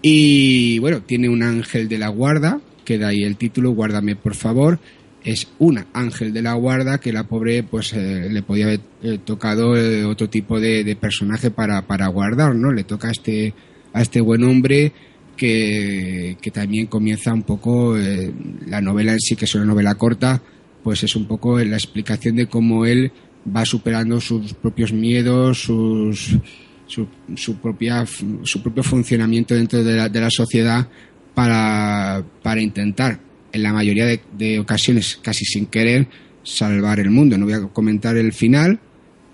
y 0.03 0.79
bueno 0.79 1.03
tiene 1.03 1.29
un 1.29 1.43
ángel 1.43 1.89
de 1.89 1.99
la 1.99 2.09
guarda 2.09 2.61
que 2.87 2.97
da 2.97 3.09
ahí 3.09 3.25
el 3.25 3.37
título 3.37 3.73
guárdame 3.73 4.17
por 4.17 4.35
favor. 4.35 4.79
Es 5.23 5.49
una 5.59 5.89
ángel 5.93 6.33
de 6.33 6.41
la 6.41 6.55
guarda 6.55 6.99
que 6.99 7.13
la 7.13 7.25
pobre 7.25 7.65
pues 7.65 7.93
eh, 7.93 8.29
le 8.31 8.43
podía 8.43 8.67
haber 8.67 8.81
eh, 9.03 9.19
tocado 9.23 9.77
eh, 9.77 10.05
otro 10.05 10.31
tipo 10.31 10.61
de, 10.61 10.97
personaje 10.99 11.51
para, 11.51 11.83
para 11.83 12.07
guardar 12.07 12.55
no 12.55 12.73
le 12.73 12.85
toca 12.85 13.09
a 13.09 13.11
este 13.11 13.53
a 13.93 14.03
este 14.03 14.21
buen 14.21 14.45
hombre 14.45 14.93
que, 15.37 16.37
también 16.53 16.87
comienza 16.87 17.33
un 17.33 17.43
poco 17.43 17.97
la 18.67 18.81
novela 18.81 19.13
en 19.13 19.21
sí 19.21 19.37
que 19.37 19.45
es 19.45 19.55
una 19.55 19.65
novela 19.65 19.95
corta 19.95 20.43
pues 20.87 21.03
es 21.03 21.17
un 21.17 21.27
poco 21.27 21.59
la 21.59 21.75
explicación 21.75 22.37
de 22.37 22.47
cómo 22.47 22.87
él 22.87 23.11
va 23.55 23.65
superando 23.65 24.21
sus 24.21 24.55
propios 24.55 24.93
miedos, 24.93 25.63
sus, 25.63 26.39
su, 26.87 27.09
su, 27.35 27.57
propia, 27.57 28.07
su 28.07 28.63
propio 28.63 28.85
funcionamiento 28.85 29.57
dentro 29.57 29.83
de 29.83 29.97
la, 29.97 30.09
de 30.09 30.21
la 30.21 30.31
sociedad 30.31 30.89
para, 31.35 32.25
para, 32.41 32.61
intentar, 32.61 33.19
en 33.51 33.63
la 33.65 33.73
mayoría 33.73 34.07
de, 34.07 34.59
ocasiones, 34.61 35.19
casi 35.21 35.45
sin 35.45 35.67
querer, 35.67 36.07
salvar 36.45 37.01
el 37.01 37.11
mundo. 37.11 37.37
No 37.37 37.47
voy 37.47 37.55
a 37.55 37.63
comentar 37.67 38.17
el 38.17 38.33
final, 38.33 38.79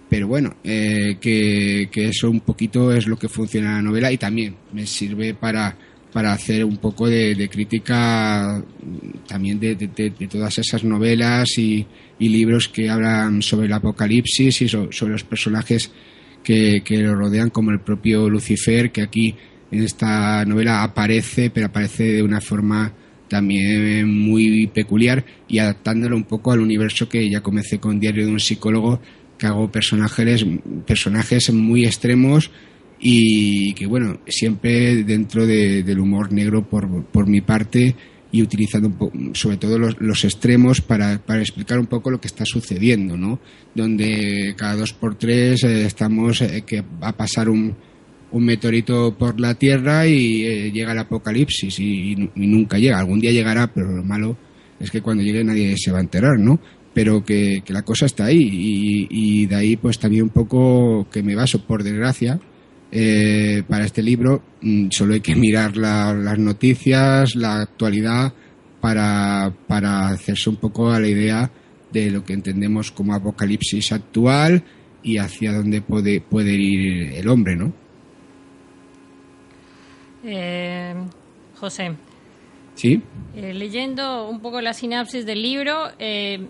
pero 0.09 0.29
bueno, 0.29 0.57
eh, 0.65 1.19
que, 1.21 1.91
que, 1.93 2.09
eso 2.09 2.31
un 2.31 2.41
poquito 2.41 2.93
es 2.93 3.07
lo 3.07 3.19
que 3.19 3.29
funciona 3.29 3.69
en 3.69 3.75
la 3.77 3.83
novela 3.83 4.11
y 4.11 4.17
también 4.17 4.57
me 4.73 4.87
sirve 4.87 5.35
para, 5.35 5.77
para 6.13 6.33
hacer 6.33 6.65
un 6.65 6.77
poco 6.77 7.09
de, 7.09 7.49
crítica 7.51 8.63
también 9.27 9.59
de, 9.59 9.75
todas 10.31 10.59
esas 10.59 10.85
novelas 10.85 11.59
y, 11.59 11.87
libros 12.19 12.69
que 12.69 12.89
hablan 12.89 13.43
sobre 13.43 13.67
el 13.67 13.73
apocalipsis 13.73 14.63
y 14.63 14.69
sobre 14.69 15.13
los 15.13 15.25
personajes 15.25 15.91
que, 16.45 16.83
lo 16.89 17.17
rodean, 17.17 17.51
como 17.51 17.73
el 17.73 17.81
propio 17.81 18.29
Lucifer, 18.29 18.93
que 18.93 19.03
aquí 19.03 19.35
en 19.73 19.83
esta 19.83 20.45
novela 20.45 20.85
aparece, 20.85 21.51
pero 21.51 21.67
aparece 21.67 22.05
de 22.05 22.23
una 22.23 22.41
forma 22.41 22.93
también 23.29 24.09
muy 24.09 24.69
peculiar 24.69 25.25
y 25.49 25.59
adaptándolo 25.59 26.15
un 26.17 26.25
poco 26.25 26.53
al 26.53 26.61
universo 26.61 27.09
que 27.09 27.29
ya 27.29 27.41
comencé 27.41 27.81
con 27.81 27.99
Diario 27.99 28.27
de 28.27 28.33
un 28.33 28.41
psicólogo, 28.41 29.01
que 29.39 29.47
hago 29.47 29.73
personajes, 29.73 30.45
personajes 30.87 31.53
muy 31.53 31.87
extremos 31.87 32.51
y 33.05 33.75
que 33.75 33.87
bueno, 33.87 34.21
siempre 34.29 35.03
dentro 35.03 35.45
del 35.45 35.99
humor 35.99 36.33
negro 36.33 36.69
por, 36.69 37.05
por 37.07 37.27
mi 37.27 37.41
parte 37.41 37.97
y 38.31 38.41
utilizando 38.41 39.11
sobre 39.35 39.57
todo 39.59 39.77
los, 39.77 40.25
extremos 40.25 40.81
para, 40.81 41.19
para, 41.19 41.41
explicar 41.41 41.79
un 41.79 41.87
poco 41.87 42.11
lo 42.11 42.21
que 42.21 42.29
está 42.29 42.45
sucediendo, 42.47 43.17
¿no? 43.17 43.41
Donde 43.75 44.55
cada 44.57 44.77
dos 44.77 44.95
por 44.95 45.17
tres 45.17 45.65
eh, 45.65 45.85
estamos 45.85 46.41
eh, 46.41 46.63
que 46.65 46.81
va 46.81 47.09
a 47.09 47.17
pasar 47.17 47.51
un, 47.51 47.77
un 48.33 48.45
meteorito 48.45 49.17
por 49.19 49.39
la 49.39 49.55
Tierra 49.55 50.07
y 50.07 50.45
eh, 50.45 50.73
llega 50.73 50.93
el 50.93 50.99
apocalipsis 50.99 51.79
y, 51.79 52.31
nunca 52.35 52.79
llega. 52.79 52.99
Algún 52.99 53.21
día 53.21 53.31
llegará, 53.31 53.73
pero 53.73 53.93
lo 53.93 54.03
malo 54.03 54.37
es 54.81 54.91
que 54.91 55.03
cuando 55.03 55.23
llegue 55.23 55.45
nadie 55.45 55.75
se 55.77 55.93
va 55.93 55.99
a 55.99 56.03
enterar, 56.03 56.39
¿no? 56.39 56.59
Pero 56.95 57.25
que, 57.25 57.63
la 57.69 57.83
cosa 57.83 58.07
está 58.07 58.27
ahí 58.27 59.09
y, 59.11 59.47
de 59.47 59.55
ahí 59.55 59.77
pues 59.77 59.99
también 59.99 60.25
un 60.25 60.31
poco 60.31 61.07
que 61.11 61.23
me 61.23 61.35
baso, 61.35 61.67
por 61.67 61.83
desgracia, 61.83 62.41
eh, 62.93 63.63
para 63.67 63.87
este 63.87 64.03
libro 64.03 64.43
mm, 64.61 64.89
solo 64.91 65.15
hay 65.15 65.21
que 65.21 65.35
mirar 65.35 65.77
las 65.77 66.39
noticias, 66.39 67.35
la 67.35 67.63
actualidad, 67.63 68.33
para, 68.83 69.53
para 69.67 70.09
hacerse 70.09 70.51
un 70.51 70.57
poco 70.57 70.91
a 70.91 71.01
la 71.01 71.09
idea 71.09 71.51
de 71.91 72.11
lo 72.11 72.25
que 72.25 72.35
entendemos 72.35 72.91
como 72.91 73.15
apocalipsis 73.15 73.93
actual 73.93 74.63
y 75.03 75.19
hacia 75.19 75.53
dónde 75.53 75.81
puede, 75.81 76.21
puede 76.21 76.53
ir 76.55 77.13
el 77.15 77.29
hombre, 77.29 77.57
¿no? 77.57 77.73
Eh, 80.25 80.95
José. 81.57 81.93
Sí. 82.75 83.03
Eh, 83.37 83.55
leyendo 83.55 84.29
un 84.29 84.41
poco 84.41 84.61
la 84.61 84.73
sinapsis 84.73 85.27
del 85.27 85.43
libro 85.43 85.91
eh, 85.99 86.47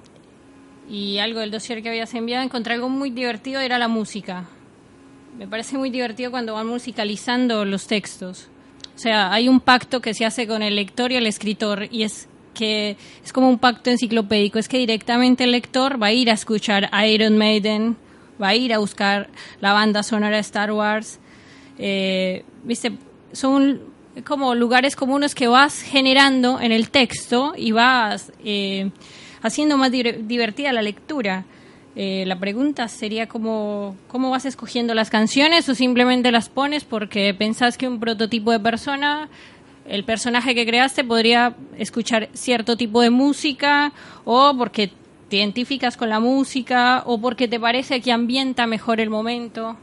y 0.89 1.19
algo 1.19 1.41
del 1.41 1.51
dossier 1.51 1.83
que 1.83 1.89
habías 1.89 2.15
enviado, 2.15 2.45
encontré 2.45 2.75
algo 2.75 2.89
muy 2.89 3.11
divertido, 3.11 3.61
era 3.61 3.79
la 3.79 3.89
música. 3.89 4.49
Me 5.37 5.47
parece 5.47 5.79
muy 5.79 5.91
divertido 5.91 6.31
cuando 6.31 6.55
van 6.55 6.67
musicalizando 6.67 7.65
los 7.65 7.87
textos. 7.87 8.49
O 8.95 8.99
sea, 8.99 9.33
hay 9.33 9.49
un 9.49 9.61
pacto 9.61 10.01
que 10.01 10.15
se 10.15 10.25
hace 10.25 10.47
con 10.47 10.63
el 10.63 10.77
lector 10.77 11.13
y 11.13 11.17
el 11.17 11.27
escritor 11.27 11.89
y 11.91 12.03
es 12.03 12.29
que 12.55 12.97
es 13.25 13.33
como 13.33 13.49
un 13.49 13.59
pacto 13.59 13.91
enciclopédico, 13.91 14.59
es 14.59 14.69
que 14.69 14.77
directamente 14.77 15.45
el 15.45 15.53
lector 15.53 16.01
va 16.01 16.09
a 16.09 16.13
ir 16.13 16.31
a 16.31 16.35
escuchar 16.35 16.91
Iron 17.07 17.39
Maiden, 17.39 17.97
va 18.41 18.49
a 18.49 18.55
ir 18.55 18.75
a 18.75 18.79
buscar 18.79 19.31
la 19.61 19.73
banda 19.73 20.03
sonora 20.03 20.37
de 20.37 20.43
Star 20.43 20.71
Wars. 20.71 21.19
Eh, 21.79 22.45
¿Viste? 22.63 22.93
son 23.33 23.81
como 24.25 24.55
lugares 24.55 24.95
comunes 24.95 25.35
que 25.35 25.49
vas 25.49 25.81
generando 25.81 26.61
en 26.61 26.71
el 26.71 26.91
texto 26.91 27.55
y 27.57 27.73
vas 27.73 28.33
eh, 28.45 28.91
haciendo 29.41 29.77
más 29.79 29.91
divertida 29.91 30.73
la 30.73 30.83
lectura. 30.83 31.47
Eh, 31.95 32.25
la 32.27 32.39
pregunta 32.39 32.89
sería 32.89 33.27
cómo, 33.27 33.97
cómo 34.09 34.31
vas 34.31 34.47
escogiendo 34.47 34.95
las 34.95 35.11
canciones 35.11 35.69
o 35.69 35.75
simplemente 35.75 36.33
las 36.33 36.49
pones 36.49 36.85
porque 36.85 37.35
pensás 37.35 37.77
que 37.77 37.87
un 37.87 38.01
prototipo 38.01 38.51
de 38.51 38.61
persona, 38.61 39.29
el 39.87 40.05
personaje 40.05 40.55
que 40.55 40.65
creaste 40.65 41.05
podría 41.05 41.55
escuchar 41.77 42.31
cierto 42.33 42.79
tipo 42.79 43.03
de 43.03 43.11
música 43.11 43.93
o 44.25 44.55
porque 44.57 44.91
te 45.29 45.37
identificas 45.37 45.99
con 45.99 46.09
la 46.09 46.19
música 46.19 47.03
o 47.05 47.21
porque 47.21 47.47
te 47.47 47.61
parece 47.61 48.01
que 48.01 48.11
ambienta 48.11 48.67
mejor 48.67 48.99
el 48.99 49.11
momento. 49.11 49.77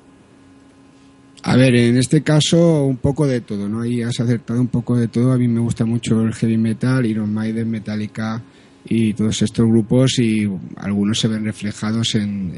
A 1.44 1.56
ver, 1.56 1.76
en 1.76 1.96
este 1.98 2.22
caso 2.24 2.84
un 2.84 2.98
poco 2.98 3.28
de 3.28 3.42
todo, 3.42 3.70
¿no? 3.70 3.82
Ahí 3.82 4.02
has 4.02 4.20
acertado 4.20 4.60
un 4.60 4.68
poco 4.68 4.98
de 4.98 5.08
todo. 5.08 5.32
A 5.32 5.38
mí 5.38 5.48
me 5.48 5.60
gusta 5.60 5.86
mucho 5.86 6.22
el 6.22 6.34
heavy 6.34 6.58
metal, 6.58 7.06
Iron 7.06 7.34
Maiden, 7.34 7.70
Metallica 7.70 8.42
y 8.86 9.14
todos 9.14 9.42
estos 9.42 9.68
grupos 9.68 10.20
y 10.20 10.50
algunos 10.78 11.20
se 11.20 11.28
ven 11.28 11.46
reflejados 11.46 12.16
en, 12.16 12.54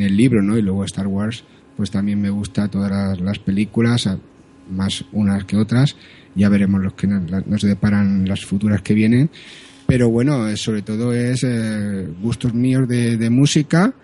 el 0.00 0.16
libro, 0.16 0.42
¿no? 0.42 0.56
Y 0.56 0.62
luego 0.62 0.84
Star 0.84 1.06
Wars, 1.06 1.44
pues 1.76 1.90
también 1.90 2.20
me 2.20 2.30
gusta 2.30 2.68
todas 2.68 3.20
las, 3.20 3.38
películas, 3.38 4.08
más 4.70 5.04
unas 5.12 5.44
que 5.44 5.56
otras. 5.56 5.96
Ya 6.34 6.48
veremos 6.48 6.82
los 6.82 6.94
que 6.94 7.06
nos, 7.06 7.62
deparan 7.62 8.28
las 8.28 8.44
futuras 8.44 8.82
que 8.82 8.94
vienen. 8.94 9.30
Pero 9.86 10.10
bueno, 10.10 10.54
sobre 10.56 10.82
todo 10.82 11.14
es 11.14 11.44
eh, 11.44 12.06
gustos 12.20 12.52
míos 12.52 12.86
de 12.88 13.30
música 13.30 13.94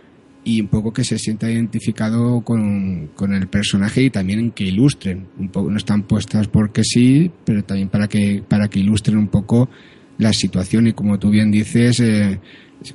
y 0.44 0.60
un 0.60 0.68
poco 0.68 0.92
que 0.92 1.04
se 1.04 1.18
sienta 1.18 1.50
identificado 1.50 2.42
con, 2.42 3.10
el 3.18 3.48
personaje 3.48 4.02
y 4.02 4.10
también 4.10 4.50
que 4.52 4.64
ilustren 4.64 5.26
un 5.38 5.48
poco 5.48 5.70
no 5.70 5.78
están 5.78 6.02
puestas 6.02 6.46
porque 6.48 6.84
sí 6.84 7.30
pero 7.44 7.64
también 7.64 7.88
para 7.88 8.06
que 8.08 8.42
para 8.46 8.68
que 8.68 8.78
ilustren 8.78 9.16
un 9.16 9.28
poco 9.28 9.70
la 10.18 10.32
situación 10.32 10.86
y 10.86 10.92
como 10.92 11.18
tú 11.18 11.30
bien 11.30 11.50
dices 11.50 12.00
eh, 12.00 12.38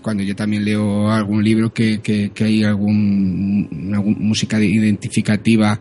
cuando 0.02 0.24
yo 0.24 0.36
también 0.36 0.66
leo 0.66 1.10
algún 1.12 1.44
libro 1.44 1.74
que, 1.74 2.00
que, 2.00 2.32
hay 2.44 2.64
algún 2.64 3.68
música 4.20 4.60
identificativa 4.60 5.80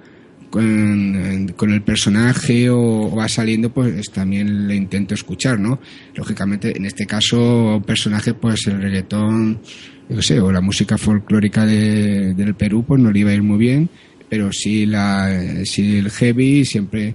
con, 0.51 1.53
con, 1.57 1.71
el 1.71 1.83
personaje 1.83 2.71
o, 2.71 3.15
va 3.15 3.29
saliendo, 3.29 3.71
pues 3.71 4.11
también 4.11 4.67
le 4.67 4.75
intento 4.75 5.15
escuchar, 5.15 5.61
¿no? 5.61 5.79
Lógicamente, 6.15 6.75
en 6.75 6.87
este 6.87 7.05
caso, 7.05 7.77
un 7.77 7.83
personaje, 7.83 8.33
pues 8.33 8.67
el 8.67 8.81
reggaetón 8.81 9.61
yo 10.09 10.23
sé, 10.23 10.41
o 10.41 10.51
la 10.51 10.61
música 10.61 10.97
folclórica 10.97 11.67
de, 11.67 12.35
del 12.35 12.55
Perú, 12.55 12.85
pues 12.87 13.01
no 13.01 13.11
le 13.11 13.21
iba 13.21 13.31
a 13.31 13.35
ir 13.35 13.43
muy 13.43 13.59
bien, 13.59 13.91
pero 14.29 14.51
sí, 14.53 14.87
la, 14.87 15.31
sí 15.65 15.99
el 15.99 16.11
heavy 16.11 16.65
siempre, 16.65 17.15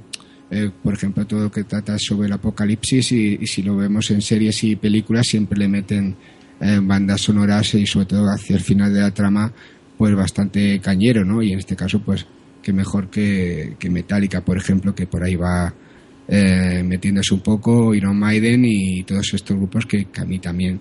eh, 0.53 0.71
por 0.83 0.93
ejemplo, 0.93 1.25
todo 1.25 1.43
lo 1.43 1.51
que 1.51 1.63
trata 1.63 1.97
sobre 1.97 2.27
el 2.27 2.33
apocalipsis 2.33 3.11
y, 3.11 3.47
si 3.47 3.63
lo 3.63 3.75
vemos 3.75 4.11
en 4.11 4.21
series 4.21 4.63
y 4.63 4.75
películas, 4.75 5.27
siempre 5.27 5.57
le 5.57 5.67
meten 5.67 6.15
eh, 6.61 6.79
bandas 6.81 7.21
sonoras 7.21 7.73
y 7.75 7.85
sobre 7.85 8.05
todo 8.05 8.25
hacia 8.29 8.55
el 8.55 8.61
final 8.61 8.93
de 8.93 9.01
la 9.01 9.11
trama, 9.11 9.51
pues 9.97 10.15
bastante 10.15 10.79
cañero, 10.79 11.25
¿no? 11.25 11.41
Y 11.41 11.53
en 11.53 11.59
este 11.59 11.75
caso, 11.75 12.01
pues, 12.01 12.25
que 12.61 12.71
mejor 12.71 13.09
que, 13.09 13.75
que 13.79 13.89
Metallica, 13.89 14.41
por 14.41 14.57
ejemplo, 14.57 14.93
que 14.93 15.07
por 15.07 15.23
ahí 15.23 15.35
va 15.35 15.73
eh, 16.27 16.83
metiéndose 16.85 17.33
un 17.33 17.41
poco, 17.41 17.93
Iron 17.95 18.17
Maiden 18.17 18.63
y 18.65 19.03
todos 19.03 19.33
estos 19.33 19.57
grupos 19.57 19.85
que 19.85 20.07
a 20.17 20.25
mí 20.25 20.39
también 20.39 20.79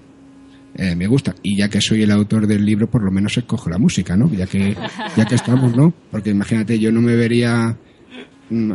eh, 0.75 0.95
me 0.95 1.07
gusta. 1.07 1.35
Y 1.43 1.57
ya 1.57 1.69
que 1.69 1.81
soy 1.81 2.03
el 2.03 2.11
autor 2.11 2.47
del 2.47 2.65
libro, 2.65 2.91
por 2.91 3.03
lo 3.03 3.11
menos 3.11 3.37
escojo 3.37 3.69
la 3.69 3.79
música, 3.79 4.17
¿no? 4.17 4.33
Ya 4.33 4.47
que, 4.47 4.75
ya 5.17 5.27
que 5.27 5.35
estamos, 5.35 5.77
¿no? 5.77 5.93
Porque 6.11 6.31
imagínate, 6.31 6.79
yo 6.79 6.91
no 6.91 7.03
me 7.03 7.15
vería 7.15 7.77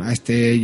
a 0.02 0.12
este 0.12 0.58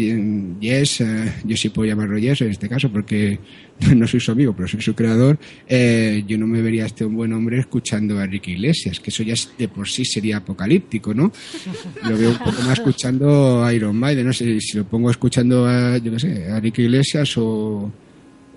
Yes, 0.60 1.00
eh, 1.00 1.32
yo 1.44 1.56
sí 1.56 1.68
puedo 1.68 1.88
llamarlo 1.88 2.18
Yes 2.18 2.40
en 2.42 2.50
este 2.50 2.68
caso, 2.68 2.90
porque 2.90 3.38
no 3.96 4.06
soy 4.06 4.20
su 4.20 4.32
amigo, 4.32 4.54
pero 4.54 4.68
soy 4.68 4.80
su 4.80 4.94
creador, 4.94 5.38
eh, 5.68 6.24
yo 6.26 6.38
no 6.38 6.46
me 6.46 6.62
vería 6.62 6.84
a 6.84 6.86
este 6.86 7.04
buen 7.04 7.32
hombre 7.32 7.58
escuchando 7.58 8.18
a 8.18 8.26
Ricky 8.26 8.52
Iglesias, 8.52 9.00
que 9.00 9.10
eso 9.10 9.22
ya 9.22 9.34
de 9.58 9.68
por 9.68 9.88
sí 9.88 10.04
sería 10.04 10.38
apocalíptico, 10.38 11.14
¿no? 11.14 11.32
Lo 12.08 12.16
veo 12.16 12.30
un 12.30 12.38
poco 12.38 12.62
más 12.62 12.78
escuchando 12.78 13.64
a 13.64 13.72
Iron 13.72 13.96
Maiden, 13.96 14.26
no 14.26 14.32
sé 14.32 14.60
si 14.60 14.76
lo 14.76 14.84
pongo 14.84 15.10
escuchando 15.10 15.66
a, 15.66 15.98
yo 15.98 16.12
qué 16.12 16.18
sé, 16.18 16.50
a 16.50 16.60
Ricky 16.60 16.82
Iglesias 16.82 17.36
o 17.36 17.92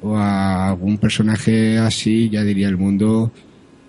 o 0.02 0.16
a 0.16 0.70
algún 0.70 0.98
personaje 0.98 1.78
así, 1.78 2.30
ya 2.30 2.44
diría 2.44 2.68
el 2.70 2.78
mundo, 2.78 3.32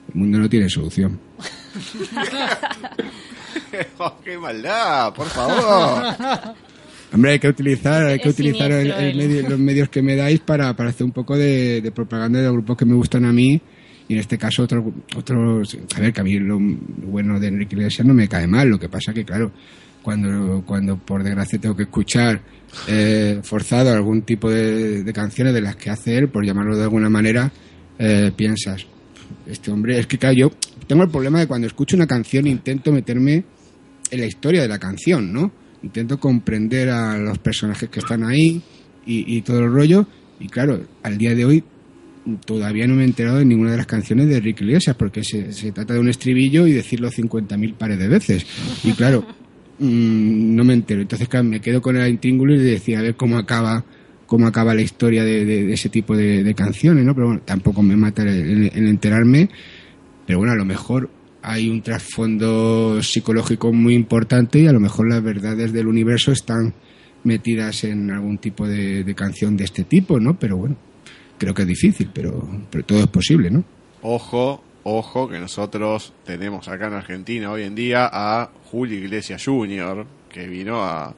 el 0.09 0.14
mundo 0.14 0.39
no 0.39 0.49
tiene 0.49 0.69
solución. 0.69 1.21
Oh, 3.99 4.16
¡Qué 4.25 4.39
maldad! 4.39 5.12
¡Por 5.14 5.27
favor! 5.27 6.14
Hombre, 7.12 7.33
hay 7.33 7.39
que 7.39 7.49
utilizar, 7.49 8.07
hay 8.07 8.19
que 8.19 8.29
utilizar 8.29 8.71
los 8.71 9.59
medios 9.59 9.89
que 9.89 10.03
me 10.03 10.14
dais 10.14 10.41
para, 10.41 10.75
para 10.77 10.91
hacer 10.91 11.07
un 11.07 11.12
poco 11.12 11.37
de, 11.37 11.91
propaganda 11.95 12.39
de 12.39 12.45
los 12.45 12.53
grupos 12.55 12.77
que 12.77 12.85
me 12.85 12.95
gustan 12.95 13.25
a 13.25 13.33
mí 13.33 13.61
y 14.09 14.14
en 14.14 14.21
este 14.21 14.37
caso 14.37 14.64
otros, 14.64 14.85
otros 15.16 15.77
a 15.97 16.01
ver, 16.01 16.12
que 16.12 16.21
a 16.21 16.25
mí 16.25 16.39
lo 16.39 16.59
bueno 16.61 17.41
de 17.41 17.49
Enrique 17.49 17.77
Iglesias 17.77 18.07
no 18.07 18.12
me 18.12 18.29
cae 18.29 18.47
mal, 18.47 18.69
lo 18.69 18.79
que 18.79 18.91
pasa 18.91 19.14
que 19.14 19.25
claro, 19.25 19.53
cuando, 20.03 20.62
cuando 20.66 20.99
por 20.99 21.23
desgracia 21.23 21.59
tengo 21.59 21.75
que 21.75 21.85
escuchar 21.85 22.43
eh, 22.87 23.41
forzado 23.43 23.91
algún 23.91 24.23
tipo 24.23 24.51
de, 24.51 25.11
canciones 25.14 25.55
de 25.55 25.62
las 25.62 25.77
que 25.77 25.89
hace 25.89 26.16
él, 26.16 26.29
por 26.29 26.45
llamarlo 26.45 26.77
de 26.77 26.83
alguna 26.83 27.09
manera, 27.09 27.51
eh, 27.99 28.33
piensas, 28.37 28.87
este 29.47 29.71
hombre, 29.71 29.99
es 29.99 30.07
que 30.07 30.19
claro, 30.19 30.35
yo 30.35 30.51
tengo 30.87 31.03
el 31.03 31.11
problema 31.11 31.39
de 31.39 31.47
cuando 31.47 31.66
escucho 31.66 31.97
una 31.97 32.07
canción 32.07 32.47
intento 32.47 32.93
meterme 32.93 33.45
en 34.11 34.21
la 34.21 34.27
historia 34.27 34.63
de 34.63 34.69
la 34.69 34.79
canción, 34.79 35.33
¿no? 35.33 35.53
Intento 35.83 36.19
comprender 36.19 36.91
a 36.91 37.19
los 37.19 37.39
personajes 37.39 37.89
que 37.89 38.01
están 38.01 38.25
ahí 38.25 38.63
y, 39.07 39.41
todo 39.41 39.61
el 39.61 39.73
rollo, 39.73 40.07
y 40.39 40.49
claro, 40.49 40.85
al 41.03 41.17
día 41.17 41.35
de 41.35 41.47
hoy 41.47 41.65
todavía 42.45 42.87
no 42.87 42.95
me 42.95 43.03
he 43.03 43.07
enterado 43.07 43.39
de 43.39 43.47
ninguna 43.47 43.71
de 43.71 43.79
las 43.79 43.87
canciones 43.87 44.29
de 44.29 44.39
Rick 44.39 44.61
Iglesias, 44.61 44.95
porque 44.97 45.25
se, 45.25 45.73
trata 45.73 45.95
de 45.95 46.01
un 46.01 46.11
estribillo 46.11 46.67
y 46.67 46.73
decirlo 46.73 47.11
50.000 47.11 47.75
pares 47.75 47.99
de 47.99 48.09
veces. 48.09 48.47
Y 48.85 48.93
claro, 48.93 49.25
Mm, 49.79 50.57
no 50.57 50.65
me 50.65 50.75
entero. 50.75 51.01
Entonces, 51.03 51.29
claro, 51.29 51.45
me 51.45 51.61
quedo 51.61 51.81
con 51.81 51.97
el 51.97 52.09
intríngulo 52.09 52.55
y 52.55 52.59
decía 52.59 52.99
a 52.99 53.03
ver 53.03 53.17
cómo 53.17 53.39
acaba 53.39 53.85
cómo 54.27 54.47
acaba 54.47 54.75
la 54.75 54.83
historia 54.83 55.25
de, 55.25 55.73
ese 55.73 55.89
tipo 55.89 56.15
de, 56.15 56.55
canciones, 56.55 57.03
¿no? 57.03 57.15
Pero 57.15 57.29
bueno, 57.29 57.43
tampoco 57.47 57.83
me 57.83 57.97
mata 57.97 58.23
el, 58.23 58.71
enterarme. 58.75 59.49
Pero 60.27 60.39
bueno, 60.39 60.53
a 60.53 60.57
lo 60.57 60.67
mejor 60.67 61.09
hay 61.43 61.68
un 61.68 61.82
trasfondo 61.82 63.03
psicológico 63.03 63.72
muy 63.72 63.95
importante 63.95 64.59
y 64.59 64.66
a 64.66 64.72
lo 64.72 64.80
mejor 64.80 65.09
las 65.09 65.22
verdades 65.22 65.72
del 65.72 65.86
universo 65.86 66.32
están 66.32 66.74
metidas 67.24 67.84
en 67.84 68.11
algún 68.11 68.39
tipo 68.39 68.66
de, 68.66 69.14
canción 69.14 69.57
de 69.57 69.64
este 69.64 69.84
tipo, 69.84 70.20
¿no? 70.20 70.39
Pero 70.39 70.57
bueno, 70.57 70.76
creo 71.39 71.55
que 71.55 71.62
es 71.62 71.68
difícil, 71.68 72.11
pero, 72.12 72.49
pero 72.70 72.84
todo 72.84 73.01
es 73.01 73.09
posible, 73.09 73.51
¿no? 73.51 73.64
Ojo, 74.03 74.62
ojo, 74.84 75.28
que 75.28 75.39
nosotros 75.39 76.12
tenemos 76.24 76.68
acá 76.68 76.86
en 76.89 76.95
Argentina 76.95 77.51
hoy 77.51 77.64
en 77.64 77.74
día 77.74 78.09
a 78.11 78.51
Julio 78.70 78.99
Iglesias 78.99 79.45
Jr., 79.45 80.07
que 80.28 80.47
vino 80.47 80.82
a, 80.82 81.14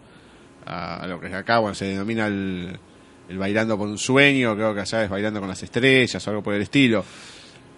a 0.67 1.07
lo 1.07 1.21
que 1.21 1.27
acá 1.35 1.59
bueno, 1.59 1.75
se 1.75 1.87
denomina 1.87 2.27
el, 2.27 2.79
Bailando 3.33 3.79
por 3.79 3.87
un 3.87 3.99
Sueño, 3.99 4.57
creo 4.57 4.75
que 4.75 4.81
allá 4.81 5.05
es 5.05 5.11
Bailando 5.11 5.39
con 5.39 5.49
las 5.49 5.63
Estrellas 5.63 6.27
o 6.27 6.31
algo 6.31 6.43
por 6.43 6.55
el 6.55 6.63
estilo. 6.63 7.05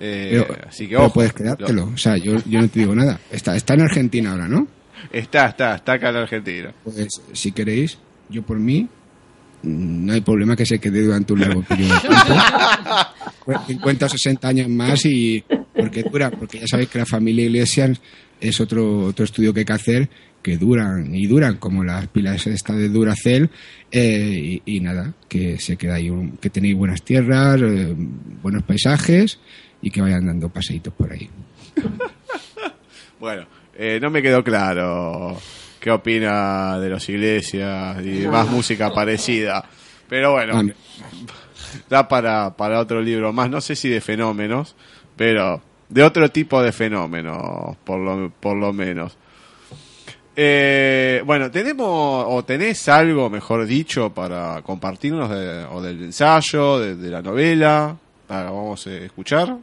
Eh, 0.04 0.44
así 0.66 0.88
que 0.88 0.96
ojo. 0.96 1.12
puedes 1.12 1.32
quedártelo, 1.32 1.92
o 1.94 1.96
sea, 1.96 2.16
yo, 2.16 2.36
yo 2.44 2.60
no 2.60 2.68
te 2.68 2.80
digo 2.80 2.92
nada. 2.92 3.20
Está, 3.30 3.54
está 3.54 3.74
en 3.74 3.82
Argentina 3.82 4.32
ahora, 4.32 4.48
¿no? 4.48 4.66
Está, 5.12 5.46
está, 5.46 5.76
está 5.76 5.92
acá 5.92 6.10
en 6.10 6.16
Argentina. 6.16 6.74
Pues 6.82 7.22
si 7.32 7.52
queréis, 7.52 7.98
yo 8.28 8.42
por 8.42 8.58
mí, 8.58 8.88
mm, 9.62 10.06
no 10.06 10.12
hay 10.12 10.20
problema 10.20 10.56
que 10.56 10.66
se 10.66 10.80
quede 10.80 11.02
durante 11.02 11.32
un 11.32 11.40
largo 11.40 11.62
periodo 11.62 11.94
de 11.94 12.00
tiempo. 12.00 12.24
50 13.68 14.06
o 14.06 14.08
60 14.08 14.48
años 14.48 14.68
más 14.68 15.06
y 15.06 15.44
porque 15.72 16.02
dura, 16.02 16.32
porque 16.32 16.58
ya 16.58 16.66
sabéis 16.66 16.88
que 16.88 16.98
la 16.98 17.06
familia 17.06 17.44
Iglesias 17.44 18.00
es 18.40 18.60
otro, 18.60 19.06
otro 19.06 19.24
estudio 19.24 19.54
que 19.54 19.60
hay 19.60 19.66
que 19.66 19.72
hacer 19.72 20.08
que 20.42 20.56
duran 20.56 21.14
y 21.14 21.26
duran 21.26 21.56
como 21.56 21.84
las 21.84 22.08
pilas 22.08 22.46
esta 22.48 22.74
de 22.74 22.88
Duracell 22.88 23.48
eh, 23.90 24.60
y, 24.64 24.80
nada 24.80 25.14
que 25.28 25.58
se 25.58 25.76
queda 25.76 25.94
ahí 25.94 26.10
que 26.40 26.50
tenéis 26.50 26.76
buenas 26.76 27.02
tierras 27.02 27.60
eh, 27.62 27.94
buenos 28.42 28.64
paisajes 28.64 29.38
y 29.82 29.90
que 29.90 30.00
vayan 30.00 30.26
dando 30.26 30.48
paseitos 30.48 30.92
por 30.94 31.12
ahí. 31.12 31.28
Bueno 33.20 33.46
eh, 33.78 34.00
no 34.02 34.10
me 34.10 34.20
quedó 34.20 34.42
claro 34.42 35.36
qué 35.78 35.92
opina 35.92 36.76
de 36.80 36.88
los 36.88 37.08
iglesias 37.08 37.98
y 38.04 38.18
de 38.22 38.28
más 38.28 38.48
música 38.48 38.92
parecida 38.92 39.64
pero 40.08 40.32
bueno 40.32 40.60
da 41.88 42.08
para, 42.08 42.56
para 42.56 42.80
otro 42.80 43.00
libro 43.00 43.32
más 43.32 43.48
no 43.48 43.60
sé 43.60 43.76
si 43.76 43.88
de 43.88 44.00
fenómenos 44.00 44.74
pero 45.16 45.62
de 45.92 46.02
otro 46.02 46.30
tipo 46.30 46.62
de 46.62 46.72
fenómenos 46.72 47.76
por 47.84 48.00
lo, 48.00 48.30
por 48.30 48.56
lo 48.56 48.72
menos. 48.72 49.16
Eh, 50.34 51.22
bueno, 51.26 51.50
tenemos 51.50 52.24
o 52.26 52.42
tenés 52.44 52.88
algo, 52.88 53.28
mejor 53.28 53.66
dicho, 53.66 54.10
para 54.10 54.62
compartirnos 54.62 55.30
o 55.70 55.82
del 55.82 56.04
ensayo, 56.04 56.78
de, 56.78 57.10
la 57.10 57.20
novela, 57.20 57.94
para 58.26 58.44
vamos 58.44 58.86
a 58.86 58.94
escuchar. 58.94 59.58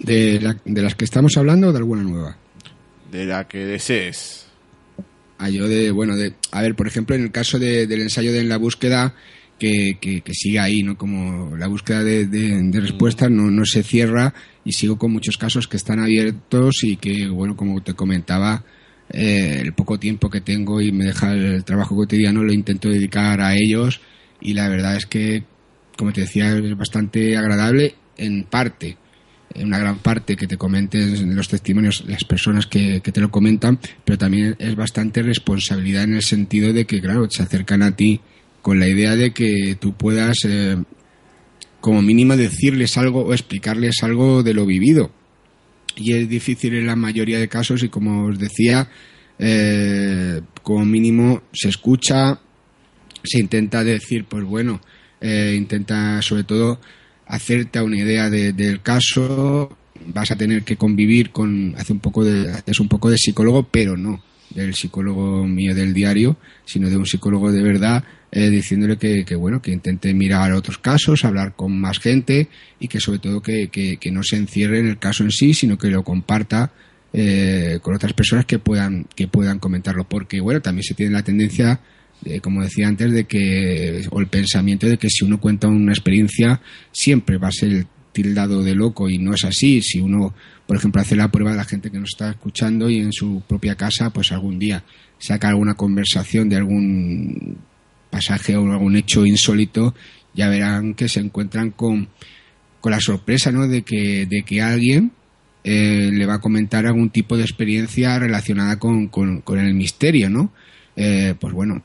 De, 0.00 0.56
de 0.64 0.82
las 0.82 0.94
que 0.94 1.04
estamos 1.04 1.36
hablando 1.36 1.68
o 1.68 1.72
de 1.72 1.78
alguna 1.78 2.02
nueva? 2.02 2.36
De 3.12 3.26
la 3.26 3.46
que 3.46 3.58
desees. 3.58 4.46
Ah, 5.38 5.50
yo 5.50 5.68
de, 5.68 5.90
bueno, 5.90 6.16
de, 6.16 6.34
a 6.52 6.62
ver, 6.62 6.74
por 6.74 6.86
ejemplo, 6.86 7.14
en 7.14 7.22
el 7.22 7.30
caso 7.30 7.58
del 7.58 7.92
ensayo 7.92 8.32
de 8.32 8.40
En 8.40 8.48
la 8.48 8.58
búsqueda, 8.58 9.14
que, 9.60 9.98
que, 10.00 10.34
sigue 10.34 10.58
ahí, 10.58 10.82
¿no? 10.82 10.96
Como 10.96 11.56
la 11.56 11.68
búsqueda 11.68 12.02
de, 12.02 12.26
de, 12.26 12.80
respuestas 12.80 13.30
no, 13.30 13.50
no 13.50 13.64
se 13.66 13.82
cierra 13.82 14.34
y 14.64 14.72
sigo 14.72 14.98
con 14.98 15.12
muchos 15.12 15.36
casos 15.36 15.68
que 15.68 15.76
están 15.76 16.00
abiertos 16.00 16.82
y 16.82 16.96
que, 16.96 17.28
bueno, 17.28 17.56
como 17.56 17.82
te 17.82 17.94
comentaba, 17.94 18.64
eh, 19.12 19.58
el 19.60 19.72
poco 19.74 19.98
tiempo 19.98 20.30
que 20.30 20.40
tengo 20.40 20.80
y 20.80 20.92
me 20.92 21.04
deja 21.04 21.32
el 21.32 21.64
trabajo 21.64 21.96
cotidiano 21.96 22.44
lo 22.44 22.52
intento 22.52 22.88
dedicar 22.88 23.40
a 23.40 23.54
ellos 23.56 24.00
y 24.40 24.54
la 24.54 24.68
verdad 24.68 24.96
es 24.96 25.06
que, 25.06 25.44
como 25.96 26.12
te 26.12 26.22
decía, 26.22 26.56
es 26.56 26.76
bastante 26.76 27.36
agradable 27.36 27.94
en 28.16 28.44
parte, 28.44 28.96
una 29.56 29.78
gran 29.78 29.98
parte 29.98 30.36
que 30.36 30.46
te 30.46 30.56
comenten 30.56 31.34
los 31.34 31.48
testimonios 31.48 32.04
las 32.06 32.24
personas 32.24 32.66
que, 32.66 33.00
te 33.00 33.20
lo 33.20 33.30
comentan, 33.30 33.78
pero 34.04 34.18
también 34.18 34.56
es 34.58 34.76
bastante 34.76 35.22
responsabilidad 35.22 36.04
en 36.04 36.14
el 36.14 36.22
sentido 36.22 36.72
de 36.72 36.84
que, 36.84 37.00
claro, 37.00 37.28
se 37.30 37.42
acercan 37.42 37.82
a 37.82 37.96
ti 37.96 38.20
con 38.62 38.78
la 38.78 38.88
idea 38.88 39.16
de 39.16 39.32
que 39.32 39.76
tú 39.80 39.94
puedas, 39.94 40.38
eh, 40.44 40.76
como 41.80 42.02
mínimo, 42.02 42.36
decirles 42.36 42.96
algo 42.96 43.22
o 43.22 43.32
explicarles 43.32 44.02
algo 44.02 44.42
de 44.42 44.54
lo 44.54 44.66
vivido. 44.66 45.10
Y 45.96 46.12
es 46.14 46.28
difícil 46.28 46.74
en 46.74 46.86
la 46.86 46.96
mayoría 46.96 47.38
de 47.38 47.48
casos 47.48 47.82
y 47.82 47.88
como 47.88 48.26
os 48.26 48.38
decía, 48.38 48.88
eh, 49.38 50.40
como 50.62 50.84
mínimo 50.84 51.42
se 51.52 51.70
escucha, 51.70 52.38
se 53.24 53.40
intenta 53.40 53.82
decir, 53.82 54.26
pues 54.26 54.44
bueno, 54.44 54.80
eh, 55.20 55.54
intenta 55.56 56.22
sobre 56.22 56.44
todo 56.44 56.80
hacerte 57.30 57.80
una 57.80 57.96
idea 57.96 58.28
del 58.28 58.82
caso, 58.82 59.76
vas 60.06 60.30
a 60.30 60.36
tener 60.36 60.62
que 60.62 60.76
convivir 60.76 61.30
con, 61.30 61.74
hace 61.78 61.92
un 61.92 62.00
poco 62.00 62.24
de, 62.24 62.50
haces 62.50 62.80
un 62.80 62.88
poco 62.88 63.08
de 63.08 63.16
psicólogo, 63.16 63.68
pero 63.70 63.96
no 63.96 64.22
del 64.50 64.74
psicólogo 64.74 65.46
mío 65.46 65.74
del 65.74 65.94
diario, 65.94 66.36
sino 66.64 66.90
de 66.90 66.96
un 66.96 67.06
psicólogo 67.06 67.52
de 67.52 67.62
verdad 67.62 68.04
eh, 68.32 68.50
diciéndole 68.50 68.96
que, 68.96 69.34
bueno, 69.36 69.62
que 69.62 69.72
intente 69.72 70.12
mirar 70.12 70.52
otros 70.52 70.78
casos, 70.78 71.24
hablar 71.24 71.54
con 71.54 71.80
más 71.80 71.98
gente 71.98 72.48
y 72.78 72.88
que 72.88 73.00
sobre 73.00 73.20
todo 73.20 73.40
que, 73.40 73.68
que, 73.68 74.10
no 74.10 74.22
se 74.22 74.36
encierre 74.36 74.80
en 74.80 74.88
el 74.88 74.98
caso 74.98 75.22
en 75.22 75.30
sí, 75.30 75.54
sino 75.54 75.78
que 75.78 75.88
lo 75.88 76.02
comparta 76.02 76.72
eh, 77.12 77.78
con 77.82 77.94
otras 77.94 78.12
personas 78.12 78.44
que 78.44 78.58
puedan, 78.58 79.06
que 79.16 79.28
puedan 79.28 79.58
comentarlo. 79.58 80.04
Porque, 80.04 80.40
bueno, 80.40 80.60
también 80.60 80.84
se 80.84 80.94
tiene 80.94 81.12
la 81.12 81.22
tendencia, 81.22 81.80
como 82.42 82.62
decía 82.62 82.88
antes, 82.88 83.12
de 83.12 83.24
que, 83.24 84.06
o 84.10 84.20
el 84.20 84.26
pensamiento 84.26 84.86
de 84.86 84.98
que 84.98 85.08
si 85.08 85.24
uno 85.24 85.40
cuenta 85.40 85.68
una 85.68 85.92
experiencia, 85.92 86.60
siempre 86.92 87.38
va 87.38 87.48
a 87.48 87.52
ser 87.52 87.86
tildado 88.12 88.62
de 88.62 88.74
loco 88.74 89.08
y 89.08 89.18
no 89.18 89.34
es 89.34 89.44
así. 89.44 89.82
Si 89.82 90.00
uno, 90.00 90.34
por 90.66 90.76
ejemplo, 90.76 91.00
hace 91.00 91.16
la 91.16 91.30
prueba 91.30 91.52
de 91.52 91.56
la 91.56 91.64
gente 91.64 91.90
que 91.90 91.98
nos 91.98 92.10
está 92.10 92.30
escuchando 92.30 92.90
y 92.90 92.98
en 92.98 93.12
su 93.12 93.42
propia 93.46 93.74
casa, 93.74 94.10
pues 94.10 94.32
algún 94.32 94.58
día 94.58 94.84
saca 95.18 95.48
alguna 95.48 95.74
conversación 95.74 96.48
de 96.48 96.56
algún 96.56 97.58
pasaje 98.10 98.56
o 98.56 98.70
algún 98.70 98.96
hecho 98.96 99.24
insólito, 99.24 99.94
ya 100.34 100.48
verán 100.48 100.94
que 100.94 101.08
se 101.08 101.20
encuentran 101.20 101.70
con, 101.70 102.08
con 102.80 102.92
la 102.92 103.00
sorpresa 103.00 103.52
¿no? 103.52 103.68
de, 103.68 103.82
que, 103.82 104.26
de 104.26 104.42
que 104.42 104.62
alguien 104.62 105.12
eh, 105.62 106.10
le 106.12 106.26
va 106.26 106.34
a 106.34 106.40
comentar 106.40 106.86
algún 106.86 107.10
tipo 107.10 107.36
de 107.36 107.42
experiencia 107.42 108.18
relacionada 108.18 108.78
con, 108.78 109.08
con, 109.08 109.58
el 109.58 109.74
misterio, 109.74 110.30
¿no? 110.30 110.52
Eh, 111.02 111.34
pues 111.40 111.54
bueno, 111.54 111.82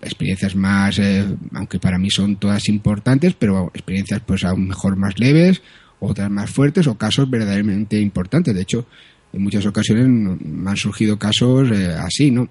experiencias 0.00 0.54
más, 0.54 1.00
eh, 1.00 1.24
aunque 1.54 1.80
para 1.80 1.98
mí 1.98 2.08
son 2.08 2.36
todas 2.36 2.68
importantes, 2.68 3.34
pero 3.36 3.72
experiencias 3.74 4.20
pues 4.24 4.44
aún 4.44 4.68
mejor 4.68 4.94
más 4.94 5.18
leves, 5.18 5.60
otras 5.98 6.30
más 6.30 6.50
fuertes 6.50 6.86
o 6.86 6.96
casos 6.96 7.28
verdaderamente 7.28 7.98
importantes. 7.98 8.54
De 8.54 8.62
hecho, 8.62 8.86
en 9.32 9.42
muchas 9.42 9.66
ocasiones 9.66 10.06
me 10.06 10.70
han 10.70 10.76
surgido 10.76 11.18
casos 11.18 11.68
así, 11.98 12.30
¿no? 12.30 12.48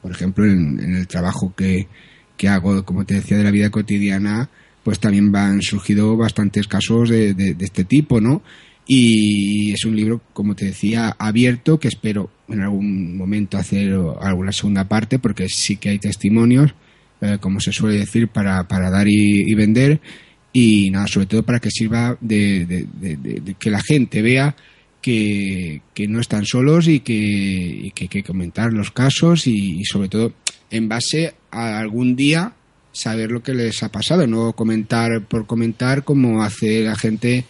Por 0.00 0.12
ejemplo, 0.12 0.44
en 0.46 0.78
el 0.94 1.08
trabajo 1.08 1.52
que, 1.56 1.88
que 2.36 2.48
hago, 2.48 2.84
como 2.84 3.04
te 3.04 3.14
decía, 3.14 3.36
de 3.36 3.42
la 3.42 3.50
vida 3.50 3.70
cotidiana, 3.70 4.48
pues 4.84 5.00
también 5.00 5.32
van 5.32 5.60
surgido 5.60 6.16
bastantes 6.16 6.68
casos 6.68 7.08
de, 7.08 7.34
de, 7.34 7.56
este 7.58 7.82
tipo, 7.82 8.20
¿no? 8.20 8.42
Y 8.86 9.72
es 9.72 9.84
un 9.84 9.96
libro, 9.96 10.20
como 10.32 10.54
te 10.54 10.66
decía, 10.66 11.14
abierto, 11.18 11.78
que 11.78 11.88
espero 11.88 12.30
en 12.48 12.60
algún 12.60 13.16
momento 13.16 13.56
hacer 13.56 13.96
alguna 14.20 14.52
segunda 14.52 14.88
parte, 14.88 15.18
porque 15.18 15.48
sí 15.48 15.76
que 15.76 15.90
hay 15.90 15.98
testimonios, 15.98 16.74
eh, 17.20 17.38
como 17.40 17.60
se 17.60 17.72
suele 17.72 17.98
decir, 17.98 18.28
para, 18.28 18.66
para 18.66 18.90
dar 18.90 19.06
y, 19.08 19.54
vender. 19.54 20.00
Y 20.52 20.90
nada, 20.90 21.06
sobre 21.06 21.26
todo 21.26 21.42
para 21.44 21.60
que 21.60 21.70
sirva 21.70 22.18
de, 22.20 22.66
de 22.66 23.54
que 23.58 23.70
la 23.70 23.80
gente 23.80 24.20
vea 24.20 24.54
que, 25.00 25.82
que, 25.94 26.06
no 26.08 26.20
están 26.20 26.44
solos 26.44 26.88
y 26.88 27.00
que, 27.00 27.14
y 27.14 27.90
que 27.92 28.04
hay 28.04 28.08
que 28.08 28.22
comentar 28.22 28.72
los 28.72 28.90
casos 28.90 29.46
y 29.46 29.82
sobre 29.84 30.08
todo 30.08 30.34
en 30.70 30.88
base 30.88 31.34
a 31.50 31.78
algún 31.78 32.16
día 32.16 32.54
saber 32.92 33.30
lo 33.30 33.42
que 33.42 33.54
les 33.54 33.82
ha 33.82 33.90
pasado, 33.90 34.26
no 34.26 34.52
comentar 34.52 35.24
por 35.26 35.46
comentar 35.46 36.04
como 36.04 36.42
hace 36.42 36.82
la 36.82 36.96
gente 36.96 37.44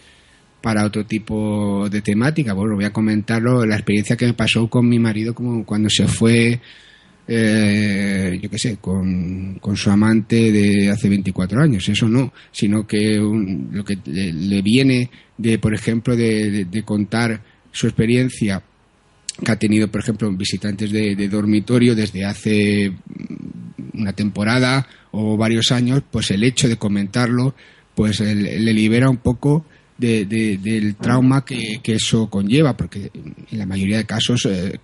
para 0.63 0.85
otro 0.85 1.05
tipo 1.05 1.89
de 1.89 2.01
temática. 2.01 2.53
Bueno, 2.53 2.75
voy 2.75 2.85
a 2.85 2.93
comentarlo, 2.93 3.65
la 3.65 3.75
experiencia 3.75 4.15
que 4.15 4.27
me 4.27 4.33
pasó 4.33 4.69
con 4.69 4.87
mi 4.87 4.97
marido 4.97 5.35
como 5.35 5.65
cuando 5.65 5.89
se 5.89 6.07
fue, 6.07 6.57
eh, 7.27 8.39
yo 8.41 8.49
qué 8.49 8.57
sé, 8.57 8.77
con, 8.77 9.59
su 9.75 9.91
amante 9.91 10.53
de 10.53 10.89
hace 10.89 11.09
24 11.09 11.61
años. 11.61 11.89
Eso 11.89 12.07
no, 12.07 12.31
sino 12.49 12.87
que 12.87 13.17
lo 13.17 13.83
que 13.83 13.97
le, 14.05 14.61
viene 14.61 15.09
de, 15.37 15.59
por 15.59 15.73
ejemplo, 15.73 16.15
de 16.15 16.83
contar 16.85 17.41
su 17.73 17.87
experiencia 17.87 18.63
que 19.43 19.51
ha 19.51 19.59
tenido, 19.59 19.89
por 19.89 19.99
ejemplo, 19.99 20.31
visitantes 20.31 20.91
de, 20.91 21.27
dormitorio 21.27 21.93
desde 21.93 22.23
hace 22.23 22.93
una 23.93 24.13
temporada 24.13 24.87
o 25.11 25.35
varios 25.35 25.73
años, 25.73 26.03
pues 26.09 26.31
el 26.31 26.43
hecho 26.45 26.69
de 26.69 26.77
comentarlo, 26.77 27.53
pues 27.95 28.21
le 28.21 28.73
libera 28.73 29.09
un 29.09 29.17
poco 29.17 29.65
del 29.97 30.95
trauma 30.95 31.45
que, 31.45 31.81
eso 31.83 32.29
conlleva, 32.29 32.75
porque 32.75 33.11
en 33.13 33.59
la 33.59 33.65
mayoría 33.65 33.97
de 33.97 34.05
casos 34.05 34.45
eh, 34.45 34.79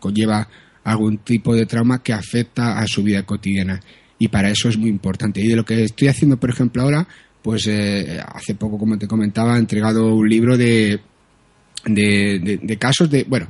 conlleva 0.00 0.48
algún 0.84 1.18
tipo 1.18 1.54
de 1.54 1.66
trauma 1.66 2.02
que 2.02 2.12
afecta 2.12 2.78
a 2.78 2.86
su 2.86 3.02
vida 3.02 3.24
cotidiana. 3.24 3.80
y 4.18 4.28
para 4.28 4.50
eso 4.50 4.68
es 4.68 4.78
muy 4.78 4.90
importante. 4.90 5.40
Y 5.40 5.48
de 5.48 5.56
lo 5.56 5.64
que 5.64 5.84
estoy 5.84 6.08
haciendo, 6.08 6.38
por 6.38 6.50
ejemplo, 6.50 6.82
ahora, 6.82 7.06
pues 7.42 7.66
eh, 7.66 8.20
hace 8.26 8.54
poco, 8.54 8.78
como 8.78 8.96
te 8.96 9.08
comentaba, 9.08 9.56
he 9.56 9.58
entregado 9.58 10.14
un 10.14 10.28
libro 10.28 10.56
de, 10.56 11.00
de, 11.84 12.58
de, 12.62 12.76
casos 12.78 13.10
de, 13.10 13.24
bueno, 13.24 13.48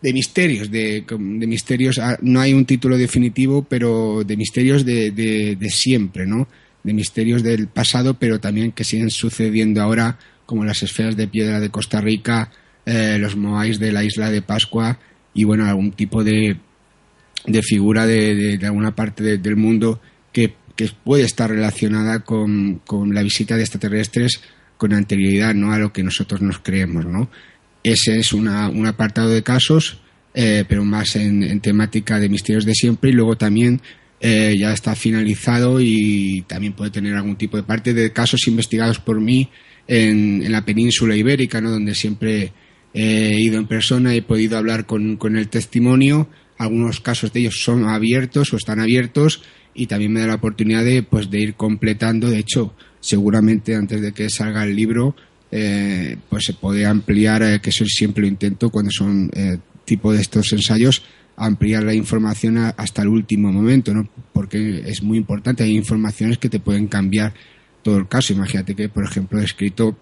de 0.00 0.12
misterios, 0.12 0.70
de, 0.70 1.04
de, 1.08 1.46
misterios, 1.46 1.98
ah, 1.98 2.18
no 2.22 2.40
hay 2.40 2.52
un 2.52 2.64
título 2.64 2.96
definitivo, 2.96 3.64
pero 3.68 4.22
de 4.24 4.36
misterios 4.36 4.84
de, 4.84 5.10
de, 5.10 5.70
siempre, 5.70 6.26
¿no? 6.26 6.46
De 6.82 6.94
misterios 6.94 7.42
del 7.42 7.68
pasado, 7.68 8.14
pero 8.14 8.40
también 8.40 8.72
que 8.72 8.84
siguen 8.84 9.10
sucediendo 9.10 9.82
ahora, 9.82 10.18
como 10.46 10.64
las 10.64 10.82
esferas 10.82 11.16
de 11.16 11.28
piedra 11.28 11.60
de 11.60 11.70
Costa 11.70 12.00
Rica, 12.00 12.50
eh, 12.86 13.18
los 13.20 13.36
moais 13.36 13.78
de 13.78 13.92
la 13.92 14.02
isla 14.02 14.30
de 14.30 14.42
Pascua 14.42 14.98
y, 15.34 15.44
bueno, 15.44 15.66
algún 15.66 15.92
tipo 15.92 16.24
de, 16.24 16.56
de 17.46 17.62
figura 17.62 18.06
de, 18.06 18.58
alguna 18.62 18.94
parte 18.94 19.38
del 19.38 19.56
mundo 19.56 20.00
que, 20.32 20.54
que, 20.74 20.90
puede 21.04 21.24
estar 21.24 21.50
relacionada 21.50 22.20
con, 22.20 22.80
con 22.86 23.14
la 23.14 23.22
visita 23.22 23.56
de 23.56 23.62
extraterrestres 23.62 24.40
con 24.80 24.94
anterioridad, 24.94 25.54
¿no? 25.54 25.72
A 25.74 25.78
lo 25.78 25.92
que 25.92 26.02
nosotros 26.02 26.40
nos 26.40 26.58
creemos, 26.60 27.04
¿no? 27.04 27.30
Ese 27.82 28.18
es 28.18 28.32
un 28.32 28.48
apartado 28.86 29.28
de 29.28 29.42
casos, 29.42 30.00
eh, 30.32 30.64
pero 30.68 30.84
más 30.84 31.16
en, 31.16 31.60
temática 31.60 32.18
de 32.18 32.28
misterios 32.28 32.64
de 32.64 32.74
siempre 32.74 33.10
y 33.10 33.12
luego 33.12 33.36
también 33.36 33.82
eh, 34.20 34.56
ya 34.58 34.72
está 34.72 34.94
finalizado 34.94 35.80
y 35.80 36.44
también 36.46 36.74
puede 36.74 36.90
tener 36.90 37.14
algún 37.14 37.36
tipo 37.36 37.56
de 37.56 37.62
parte 37.62 37.94
de 37.94 38.12
casos 38.12 38.46
investigados 38.46 38.98
por 38.98 39.20
mí 39.20 39.48
en, 39.88 40.50
la 40.50 40.64
península 40.64 41.16
ibérica, 41.16 41.60
¿no? 41.60 41.70
donde 41.70 41.94
siempre 41.94 42.52
he 42.92 43.40
ido 43.40 43.58
en 43.58 43.66
persona 43.66 44.14
y 44.14 44.18
he 44.18 44.22
podido 44.22 44.58
hablar 44.58 44.86
con, 44.86 45.16
con, 45.16 45.36
el 45.36 45.48
testimonio. 45.48 46.28
Algunos 46.58 47.00
casos 47.00 47.32
de 47.32 47.40
ellos 47.40 47.62
son 47.62 47.88
abiertos 47.88 48.52
o 48.52 48.56
están 48.56 48.80
abiertos 48.80 49.42
y 49.74 49.86
también 49.86 50.12
me 50.12 50.20
da 50.20 50.26
la 50.26 50.34
oportunidad 50.34 50.84
de, 50.84 51.02
pues, 51.02 51.30
de 51.30 51.40
ir 51.40 51.54
completando. 51.54 52.28
De 52.28 52.38
hecho, 52.38 52.74
seguramente 53.00 53.74
antes 53.74 54.02
de 54.02 54.12
que 54.12 54.28
salga 54.28 54.64
el 54.64 54.76
libro 54.76 55.16
eh, 55.52 56.16
pues 56.28 56.44
se 56.44 56.54
puede 56.54 56.86
ampliar, 56.86 57.42
eh, 57.42 57.60
que 57.60 57.70
eso 57.70 57.84
siempre 57.86 58.22
lo 58.22 58.28
intento 58.28 58.70
cuando 58.70 58.92
son 58.92 59.30
eh, 59.34 59.58
tipo 59.84 60.12
de 60.12 60.20
estos 60.20 60.52
ensayos, 60.52 61.02
ampliar 61.46 61.82
la 61.82 61.94
información 61.94 62.58
hasta 62.58 63.02
el 63.02 63.08
último 63.08 63.52
momento, 63.52 63.94
¿no? 63.94 64.08
Porque 64.32 64.82
es 64.86 65.02
muy 65.02 65.18
importante, 65.18 65.64
hay 65.64 65.76
informaciones 65.76 66.38
que 66.38 66.48
te 66.48 66.60
pueden 66.60 66.86
cambiar 66.86 67.34
todo 67.82 67.96
el 67.96 68.08
caso. 68.08 68.32
Imagínate 68.32 68.74
que, 68.74 68.88
por 68.88 69.04
ejemplo, 69.04 69.40
he 69.40 69.44
escrito 69.44 69.96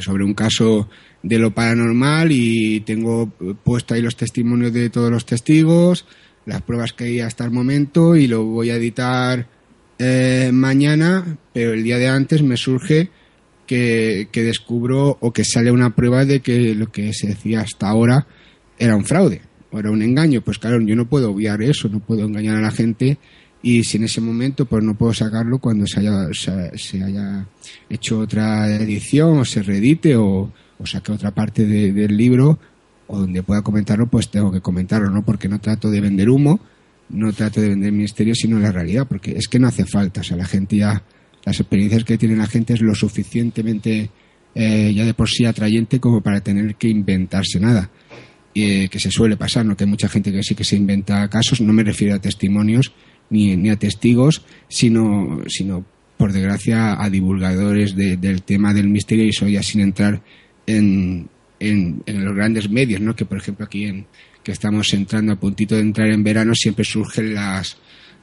sobre 0.00 0.24
un 0.24 0.34
caso 0.34 0.88
de 1.22 1.38
lo 1.38 1.52
paranormal 1.52 2.32
y 2.32 2.80
tengo 2.80 3.30
puesto 3.62 3.94
ahí 3.94 4.02
los 4.02 4.16
testimonios 4.16 4.72
de 4.72 4.90
todos 4.90 5.10
los 5.10 5.26
testigos, 5.26 6.06
las 6.46 6.62
pruebas 6.62 6.92
que 6.92 7.04
hay 7.04 7.20
hasta 7.20 7.44
el 7.44 7.50
momento 7.50 8.16
y 8.16 8.26
lo 8.26 8.44
voy 8.44 8.70
a 8.70 8.76
editar 8.76 9.46
mañana, 10.52 11.38
pero 11.52 11.74
el 11.74 11.82
día 11.84 11.98
de 11.98 12.08
antes 12.08 12.42
me 12.42 12.56
surge 12.56 13.10
que, 13.66 14.28
descubro 14.32 15.18
o 15.20 15.32
que 15.32 15.44
sale 15.44 15.70
una 15.70 15.94
prueba 15.94 16.24
de 16.24 16.40
que 16.40 16.74
lo 16.74 16.90
que 16.90 17.12
se 17.12 17.28
decía 17.28 17.60
hasta 17.60 17.88
ahora 17.88 18.26
era 18.78 18.96
un 18.96 19.04
fraude 19.04 19.42
o 19.70 19.78
era 19.78 19.90
un 19.90 20.02
engaño. 20.02 20.40
Pues 20.40 20.58
claro, 20.58 20.80
yo 20.80 20.96
no 20.96 21.06
puedo 21.06 21.32
obviar 21.32 21.62
eso, 21.62 21.88
no 21.88 22.00
puedo 22.00 22.24
engañar 22.24 22.56
a 22.56 22.60
la 22.60 22.70
gente 22.70 23.18
y 23.62 23.84
si 23.84 23.98
en 23.98 24.04
ese 24.04 24.20
momento 24.20 24.64
pues 24.64 24.82
no 24.82 24.94
puedo 24.94 25.12
sacarlo 25.12 25.58
cuando 25.58 25.86
se 25.86 26.00
haya, 26.00 26.28
se, 26.32 27.02
haya 27.02 27.46
hecho 27.88 28.20
otra 28.20 28.74
edición 28.74 29.38
o 29.38 29.44
se 29.44 29.62
reedite 29.62 30.16
o, 30.16 30.52
o 30.78 30.86
saque 30.86 31.12
otra 31.12 31.30
parte 31.32 31.66
del 31.66 32.16
libro 32.16 32.58
o 33.06 33.18
donde 33.18 33.42
pueda 33.42 33.62
comentarlo, 33.62 34.06
pues 34.06 34.30
tengo 34.30 34.52
que 34.52 34.60
comentarlo, 34.60 35.10
¿no? 35.10 35.24
Porque 35.24 35.48
no 35.48 35.60
trato 35.60 35.90
de 35.90 36.00
vender 36.00 36.30
humo, 36.30 36.60
no 37.08 37.32
trato 37.32 37.60
de 37.60 37.70
vender 37.70 37.92
misterio, 37.92 38.34
sino 38.34 38.58
la 38.60 38.70
realidad, 38.70 39.06
porque 39.08 39.32
es 39.36 39.48
que 39.48 39.58
no 39.58 39.66
hace 39.66 39.84
falta, 39.84 40.20
o 40.20 40.24
sea, 40.24 40.36
la 40.36 40.46
gente 40.46 40.76
ya 40.76 41.02
las 41.44 41.58
experiencias 41.58 42.04
que 42.04 42.18
tiene 42.18 42.36
la 42.36 42.46
gente 42.46 42.74
es 42.74 42.82
lo 42.82 42.94
suficientemente 42.94 44.10
eh, 44.54 44.92
ya 44.94 45.04
de 45.04 45.14
por 45.14 45.28
sí 45.28 45.44
atrayente 45.44 46.00
como 46.00 46.20
para 46.20 46.40
tener 46.40 46.74
que 46.76 46.88
inventarse 46.88 47.58
nada. 47.60 47.90
Eh, 48.52 48.88
que 48.90 48.98
se 48.98 49.12
suele 49.12 49.36
pasar, 49.36 49.64
¿no? 49.64 49.76
Que 49.76 49.84
hay 49.84 49.90
mucha 49.90 50.08
gente 50.08 50.32
que 50.32 50.42
sí 50.42 50.56
que 50.56 50.64
se 50.64 50.74
inventa 50.74 51.28
casos, 51.28 51.60
no 51.60 51.72
me 51.72 51.84
refiero 51.84 52.16
a 52.16 52.18
testimonios 52.18 52.92
ni, 53.30 53.56
ni 53.56 53.70
a 53.70 53.76
testigos, 53.76 54.44
sino, 54.68 55.42
sino, 55.46 55.86
por 56.16 56.32
desgracia, 56.32 57.00
a 57.00 57.08
divulgadores 57.08 57.94
del 57.94 58.42
tema 58.42 58.74
del 58.74 58.88
misterio 58.88 59.24
y 59.24 59.28
eso 59.28 59.46
ya 59.46 59.62
sin 59.62 59.82
entrar 59.82 60.20
en, 60.66 61.28
en, 61.60 62.02
en, 62.06 62.24
los 62.24 62.34
grandes 62.34 62.68
medios, 62.68 63.00
¿no? 63.00 63.14
Que, 63.14 63.24
por 63.24 63.38
ejemplo, 63.38 63.66
aquí 63.66 63.84
en, 63.84 64.06
que 64.42 64.52
estamos 64.52 64.92
entrando 64.94 65.32
a 65.32 65.40
puntito 65.40 65.74
de 65.74 65.82
entrar 65.82 66.08
en 66.08 66.24
verano, 66.24 66.54
siempre 66.54 66.84
surgen 66.84 67.34
las, 67.34 67.76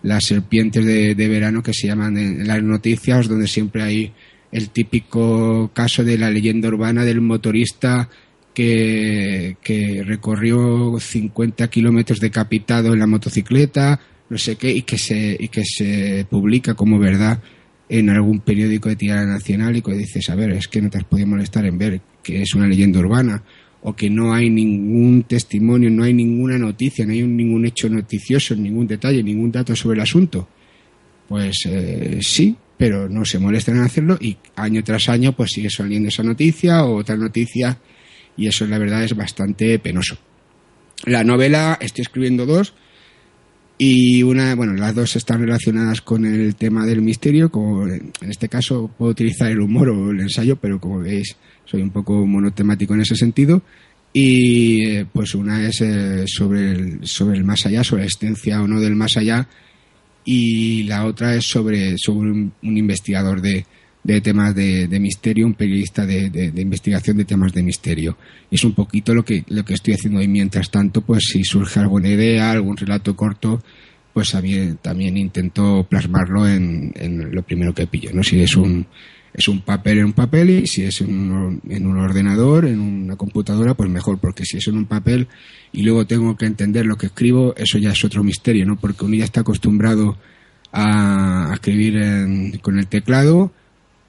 las 0.04 0.26
serpientes 0.26 0.86
de, 0.86 1.28
verano 1.28 1.64
que 1.64 1.74
se 1.74 1.88
llaman 1.88 2.18
en 2.18 2.48
las 2.48 2.62
noticias, 2.62 3.28
donde 3.28 3.48
siempre 3.48 3.84
hay 3.84 4.14
el 4.52 4.70
típico 4.70 5.72
caso 5.74 6.04
de 6.04 6.18
la 6.18 6.30
leyenda 6.30 6.70
urbana 6.70 7.04
del 7.04 7.22
motorista 7.22 8.10
que, 8.58 10.04
recorrió 10.06 10.98
50 11.00 11.68
kilómetros 11.70 12.20
decapitado 12.20 12.94
en 12.94 13.00
la 13.00 13.08
motocicleta, 13.08 14.00
no 14.30 14.38
sé 14.38 14.56
qué, 14.56 14.72
y 14.72 14.82
que 14.82 14.98
se, 14.98 15.38
y 15.40 15.48
que 15.50 15.64
se 15.64 16.26
publica 16.30 16.74
como 16.74 16.98
verdad 16.98 17.40
en 17.90 18.10
algún 18.10 18.40
periódico 18.40 18.90
de 18.90 18.96
tirada 18.96 19.26
nacional 19.26 19.78
y 19.78 19.82
que 19.82 19.94
dices, 19.94 20.30
a 20.30 20.36
ver, 20.36 20.52
es 20.52 20.68
que 20.68 20.82
no 20.82 20.90
te 20.90 20.98
has 20.98 21.04
podido 21.04 21.28
molestar 21.28 21.66
en 21.66 21.78
ver 21.78 22.02
que 22.24 22.42
es 22.42 22.56
una 22.56 22.68
leyenda 22.68 23.00
urbana 23.00 23.44
o 23.84 23.96
que 23.96 24.10
no 24.10 24.34
hay 24.34 24.50
ningún 24.50 25.24
testimonio, 25.24 25.90
no 25.92 26.04
hay 26.04 26.14
ninguna 26.14 26.58
noticia, 26.58 27.06
no 27.06 27.14
hay 27.14 27.22
ningún 27.24 27.66
hecho 27.66 27.88
noticioso, 27.90 28.56
ningún 28.56 28.88
detalle, 28.88 29.22
ningún 29.24 29.52
dato 29.52 29.76
sobre 29.76 29.98
el 29.98 30.02
asunto. 30.02 30.50
Pues 31.30 31.58
eh, 31.66 32.18
sí, 32.22 32.56
pero 32.76 33.08
no 33.08 33.24
se 33.24 33.38
molestan 33.38 33.78
en 33.78 33.84
hacerlo 33.84 34.18
y 34.20 34.36
año 34.56 34.84
tras 34.84 35.10
año 35.10 35.34
pues 35.34 35.52
sigue 35.52 35.70
saliendo 35.70 36.10
esa 36.10 36.24
noticia 36.24 36.84
o 36.84 36.96
otra 36.98 37.16
noticia 37.16 37.78
y 38.38 38.48
eso 38.48 38.66
la 38.66 38.78
verdad 38.78 39.04
es 39.04 39.16
bastante 39.16 39.78
penoso. 39.80 40.18
La 41.06 41.24
novela, 41.24 41.78
estoy 41.82 42.04
escribiendo 42.04 42.46
dos 42.46 42.74
y 43.78 44.24
una, 44.24 44.56
bueno, 44.56 44.74
las 44.74 44.96
dos 44.96 45.16
están 45.16 45.42
relacionadas 45.42 46.02
con 46.02 46.26
el 46.26 46.56
tema 46.56 46.86
del 46.86 47.02
misterio, 47.02 47.52
como 47.52 47.86
en 47.88 48.12
este 48.22 48.50
caso 48.50 48.90
puedo 48.98 49.12
utilizar 49.12 49.52
el 49.52 49.62
humor 49.62 49.90
o 49.90 50.12
el 50.12 50.22
ensayo, 50.22 50.56
pero 50.56 50.80
como 50.80 51.00
veis 51.00 51.36
soy 51.66 51.82
un 51.82 51.92
poco 51.92 52.26
monotemático 52.26 52.94
en 52.94 53.02
ese 53.02 53.16
sentido. 53.16 53.62
Y 54.14 54.84
eh, 54.86 55.06
pues 55.12 55.36
una 55.36 55.68
es 55.68 55.82
eh, 55.82 56.24
sobre, 56.26 56.72
el, 56.72 57.00
sobre 57.08 57.38
el 57.38 57.44
más 57.44 57.66
allá, 57.66 57.84
sobre 57.84 58.02
la 58.02 58.06
existencia 58.06 58.64
o 58.64 58.68
no 58.68 58.80
del 58.80 58.96
más 58.96 59.18
allá, 59.18 59.48
y 60.26 60.84
la 60.84 61.06
otra 61.06 61.36
es 61.36 61.46
sobre, 61.46 61.96
sobre 61.98 62.32
un, 62.32 62.54
investigador 62.62 63.42
de, 63.42 63.66
de 64.08 64.22
temas 64.22 64.56
de, 64.56 65.00
misterio, 65.02 65.46
un 65.46 65.54
periodista 65.54 66.06
de, 66.06 66.54
investigación 66.56 67.18
de 67.18 67.26
temas 67.26 67.52
de 67.52 67.62
misterio. 67.62 68.18
Es 68.50 68.64
un 68.64 68.72
poquito 68.74 69.14
lo 69.14 69.26
que, 69.26 69.44
lo 69.50 69.66
que 69.66 69.74
estoy 69.74 69.96
haciendo 69.96 70.22
y 70.22 70.30
mientras 70.30 70.72
tanto, 70.72 71.02
pues 71.02 71.26
si 71.30 71.44
surge 71.44 71.82
alguna 71.82 72.08
idea, 72.08 72.52
algún 72.52 72.78
relato 72.78 73.18
corto, 73.18 73.62
pues 74.14 74.32
también, 74.32 75.18
intento 75.18 75.86
plasmarlo 75.90 76.48
en, 76.48 76.94
en 76.96 77.36
lo 77.36 77.44
primero 77.44 77.74
que 77.74 77.86
pillo, 77.86 78.12
¿no? 78.14 78.24
Si 78.24 78.40
es 78.40 78.56
un, 78.56 78.88
es 79.34 79.50
un 79.50 79.60
papel 79.60 79.98
en 79.98 80.06
un 80.06 80.14
papel 80.14 80.52
y 80.52 80.68
si 80.68 80.84
es 80.84 81.02
en 81.02 81.30
un, 81.30 81.62
en 81.68 81.86
un 81.86 81.98
ordenador, 81.98 82.66
en 82.66 82.80
una 82.80 83.18
computadora, 83.18 83.74
pues 83.74 83.90
mejor, 83.90 84.20
porque 84.20 84.46
si 84.46 84.56
es 84.56 84.68
en 84.70 84.78
un 84.78 84.86
papel 84.86 85.28
y 85.74 85.84
luego 85.84 86.08
tengo 86.08 86.38
que 86.38 86.46
entender 86.46 86.86
lo 86.86 86.96
que 86.96 87.08
escribo, 87.08 87.54
eso 87.58 87.78
ya 87.78 87.92
es 87.92 88.06
otro 88.06 88.24
misterio, 88.24 88.66
¿no? 88.66 88.78
Porque 88.78 89.04
uno 89.04 89.16
ya 89.16 89.26
está 89.26 89.42
acostumbrado 89.42 90.18
a, 90.72 91.52
escribir 91.54 92.62
con 92.62 92.80
el 92.80 92.88
teclado 92.88 93.52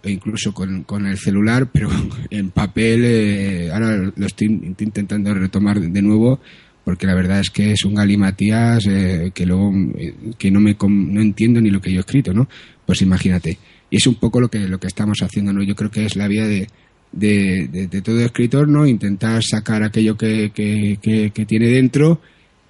e 0.03 0.11
incluso 0.11 0.55
con, 0.55 0.85
con, 0.85 1.07
el 1.07 1.19
celular, 1.19 1.69
pero 1.73 1.89
en 2.31 2.51
papel 2.51 3.05
eh, 3.05 3.71
ahora 3.73 4.13
lo 4.15 4.27
estoy 4.27 4.47
intentando 4.47 5.35
retomar 5.35 5.81
de 5.81 6.03
nuevo 6.03 6.41
porque 6.89 7.07
la 7.07 7.15
verdad 7.15 7.41
es 7.41 7.51
que 7.51 7.73
es 7.73 7.85
un 7.85 7.97
galimatías 7.97 8.87
eh, 8.87 9.31
que 9.35 9.45
luego 9.45 9.71
eh, 9.99 10.15
que 10.39 10.51
no 10.51 10.59
me 10.59 10.75
no 10.81 11.21
entiendo 11.21 11.61
ni 11.61 11.69
lo 11.69 11.83
que 11.83 11.93
yo 11.93 11.99
he 11.99 12.01
escrito, 12.01 12.33
¿no? 12.33 12.49
Pues 12.87 13.03
imagínate. 13.03 13.59
Y 13.91 13.97
es 13.99 14.07
un 14.07 14.15
poco 14.15 14.41
lo 14.41 14.49
que, 14.49 14.61
lo 14.61 14.81
que 14.81 14.87
estamos 14.87 15.19
haciendo, 15.21 15.53
¿no? 15.53 15.63
Yo 15.63 15.75
creo 15.75 15.91
que 15.91 16.07
es 16.07 16.17
la 16.17 16.27
vía 16.29 16.47
de, 16.47 16.67
de, 17.13 18.01
todo 18.03 18.21
escritor, 18.21 18.69
¿no? 18.69 18.87
Intentar 18.87 19.43
sacar 19.45 19.83
aquello 19.83 20.17
que, 20.17 20.51
que, 20.55 21.45
tiene 21.47 21.69
dentro 21.69 22.23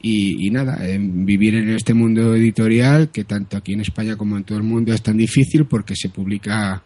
y, 0.02 0.50
nada, 0.50 0.80
vivir 0.98 1.54
en 1.54 1.70
este 1.70 1.94
mundo 1.94 2.34
editorial 2.34 3.10
que 3.10 3.22
tanto 3.22 3.56
aquí 3.56 3.74
en 3.74 3.82
España 3.82 4.16
como 4.16 4.36
en 4.36 4.42
todo 4.42 4.58
el 4.58 4.64
mundo 4.64 4.92
es 4.92 5.02
tan 5.02 5.16
difícil 5.16 5.66
porque 5.66 5.94
se 5.94 6.08
publica, 6.08 6.82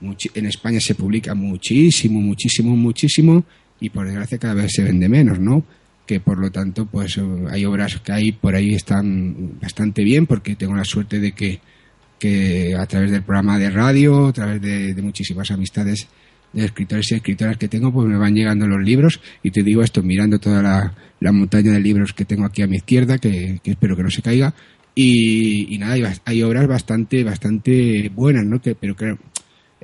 en 0.00 0.46
España 0.46 0.80
se 0.80 0.94
publica 0.94 1.34
muchísimo, 1.34 2.20
muchísimo, 2.20 2.76
muchísimo 2.76 3.44
y 3.80 3.90
por 3.90 4.06
desgracia 4.06 4.38
cada 4.38 4.54
vez 4.54 4.72
se 4.72 4.84
vende 4.84 5.08
menos, 5.08 5.38
¿no? 5.38 5.64
que 6.06 6.20
por 6.20 6.38
lo 6.38 6.50
tanto 6.50 6.86
pues 6.86 7.18
hay 7.50 7.64
obras 7.64 7.98
que 8.00 8.12
hay 8.12 8.32
por 8.32 8.54
ahí 8.54 8.74
están 8.74 9.58
bastante 9.58 10.04
bien 10.04 10.26
porque 10.26 10.54
tengo 10.54 10.74
la 10.74 10.84
suerte 10.84 11.18
de 11.18 11.32
que 11.32 11.60
que 12.18 12.74
a 12.74 12.86
través 12.86 13.10
del 13.10 13.22
programa 13.22 13.58
de 13.58 13.70
radio, 13.70 14.28
a 14.28 14.32
través 14.32 14.62
de, 14.62 14.94
muchísimas 15.02 15.50
amistades 15.50 16.08
de 16.52 16.64
escritores 16.64 17.10
y 17.10 17.16
escritoras 17.16 17.58
que 17.58 17.68
tengo, 17.68 17.92
pues 17.92 18.08
me 18.08 18.16
van 18.16 18.34
llegando 18.34 18.66
los 18.66 18.82
libros 18.82 19.20
y 19.42 19.50
te 19.50 19.62
digo 19.62 19.82
esto 19.82 20.02
mirando 20.02 20.38
toda 20.38 20.62
la, 20.62 21.32
montaña 21.32 21.72
de 21.72 21.80
libros 21.80 22.12
que 22.12 22.24
tengo 22.24 22.46
aquí 22.46 22.62
a 22.62 22.66
mi 22.66 22.76
izquierda, 22.76 23.18
que, 23.18 23.60
espero 23.64 23.96
que 23.96 24.04
no 24.04 24.10
se 24.10 24.22
caiga, 24.22 24.54
Y, 24.94 25.76
nada, 25.78 26.14
hay, 26.24 26.42
obras 26.42 26.66
bastante, 26.66 27.24
bastante 27.24 28.10
buenas, 28.14 28.46
¿no? 28.46 28.60
Que, 28.60 28.74
pero 28.74 28.94
claro, 28.94 29.18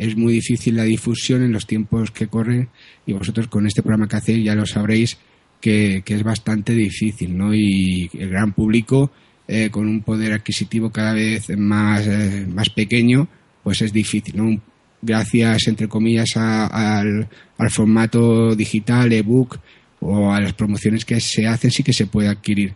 es 0.01 0.17
muy 0.17 0.33
difícil 0.33 0.77
la 0.77 0.85
difusión 0.85 1.43
en 1.43 1.53
los 1.53 1.67
tiempos 1.67 2.11
que 2.11 2.27
corren 2.27 2.71
y 3.05 3.13
vosotros 3.13 3.49
con 3.49 3.67
este 3.67 3.83
programa 3.83 4.09
que 4.09 4.17
hacéis 4.17 4.43
ya 4.43 4.55
lo 4.55 4.65
sabréis 4.65 5.19
que, 5.61 6.03
es 6.07 6.23
bastante 6.23 6.73
difícil, 6.73 7.37
¿no? 7.37 7.55
Y 7.55 8.09
el 8.15 8.31
gran 8.31 8.55
público 8.55 9.13
eh, 9.47 9.69
con 9.71 9.87
un 9.87 10.01
poder 10.01 10.33
adquisitivo 10.33 10.91
cada 10.91 11.13
vez 11.13 11.51
más, 11.55 12.07
eh, 12.07 12.47
más 12.49 12.71
pequeño, 12.71 13.29
pues 13.63 13.83
es 13.83 13.93
difícil, 13.93 14.39
¿no? 14.39 14.59
Gracias, 15.03 15.69
entre 15.69 15.87
comillas, 15.87 16.31
al, 16.35 17.29
al 17.59 17.71
formato 17.71 18.57
digital, 18.57 19.13
ebook 19.13 19.59
o 20.01 20.33
a 20.33 20.41
las 20.41 20.55
promociones 20.55 21.05
que 21.05 21.21
se 21.21 21.47
hacen, 21.47 21.71
sí 21.71 21.83
que 21.83 21.93
se 21.93 22.07
puede 22.07 22.29
adquirir 22.29 22.73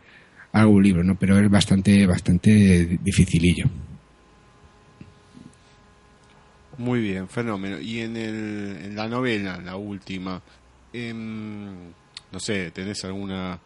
algún 0.53 0.83
libro, 0.83 1.03
¿no? 1.03 1.18
Pero 1.18 1.39
es 1.39 1.51
bastante, 1.51 2.07
bastante 2.07 2.99
dificilillo. 3.03 3.64
Muy 6.79 7.01
bien, 7.01 7.29
fenómeno. 7.29 7.79
Y 7.79 8.01
en, 8.01 8.16
el, 8.16 8.79
en 8.85 8.97
la 8.97 9.09
novela, 9.09 9.61
la 9.64 9.77
última, 9.77 10.41
em, 10.93 11.91
no 12.33 12.41
sé, 12.41 12.70
¿tenés 12.72 13.05
alguna, 13.05 13.59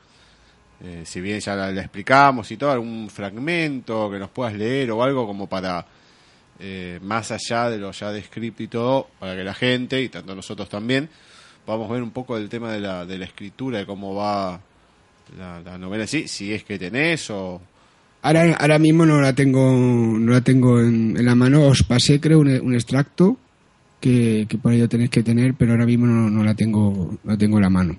eh, 0.83 1.03
si 1.05 1.21
bien 1.21 1.41
ya 1.41 1.55
la, 1.55 1.71
explicamos 1.71 2.51
y 2.51 2.57
todo, 2.57 2.71
algún 2.71 3.09
fragmento 3.11 4.11
que 4.11 4.19
nos 4.19 4.31
puedas 4.31 4.55
leer 4.55 4.91
o 4.91 5.03
algo 5.03 5.27
como 5.27 5.47
para, 5.47 5.87
eh, 6.59 6.99
más 7.03 7.31
allá 7.31 7.71
de 7.71 7.79
lo 7.79 7.93
ya 7.93 8.13
descrito 8.13 8.63
y 8.63 8.69
todo, 8.69 9.09
para 9.19 9.35
que 9.37 9.45
la 9.45 9.55
gente, 9.55 10.03
y 10.03 10.09
tanto 10.09 10.35
nosotros 10.35 10.69
también, 10.69 11.09
podamos 11.65 11.91
ver 11.91 12.03
un 12.03 12.11
poco 12.11 12.37
el 12.37 12.49
tema 12.49 12.73
de 12.73 12.81
la, 12.81 13.07
de 13.07 13.19
la 13.19 13.25
escritura, 13.25 13.79
de 13.79 13.87
cómo 13.87 14.15
va 14.15 14.61
la, 15.37 15.79
novela 15.79 16.07
sí, 16.07 16.29
si 16.29 16.53
es 16.53 16.65
que 16.65 16.79
tenés 16.79 17.31
o... 17.31 17.61
Ahora, 18.23 18.55
ahora 18.59 18.79
mismo 18.79 19.07
no 19.07 19.21
la 19.21 19.33
tengo 19.33 19.73
no 19.73 20.33
la 20.33 20.41
tengo 20.41 20.81
en, 20.81 21.25
la 21.25 21.35
mano. 21.35 21.67
Os 21.67 21.83
pasé, 21.83 22.21
creo, 22.21 22.41
un, 22.41 22.75
extracto 22.75 23.37
que, 24.01 24.47
por 24.61 24.73
ello 24.73 24.89
tenéis 24.89 25.11
que 25.11 25.23
tener, 25.23 25.55
pero 25.55 25.73
ahora 25.73 25.87
mismo 25.87 26.07
no, 26.07 26.45
la 26.45 26.55
tengo 26.55 27.17
no 27.23 27.33
la 27.33 27.39
tengo 27.39 27.59
en 27.59 27.63
la 27.63 27.71
mano. 27.71 27.97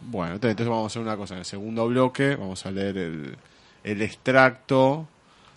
Bueno, 0.00 0.34
entonces 0.34 0.66
vamos 0.66 0.84
a 0.84 0.86
hacer 0.86 1.02
una 1.02 1.16
cosa. 1.16 1.34
En 1.34 1.40
el 1.40 1.46
segundo 1.46 1.86
bloque 1.86 2.36
vamos 2.36 2.64
a 2.66 2.70
leer 2.70 2.96
el, 2.96 3.36
el 3.84 4.02
extracto 4.02 5.06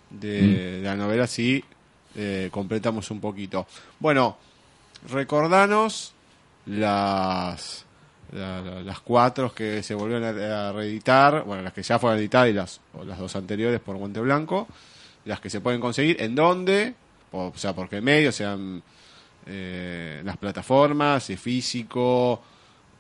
de, 0.10 0.80
mm. 0.80 0.84
la 0.84 0.96
novela, 0.96 1.24
así 1.24 1.64
eh, 2.16 2.50
completamos 2.52 3.12
un 3.12 3.20
poquito. 3.20 3.68
Bueno, 4.00 4.38
recordanos 5.10 6.14
las 6.66 7.85
las 8.32 9.00
cuatro 9.00 9.54
que 9.54 9.82
se 9.84 9.94
volvieron 9.94 10.24
a, 10.24 10.72
reeditar, 10.72 11.44
bueno, 11.44 11.64
las 11.64 11.74
que 11.74 11.84
ya 11.84 12.00
fueron 12.00 12.20
editadas 12.20 12.50
y 12.50 12.54
las, 12.54 12.82
las 13.06 13.20
dos 13.20 13.36
anteriores 13.36 13.80
por 13.80 13.96
Guante 13.98 14.20
Blanco, 14.20 14.68
las 15.26 15.40
que 15.40 15.50
se 15.50 15.62
pueden 15.62 15.82
conseguir, 15.82 16.22
en 16.22 16.36
dónde, 16.36 16.94
o, 17.32 17.54
sea, 17.56 17.74
por 17.74 17.90
qué 17.90 18.02
medio, 18.02 18.32
sean 18.32 18.82
eh, 19.46 20.22
las 20.24 20.38
plataformas, 20.38 21.24
si 21.24 21.38
físico 21.38 22.42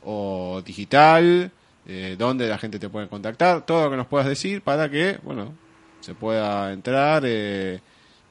o 0.03 0.61
digital, 0.65 1.51
eh, 1.87 2.15
dónde 2.17 2.47
la 2.47 2.57
gente 2.57 2.79
te 2.79 2.89
puede 2.89 3.07
contactar, 3.07 3.65
todo 3.65 3.85
lo 3.85 3.91
que 3.91 3.97
nos 3.97 4.07
puedas 4.07 4.27
decir 4.27 4.61
para 4.61 4.89
que, 4.89 5.19
bueno, 5.23 5.53
se 6.01 6.13
pueda 6.13 6.71
entrar 6.71 7.23
eh, 7.25 7.79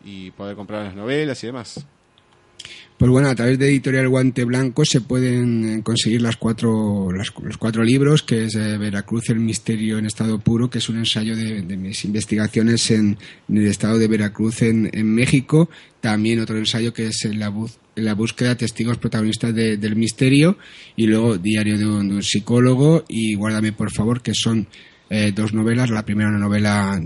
y 0.05 0.31
poder 0.33 0.57
comprar 0.57 0.85
las 0.85 0.95
novelas 0.95 1.43
y 1.43 1.47
demás. 1.49 1.87
Pues 2.97 3.11
bueno, 3.11 3.29
a 3.29 3.35
través 3.35 3.59
de 3.59 3.69
Editorial 3.69 4.09
Guante 4.09 4.45
Blanco 4.45 4.85
se 4.85 5.01
pueden 5.01 5.69
eh, 5.69 5.83
conseguir 5.83 6.23
las 6.23 6.37
cuatro, 6.37 7.11
los 7.11 7.59
cuatro 7.59 7.83
libros, 7.83 8.23
que 8.23 8.45
es 8.45 8.55
eh, 8.55 8.79
Veracruz, 8.79 9.31
el 9.31 9.41
misterio 9.41 9.99
en 9.99 10.07
estado 10.07 10.39
puro, 10.39 10.71
que 10.71 10.79
es 10.79 10.89
un 10.89 10.99
ensayo 10.99 11.37
de, 11.37 11.63
mis 11.77 12.05
investigaciones 12.05 12.93
en, 12.93 13.19
el 13.49 13.67
estado 13.67 13.99
de 13.99 14.07
Veracruz 14.07 14.63
en, 14.63 14.91
México. 15.13 15.69
También 16.01 16.39
otro 16.39 16.57
ensayo 16.57 16.95
que 16.95 17.09
es 17.09 17.29
la, 17.35 17.53
la 17.97 18.15
búsqueda 18.15 18.51
de 18.51 18.57
testigos 18.57 18.99
protagonistas 18.99 19.53
del 19.53 19.97
misterio. 19.97 20.57
Y 20.95 21.09
luego 21.09 21.37
Diario 21.37 21.77
de 21.77 21.87
un, 21.87 22.23
psicólogo 22.23 23.05
y 23.09 23.35
Guárdame 23.35 23.73
por 23.73 23.91
favor, 23.91 24.23
que 24.23 24.35
son 24.35 24.69
eh, 25.11 25.33
dos 25.35 25.53
novelas. 25.53 25.91
La 25.91 26.05
primera 26.05 26.31
una 26.31 26.39
novela 26.39 27.03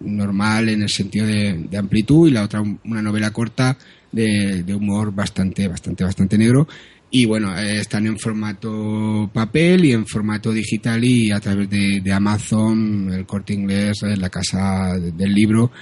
normal 0.00 0.70
en 0.70 0.82
el 0.82 0.88
sentido 0.88 1.26
de 1.26 1.76
amplitud 1.76 2.26
y 2.26 2.32
la 2.32 2.42
otra 2.42 2.62
una 2.62 3.02
novela 3.02 3.30
corta 3.32 3.78
de, 4.12 4.74
humor 4.74 5.14
bastante, 5.14 5.68
bastante, 5.68 6.04
bastante 6.04 6.38
negro. 6.38 6.66
Y 7.12 7.26
bueno, 7.26 7.56
eh, 7.58 7.80
están 7.80 8.06
en 8.06 8.18
formato 8.18 9.28
papel 9.32 9.84
y 9.84 9.92
en 9.92 10.06
formato 10.06 10.52
digital 10.52 11.04
y 11.04 11.32
a 11.32 11.40
través 11.40 11.68
de, 11.68 12.12
Amazon, 12.12 13.10
el 13.12 13.26
corte 13.26 13.52
inglés, 13.52 14.02
eh, 14.04 14.16
la 14.16 14.30
casa 14.30 14.96
del 14.96 15.34
libro 15.34 15.72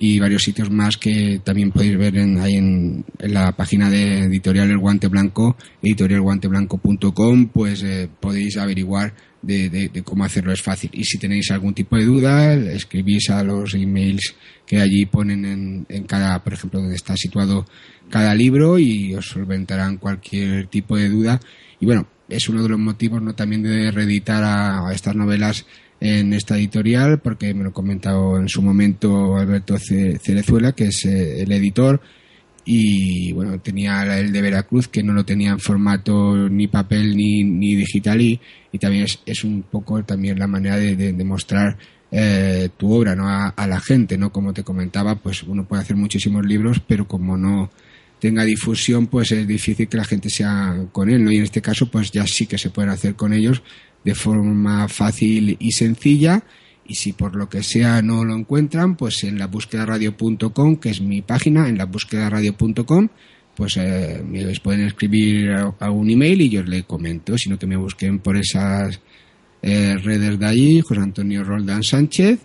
y 0.00 0.20
varios 0.20 0.44
sitios 0.44 0.70
más 0.70 0.96
que 0.96 1.40
también 1.42 1.72
podéis 1.72 1.98
ver 1.98 2.16
en, 2.16 2.38
ahí 2.38 2.54
en, 2.54 3.04
la 3.18 3.50
página 3.52 3.90
de 3.90 4.20
Editorial 4.20 4.70
El 4.70 4.78
Guante 4.78 5.08
Blanco, 5.08 5.56
editorialguanteblanco.com, 5.82 7.48
pues 7.48 7.82
eh, 7.82 8.08
podéis 8.20 8.56
averiguar 8.58 9.12
de, 9.42 10.02
cómo 10.04 10.24
hacerlo 10.24 10.52
es 10.52 10.62
fácil. 10.62 10.90
Y 10.92 11.04
si 11.04 11.18
tenéis 11.18 11.50
algún 11.50 11.74
tipo 11.74 11.96
de 11.96 12.04
duda, 12.04 12.54
escribís 12.54 13.30
a 13.30 13.42
los 13.42 13.74
emails 13.74 14.34
que 14.66 14.80
allí 14.80 15.06
ponen 15.06 15.86
en, 15.88 16.04
cada, 16.04 16.42
por 16.42 16.52
ejemplo, 16.52 16.80
donde 16.80 16.96
está 16.96 17.16
situado 17.16 17.66
cada 18.10 18.34
libro 18.34 18.78
y 18.78 19.14
os 19.14 19.26
solventarán 19.26 19.98
cualquier 19.98 20.66
tipo 20.66 20.96
de 20.96 21.08
duda. 21.08 21.40
Y 21.80 21.86
bueno, 21.86 22.08
es 22.28 22.48
uno 22.48 22.62
de 22.62 22.68
los 22.68 22.78
motivos 22.78 23.22
no 23.22 23.34
también 23.34 23.62
de 23.62 23.90
reeditar 23.90 24.42
a, 24.44 24.92
estas 24.92 25.14
novelas 25.14 25.66
en 26.00 26.32
esta 26.32 26.56
editorial, 26.56 27.20
porque 27.20 27.54
me 27.54 27.64
lo 27.64 27.72
comentado 27.72 28.38
en 28.38 28.48
su 28.48 28.62
momento 28.62 29.36
Alberto 29.36 29.76
Cerezuela, 29.78 30.72
que 30.72 30.84
es 30.84 31.04
eh, 31.04 31.42
el 31.42 31.50
editor, 31.50 32.00
y 32.70 33.32
bueno, 33.32 33.58
tenía 33.60 34.18
el 34.18 34.30
de 34.30 34.42
Veracruz 34.42 34.88
que 34.88 35.02
no 35.02 35.14
lo 35.14 35.24
tenía 35.24 35.52
en 35.52 35.58
formato 35.58 36.50
ni 36.50 36.68
papel 36.68 37.16
ni, 37.16 37.42
ni 37.42 37.74
digital 37.74 38.20
y, 38.20 38.38
y 38.70 38.78
también 38.78 39.04
es, 39.04 39.20
es, 39.24 39.42
un 39.42 39.62
poco 39.62 40.04
también 40.04 40.38
la 40.38 40.46
manera 40.46 40.76
de, 40.76 40.94
de, 40.94 41.24
mostrar 41.24 41.78
eh, 42.12 42.68
tu 42.76 42.92
obra 42.92 43.16
¿no? 43.16 43.26
A, 43.26 43.66
la 43.66 43.80
gente, 43.80 44.18
¿no? 44.18 44.30
Como 44.30 44.52
te 44.52 44.64
comentaba, 44.64 45.14
pues 45.14 45.44
uno 45.44 45.66
puede 45.66 45.80
hacer 45.80 45.96
muchísimos 45.96 46.44
libros, 46.44 46.78
pero 46.86 47.08
como 47.08 47.38
no 47.38 47.70
tenga 48.20 48.44
difusión, 48.44 49.06
pues 49.06 49.32
es 49.32 49.48
difícil 49.48 49.88
que 49.88 49.96
la 49.96 50.04
gente 50.04 50.28
sea 50.28 50.76
con 50.92 51.08
él, 51.08 51.24
¿no? 51.24 51.32
Y 51.32 51.38
en 51.38 51.44
este 51.44 51.62
caso, 51.62 51.90
pues 51.90 52.10
ya 52.10 52.26
sí 52.26 52.46
que 52.46 52.58
se 52.58 52.68
pueden 52.68 52.90
hacer 52.90 53.14
con 53.14 53.32
ellos 53.32 53.62
de 54.04 54.14
forma 54.14 54.88
fácil 54.88 55.56
y 55.58 55.72
sencilla 55.72 56.44
y 56.88 56.94
si 56.94 57.12
por 57.12 57.36
lo 57.36 57.48
que 57.48 57.62
sea 57.62 58.00
no 58.00 58.24
lo 58.24 58.34
encuentran, 58.34 58.96
pues 58.96 59.22
en 59.22 59.38
la 59.38 59.48
radio.com, 59.48 60.76
que 60.76 60.88
es 60.88 61.00
mi 61.02 61.20
página, 61.20 61.68
en 61.68 61.76
la 61.76 61.86
radio.com, 62.30 63.08
pues 63.54 63.76
eh, 63.76 64.22
me 64.26 64.42
pueden 64.60 64.86
escribir 64.86 65.50
algún 65.78 66.10
email 66.10 66.40
y 66.40 66.48
yo 66.48 66.62
les 66.62 66.84
comento, 66.84 67.36
sino 67.36 67.58
que 67.58 67.66
me 67.66 67.76
busquen 67.76 68.20
por 68.20 68.38
esas 68.38 69.00
eh, 69.60 69.96
redes 70.02 70.38
de 70.38 70.46
allí, 70.46 70.80
José 70.80 71.02
Antonio 71.02 71.44
Roldán 71.44 71.82
Sánchez, 71.82 72.40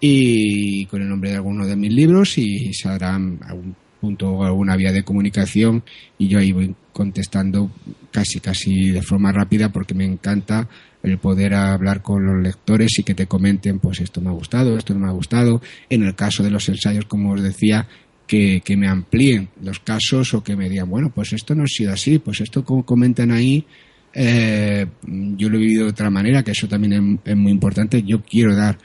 y 0.00 0.84
con 0.86 1.00
el 1.00 1.08
nombre 1.08 1.30
de 1.30 1.36
alguno 1.36 1.66
de 1.66 1.74
mis 1.74 1.92
libros 1.92 2.36
y 2.36 2.72
saldrán 2.74 3.40
algún 3.42 3.74
punto 4.00 4.30
o 4.30 4.44
alguna 4.44 4.76
vía 4.76 4.92
de 4.92 5.02
comunicación 5.02 5.82
y 6.18 6.28
yo 6.28 6.38
ahí 6.38 6.52
voy 6.52 6.74
contestando 6.98 7.70
casi 8.10 8.40
casi 8.40 8.90
de 8.90 9.02
forma 9.02 9.30
rápida 9.30 9.70
porque 9.70 9.94
me 9.94 10.04
encanta 10.04 10.68
el 11.00 11.18
poder 11.18 11.54
hablar 11.54 12.02
con 12.02 12.26
los 12.26 12.42
lectores 12.42 12.98
y 12.98 13.04
que 13.04 13.14
te 13.14 13.28
comenten, 13.28 13.78
pues 13.78 14.00
esto 14.00 14.20
me 14.20 14.30
ha 14.30 14.32
gustado, 14.32 14.76
esto 14.76 14.94
no 14.94 15.00
me 15.00 15.06
ha 15.06 15.12
gustado. 15.12 15.62
En 15.88 16.02
el 16.02 16.16
caso 16.16 16.42
de 16.42 16.50
los 16.50 16.68
ensayos, 16.68 17.04
como 17.04 17.34
os 17.34 17.40
decía, 17.40 17.86
que, 18.26 18.60
me 18.76 18.88
amplíen 18.88 19.48
los 19.62 19.78
casos 19.78 20.34
o 20.34 20.42
que 20.42 20.56
me 20.56 20.68
digan, 20.68 20.90
bueno, 20.90 21.12
pues 21.14 21.32
esto 21.32 21.54
no 21.54 21.62
ha 21.62 21.68
sido 21.68 21.92
así, 21.92 22.18
pues 22.18 22.40
esto 22.40 22.64
como 22.64 22.84
comentan 22.84 23.30
ahí, 23.30 23.64
eh, 24.12 24.84
yo 25.06 25.48
lo 25.48 25.56
he 25.56 25.60
vivido 25.60 25.84
de 25.84 25.90
otra 25.90 26.10
manera, 26.10 26.42
que 26.42 26.50
eso 26.50 26.66
también 26.66 27.20
es, 27.24 27.36
muy 27.36 27.52
importante. 27.52 28.02
Yo 28.02 28.22
quiero 28.22 28.56
dar 28.56 28.76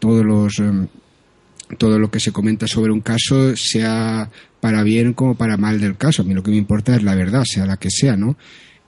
todos 0.00 0.24
los 0.24 0.58
em, 0.58 0.88
todo 1.78 1.96
lo 2.00 2.10
que 2.10 2.18
se 2.18 2.32
comenta 2.32 2.66
sobre 2.66 2.90
un 2.90 3.02
caso, 3.02 3.56
sea 3.56 4.28
para 4.62 4.84
bien 4.84 5.12
como 5.12 5.34
para 5.34 5.56
mal 5.56 5.80
del 5.80 5.96
caso. 5.96 6.22
A 6.22 6.24
mí 6.24 6.34
lo 6.34 6.42
que 6.44 6.52
me 6.52 6.56
importa 6.56 6.94
es 6.94 7.02
la 7.02 7.16
verdad, 7.16 7.42
sea 7.44 7.66
la 7.66 7.78
que 7.78 7.90
sea, 7.90 8.16
¿no? 8.16 8.36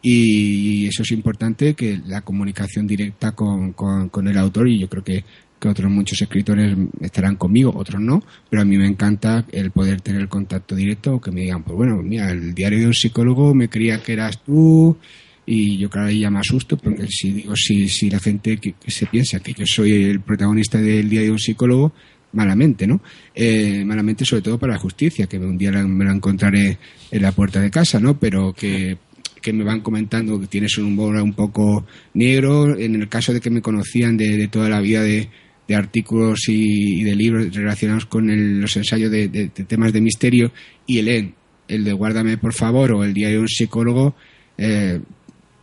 y 0.07 0.87
eso 0.87 1.03
es 1.03 1.12
importante 1.12 1.72
que 1.72 1.99
la 2.07 2.20
comunicación 2.20 2.87
directa 2.87 3.33
con, 3.33 3.72
con, 3.72 4.29
el 4.29 4.37
autor 4.37 4.68
y 4.68 4.79
yo 4.79 4.87
creo 4.87 5.03
que, 5.03 5.25
que, 5.59 5.66
otros 5.66 5.91
muchos 5.91 6.20
escritores 6.20 6.77
estarán 7.01 7.37
conmigo, 7.37 7.72
otros 7.75 8.03
no, 8.03 8.22
pero 8.51 8.61
a 8.61 8.66
mí 8.66 8.77
me 8.77 8.87
encanta 8.87 9.47
el 9.51 9.70
poder 9.70 10.03
tener 10.03 10.20
el 10.20 10.29
contacto 10.29 10.75
directo 10.75 11.18
que 11.22 11.31
me 11.31 11.41
digan, 11.41 11.62
pues 11.62 11.75
bueno, 11.75 12.03
mira, 12.03 12.31
el 12.31 12.53
diario 12.53 12.81
de 12.81 12.87
un 12.89 12.93
psicólogo 12.93 13.55
me 13.55 13.70
creía 13.70 14.03
que 14.03 14.12
eras 14.12 14.43
tú 14.45 14.99
y 15.47 15.79
yo 15.79 15.89
cada 15.89 16.09
día 16.09 16.31
me 16.31 16.41
asusto 16.41 16.77
porque 16.77 17.07
si 17.09 17.33
digo 17.33 17.57
si, 17.57 17.89
si 17.89 18.11
la 18.11 18.20
gente 18.20 18.59
que, 18.59 18.75
se 18.87 19.07
piensa 19.07 19.41
que 19.41 19.55
yo 19.55 19.64
soy 19.64 20.05
el 20.05 20.20
protagonista 20.20 20.77
del 20.77 21.09
diario 21.09 21.29
de 21.29 21.33
un 21.33 21.39
psicólogo 21.39 21.95
malamente, 22.35 22.87
¿no? 22.87 23.01
Eh, 23.35 23.85
malamente 23.85 24.24
sobre 24.24 24.43
todo 24.43 24.59
para 24.59 24.74
la 24.74 24.78
justicia, 24.78 25.26
que 25.26 25.39
un 25.39 25.57
día 25.57 25.72
me 25.72 26.05
la 26.05 26.12
encontraré 26.12 26.78
en 27.11 27.22
la 27.22 27.32
puerta 27.32 27.61
de 27.61 27.70
casa, 27.70 27.99
¿no? 28.01 28.18
Pero 28.18 28.53
que 28.53 28.99
que 29.45 29.53
me 29.53 29.62
van 29.62 29.82
comentando 29.82 30.41
que 30.41 30.47
tienes 30.47 30.78
un 30.78 30.87
humor 30.87 31.16
un 31.16 31.35
poco 31.35 31.85
negro. 32.14 32.78
En 32.78 32.95
el 32.95 33.11
caso 33.11 33.35
de 33.35 33.43
que 33.43 33.51
me 33.51 33.61
conocían 33.61 34.16
de, 34.16 34.49
toda 34.49 34.70
la 34.70 34.80
vida 34.80 35.03
de, 35.03 35.28
de 35.68 35.74
artículos 35.74 36.49
y, 36.49 37.05
de 37.05 37.14
libros 37.14 37.55
relacionados 37.55 38.07
con 38.07 38.26
los 38.61 38.74
ensayos 38.78 39.11
de, 39.11 39.28
temas 39.68 39.93
de 39.93 40.01
misterio 40.01 40.51
y 40.87 41.03
leen 41.03 41.35
el 41.68 41.85
de 41.85 41.93
Guárdame 41.93 42.39
por 42.39 42.55
favor 42.55 42.93
o 42.93 43.05
el 43.05 43.12
diario 43.12 43.37
de 43.37 43.43
un 43.43 43.49
psicólogo, 43.49 44.14
eh, 44.57 45.01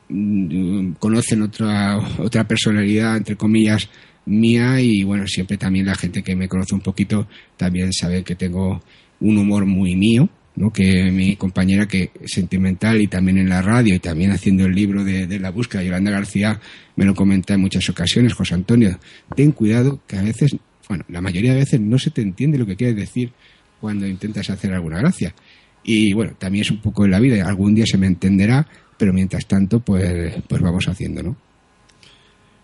mm, 0.10 0.94
conocen 0.94 1.42
otra, 1.42 1.98
otra 2.20 2.48
personalidad, 2.48 3.18
entre 3.18 3.36
comillas, 3.36 3.90
mía 4.26 4.80
y 4.80 5.04
bueno, 5.04 5.28
siempre 5.28 5.58
también 5.58 5.86
la 5.86 5.96
gente 5.96 6.24
que 6.24 6.36
me 6.36 6.48
conoce 6.48 6.76
un 6.76 6.82
poquito 6.82 7.28
también 7.58 7.92
sabe 7.92 8.24
que 8.24 8.36
tengo 8.36 8.82
un 9.20 9.38
humor 9.38 9.66
muy 9.66 9.96
mío, 9.96 10.30
¿no? 10.56 10.72
que 10.72 11.12
mi 11.12 11.36
compañera 11.36 11.88
que 11.88 12.12
sentimental 12.26 13.02
y 13.02 13.08
también 13.08 13.38
en 13.38 13.50
la 13.50 13.62
radio 13.62 13.96
y 13.96 14.00
también 14.00 14.32
haciendo 14.32 14.66
el 14.66 14.74
libro 14.74 15.04
de, 15.04 15.28
de, 15.28 15.40
la 15.40 15.52
búsqueda, 15.52 15.84
Yolanda 15.84 16.12
García, 16.12 16.60
me 16.96 17.06
lo 17.06 17.16
comenta 17.16 17.54
en 17.54 17.62
muchas 17.62 17.90
ocasiones, 17.90 18.34
José 18.34 18.56
Antonio, 18.56 19.00
ten 19.36 19.52
cuidado 19.52 20.02
que 20.08 20.18
a 20.18 20.22
veces, 20.22 20.56
bueno, 20.88 21.06
la 21.08 21.22
mayoría 21.22 21.54
de 21.54 21.60
veces 21.60 21.80
no 21.80 21.98
se 21.98 22.12
te 22.12 22.22
entiende 22.22 22.58
lo 22.58 22.66
que 22.66 22.76
quieres 22.76 22.96
decir 22.96 23.32
cuando 23.80 24.08
intentas 24.08 24.50
hacer 24.50 24.74
alguna 24.74 25.00
gracia. 25.00 25.34
Y 25.84 26.14
bueno, 26.14 26.36
también 26.38 26.62
es 26.62 26.72
un 26.72 26.80
poco 26.80 27.06
en 27.06 27.12
la 27.12 27.20
vida, 27.20 27.48
algún 27.48 27.74
día 27.74 27.86
se 27.88 27.98
me 27.98 28.06
entenderá, 28.06 28.68
pero 28.98 29.14
mientras 29.14 29.48
tanto, 29.48 29.80
pues, 29.80 30.36
pues 30.48 30.62
vamos 30.62 30.88
haciendo, 30.88 31.24
¿no? 31.24 31.36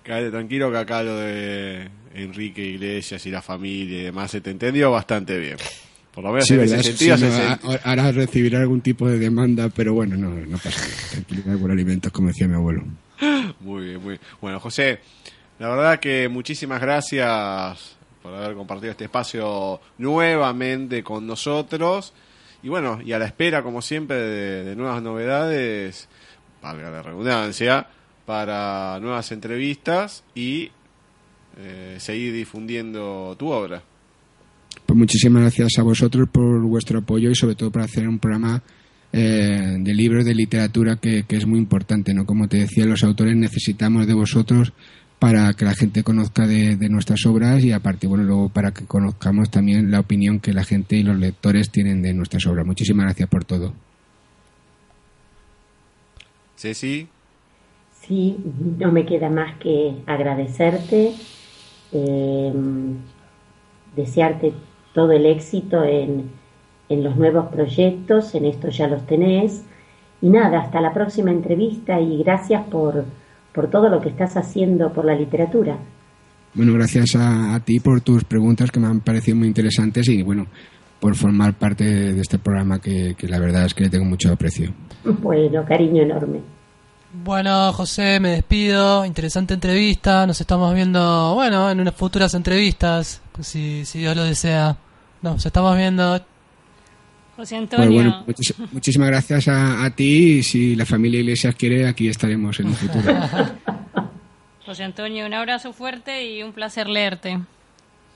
Cállate 0.07 0.31
tranquilo 0.31 0.71
que 0.71 0.77
acá 0.77 1.03
lo 1.03 1.17
de 1.17 1.89
Enrique 2.13 2.63
Iglesias 2.63 3.25
y 3.25 3.29
la 3.29 3.41
familia 3.41 3.99
y 3.99 4.03
demás 4.03 4.31
se 4.31 4.39
te 4.39 4.51
entendió 4.51 4.89
bastante 4.89 5.37
bien. 5.37 5.57
Por 6.13 6.23
lo 6.23 6.31
menos 6.31 6.49
en 6.49 6.61
ese 6.61 6.81
sentido 6.81 7.15
Ahora 7.83 8.11
recibirá 8.13 8.61
algún 8.61 8.79
tipo 8.79 9.07
de 9.09 9.19
demanda, 9.19 9.69
pero 9.69 9.93
bueno, 9.93 10.15
no, 10.15 10.29
no 10.29 10.57
pasa 10.57 10.79
nada. 10.79 10.95
Tranquilidad 11.11 11.57
por 11.59 11.71
alimentos, 11.71 12.11
como 12.13 12.29
decía 12.29 12.47
mi 12.47 12.55
abuelo. 12.55 12.85
Muy 13.59 13.85
bien, 13.85 14.01
muy 14.01 14.09
bien. 14.11 14.21
Bueno, 14.39 14.59
José, 14.61 14.99
la 15.59 15.67
verdad 15.69 15.99
que 15.99 16.29
muchísimas 16.29 16.79
gracias 16.79 17.97
por 18.23 18.33
haber 18.33 18.55
compartido 18.55 18.91
este 18.91 19.05
espacio 19.05 19.81
nuevamente 19.97 21.03
con 21.03 21.27
nosotros. 21.27 22.13
Y 22.63 22.69
bueno, 22.69 22.99
y 23.03 23.11
a 23.11 23.19
la 23.19 23.25
espera, 23.25 23.61
como 23.61 23.81
siempre, 23.81 24.17
de, 24.17 24.75
nuevas 24.75 25.01
novedades, 25.01 26.07
valga 26.61 26.89
la 26.89 27.03
redundancia, 27.03 27.87
para 28.27 28.99
nuevas 28.99 29.31
entrevistas 29.31 30.25
y 30.35 30.69
eh, 31.57 31.95
seguir 31.97 32.33
difundiendo 32.33 33.33
tu 33.39 33.47
obra. 33.47 33.81
Pues 34.85 34.99
muchísimas 34.99 35.43
gracias 35.43 35.79
a 35.79 35.83
vosotros 35.83 36.27
por 36.29 36.61
vuestro 36.63 36.99
apoyo 36.99 37.31
y 37.31 37.35
sobre 37.35 37.55
todo 37.55 37.71
por 37.71 37.83
hacer 37.83 38.05
un 38.05 38.19
programa 38.19 38.61
eh, 39.13 39.77
de 39.79 39.93
libros 39.93 40.25
de 40.25 40.35
literatura 40.35 40.97
que, 40.97 41.23
que, 41.23 41.37
es 41.37 41.47
muy 41.47 41.57
importante, 41.57 42.13
¿no? 42.13 42.25
Como 42.25 42.49
te 42.49 42.57
decía, 42.57 42.85
los 42.85 43.01
autores 43.05 43.33
necesitamos 43.37 44.05
de 44.05 44.13
vosotros 44.13 44.73
para 45.19 45.53
que 45.53 45.63
la 45.63 45.73
gente 45.73 46.03
conozca 46.03 46.45
de, 46.45 46.75
nuestras 46.89 47.25
obras 47.25 47.63
y 47.63 47.71
aparte, 47.71 48.07
bueno, 48.07 48.25
luego 48.25 48.49
para 48.49 48.73
que 48.73 48.85
conozcamos 48.85 49.49
también 49.49 49.89
la 49.89 50.01
opinión 50.01 50.41
que 50.41 50.51
la 50.51 50.65
gente 50.65 50.97
y 50.97 51.03
los 51.03 51.17
lectores 51.17 51.71
tienen 51.71 52.01
de 52.01 52.13
nuestras 52.13 52.45
obras. 52.45 52.65
Muchísimas 52.65 53.05
gracias 53.05 53.29
por 53.29 53.45
todo. 53.45 53.73
Ceci. 56.57 57.07
Sí, 58.07 58.37
no 58.79 58.91
me 58.91 59.05
queda 59.05 59.29
más 59.29 59.57
que 59.57 59.95
agradecerte, 60.05 61.13
eh, 61.91 62.53
desearte 63.95 64.53
todo 64.93 65.11
el 65.11 65.25
éxito 65.25 65.83
en, 65.83 66.31
en 66.89 67.03
los 67.03 67.17
nuevos 67.17 67.47
proyectos, 67.47 68.33
en 68.35 68.45
esto 68.45 68.69
ya 68.69 68.87
los 68.87 69.05
tenés. 69.05 69.65
Y 70.21 70.29
nada, 70.29 70.61
hasta 70.61 70.81
la 70.81 70.93
próxima 70.93 71.31
entrevista 71.31 71.99
y 71.99 72.17
gracias 72.23 72.65
por 72.67 73.05
por 73.57 73.71
todo 73.71 73.89
lo 73.89 73.99
que 73.99 74.09
estás 74.09 74.37
haciendo 74.37 74.93
por 74.93 75.03
la 75.03 75.15
literatura. 75.15 75.79
Bueno, 76.53 76.73
gracias 76.73 77.15
a, 77.15 77.59
ti 77.65 77.79
por 77.79 78.01
tus 78.01 78.23
preguntas 78.23 78.69
que 78.69 78.79
me 78.79 78.85
han 78.85 78.99
parecido 78.99 79.35
muy 79.35 79.47
interesantes 79.47 80.07
y 80.09 80.21
bueno, 80.21 80.45
por 80.99 81.15
formar 81.15 81.55
parte 81.55 81.83
de 81.83 82.21
este 82.21 82.37
programa 82.37 82.77
que, 82.77 83.15
la 83.27 83.39
verdad 83.39 83.65
es 83.65 83.73
que 83.73 83.85
le 83.85 83.89
tengo 83.89 84.05
mucho 84.05 84.31
aprecio. 84.31 84.71
Bueno, 85.23 85.65
cariño 85.65 86.03
enorme. 86.03 86.41
Bueno, 87.13 87.71
José, 87.73 88.19
me 88.19 88.29
despido. 88.31 89.05
Interesante 89.05 89.53
entrevista. 89.53 90.27
Nos 90.27 90.41
estamos 90.41 90.73
viendo, 90.73 91.33
bueno, 91.35 91.69
en 91.71 91.79
unas 91.79 91.95
futuras 91.95 92.33
entrevistas, 92.33 93.21
si, 93.41 93.85
si 93.85 93.99
Dios 93.99 94.15
lo 94.15 94.23
desea. 94.23 94.77
Nos 95.21 95.45
estamos 95.45 95.75
viendo. 95.75 96.21
José 97.35 97.55
Antonio. 97.55 98.25
muchísimas 98.71 99.09
gracias 99.09 99.47
a, 99.47 99.89
ti 99.95 100.39
y 100.39 100.43
si 100.43 100.75
la 100.75 100.87
familia 100.87 101.19
Iglesias 101.19 101.53
quiere, 101.55 101.87
aquí 101.87 102.07
estaremos 102.07 102.59
en 102.59 102.69
el 102.69 102.75
futuro. 102.75 103.13
José 104.65 104.83
Antonio, 104.83 105.25
un 105.25 105.33
abrazo 105.35 105.71
fuerte 105.71 106.25
y 106.25 106.41
un 106.41 106.51
placer 106.51 106.87
leerte. 106.89 107.39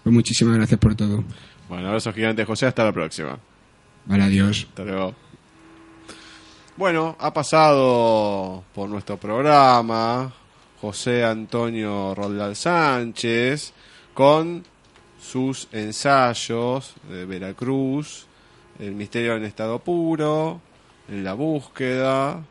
Pues 0.03 0.13
muchísimas 0.13 0.57
gracias 0.57 0.79
por 0.79 0.95
todo. 0.95 1.23
Bueno, 1.69 1.87
abrazo 1.87 2.11
gigante, 2.11 2.43
José. 2.45 2.65
Hasta 2.65 2.83
la 2.83 2.91
próxima. 2.91 3.37
Vale, 4.05 4.23
adiós. 4.23 4.65
Hasta 4.69 4.83
luego. 4.83 5.15
Bueno, 6.77 7.17
ha 7.19 7.33
pasado 7.33 8.63
por 8.73 8.89
nuestro 8.89 9.17
programa 9.17 10.33
José 10.79 11.23
Antonio 11.23 12.15
Roldal 12.15 12.55
Sánchez 12.55 13.73
con 14.13 14.63
sus 15.21 15.67
ensayos 15.73 16.93
de 17.09 17.25
Veracruz 17.25 18.25
el 18.79 18.93
misterio 18.93 19.35
en 19.35 19.43
estado 19.43 19.79
puro, 19.79 20.61
en 21.09 21.25
la 21.25 21.33
búsqueda, 21.33 22.41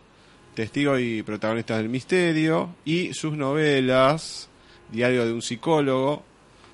testigo 0.54 0.98
y 0.98 1.22
protagonista 1.22 1.78
del 1.78 1.88
misterio, 1.88 2.74
y 2.84 3.14
sus 3.14 3.32
novelas, 3.32 4.48
Diario 4.92 5.24
de 5.24 5.32
un 5.32 5.40
psicólogo, 5.42 6.22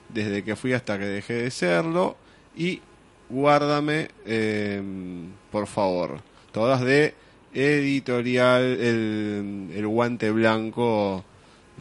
desde 0.08 0.42
que 0.42 0.56
fui 0.56 0.72
hasta 0.72 0.98
que 0.98 1.04
dejé 1.04 1.34
de 1.34 1.50
serlo, 1.50 2.16
y 2.56 2.80
Guárdame, 3.28 4.08
em, 4.24 5.32
por 5.50 5.66
favor, 5.66 6.20
todas 6.52 6.80
de 6.80 7.14
editorial 7.56 8.62
El, 8.62 9.70
el 9.74 9.86
Guante 9.86 10.30
Blanco, 10.30 11.24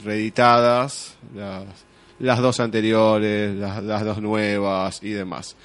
reeditadas, 0.03 1.15
las, 1.35 1.65
las 2.19 2.39
dos 2.39 2.59
anteriores, 2.59 3.53
las, 3.55 3.83
las 3.83 4.05
dos 4.05 4.21
nuevas 4.21 5.03
y 5.03 5.09
demás. 5.09 5.55